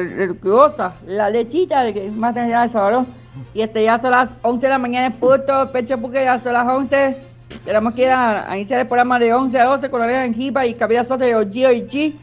[1.07, 3.07] la- lechita de que más allá de.
[3.55, 6.53] Y este, ya son las 11 de la mañana en puto, pecho porque ya son
[6.55, 7.17] las 11.
[7.65, 10.35] Tenemos que ir a, a iniciar el programa de 11 a 12 con la en
[10.35, 12.15] Jiba y Cabida Sosa de OG y G.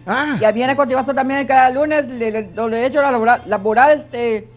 [0.42, 4.48] Y viene a continuación también cada lunes le- le- los derechos laborales laborales de,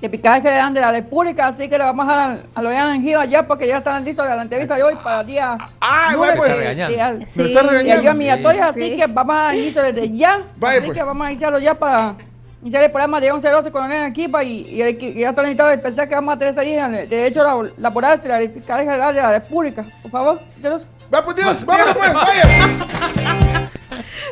[0.00, 1.48] de picaje que le dan de la República.
[1.48, 4.36] Así que le vamos a, a lo en Jiba ya porque ya están listos de
[4.36, 5.58] la entrevista de hoy para el día.
[5.80, 6.50] ¡Ay, lunes pues!
[6.50, 6.94] de- Me está regañando.
[6.94, 8.60] está Sí.
[8.60, 8.96] así Sí.
[8.96, 10.42] que vamos a iniciar desde ya.
[10.56, 10.98] Vaya, así pues.
[10.98, 12.14] que vamos a iniciarlo ya para
[12.62, 15.14] iniciar el programa de 11 a 12 con el aquí pa, y, y, el- y
[15.20, 18.28] ya está listo el especial que vamos a tener línea de derechos labo- laborales de
[18.28, 19.84] la Fiscalía General de la República.
[20.02, 20.86] Por favor, Dios.
[21.12, 21.64] ¡Va, pues Dios!
[21.64, 22.12] ¡Vámonos pues!
[22.14, 23.38] ¡Vaya!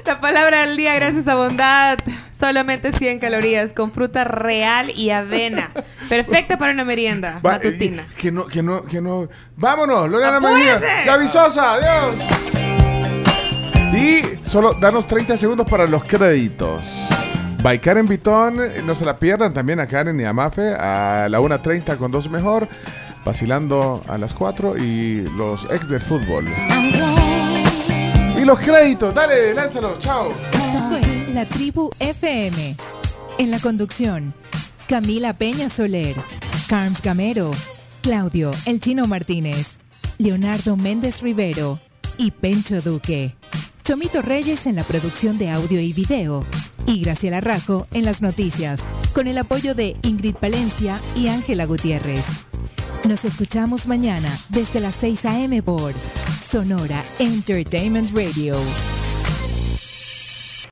[0.04, 1.98] La palabra del día, gracias a Bondad.
[2.30, 5.70] Solamente 100 calorías con fruta real y avena.
[6.08, 8.02] Perfecta para una merienda Va, matutina.
[8.02, 9.28] eh, que no, que no, que no.
[9.56, 10.08] ¡Vámonos!
[10.10, 10.38] Lorena.
[10.40, 10.80] Mejía.
[11.06, 12.18] Gaby Sosa, adiós.
[13.94, 17.08] Y solo darnos 30 segundos para los créditos.
[17.62, 21.40] By Karen Vitón, no se la pierdan también a Karen y a Mafe a la
[21.40, 22.68] 1.30 con dos mejor,
[23.24, 26.44] vacilando a las 4 y los ex del fútbol.
[28.46, 30.32] Los créditos, dale, lánzalos, chao.
[30.52, 32.76] Esta fue la tribu FM.
[33.38, 34.32] En la conducción,
[34.86, 36.14] Camila Peña Soler,
[36.68, 37.50] Carms Gamero,
[38.02, 39.80] Claudio El Chino Martínez,
[40.18, 41.80] Leonardo Méndez Rivero
[42.18, 43.34] y Pencho Duque.
[43.82, 46.44] Chomito Reyes en la producción de audio y video.
[46.86, 52.26] Y Graciela Rajo en las noticias, con el apoyo de Ingrid Palencia y Ángela Gutiérrez.
[53.08, 55.64] Nos escuchamos mañana desde las 6 a.m.
[55.64, 55.92] por
[56.56, 58.95] Sonora Entertainment Radio.